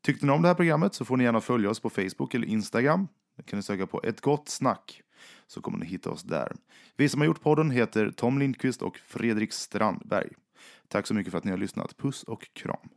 Tyckte 0.02 0.26
ni 0.26 0.32
om 0.32 0.42
det 0.42 0.48
här 0.48 0.56
programmet 0.56 0.94
så 0.94 1.06
får 1.06 1.18
ni 1.18 1.24
gärna 1.24 1.42
följa 1.42 1.70
oss 1.70 1.80
på 1.80 1.90
Facebook 1.90 2.34
eller 2.34 2.48
Instagram. 2.48 3.08
Där 3.38 3.44
kan 3.44 3.58
ni 3.58 3.64
söka 3.64 3.88
på 3.88 4.02
Ett 4.04 4.22
Gott 4.22 4.50
Snack 4.50 5.02
så 5.48 5.62
kommer 5.62 5.78
ni 5.78 5.86
hitta 5.86 6.10
oss 6.10 6.24
där. 6.24 6.56
Vi 6.98 7.10
som 7.10 7.22
har 7.22 7.26
gjort 7.26 7.42
podden 7.42 7.72
heter 7.72 8.12
Tom 8.12 8.40
Lindqvist 8.40 8.82
och 8.82 8.98
Fredrik 8.98 9.54
Strandberg. 9.54 10.30
Tack 10.88 11.08
så 11.08 11.14
mycket 11.14 11.32
för 11.32 11.38
att 11.38 11.44
ni 11.44 11.52
har 11.52 11.58
lyssnat. 11.58 11.98
Puss 11.98 12.24
och 12.24 12.54
kram. 12.54 12.90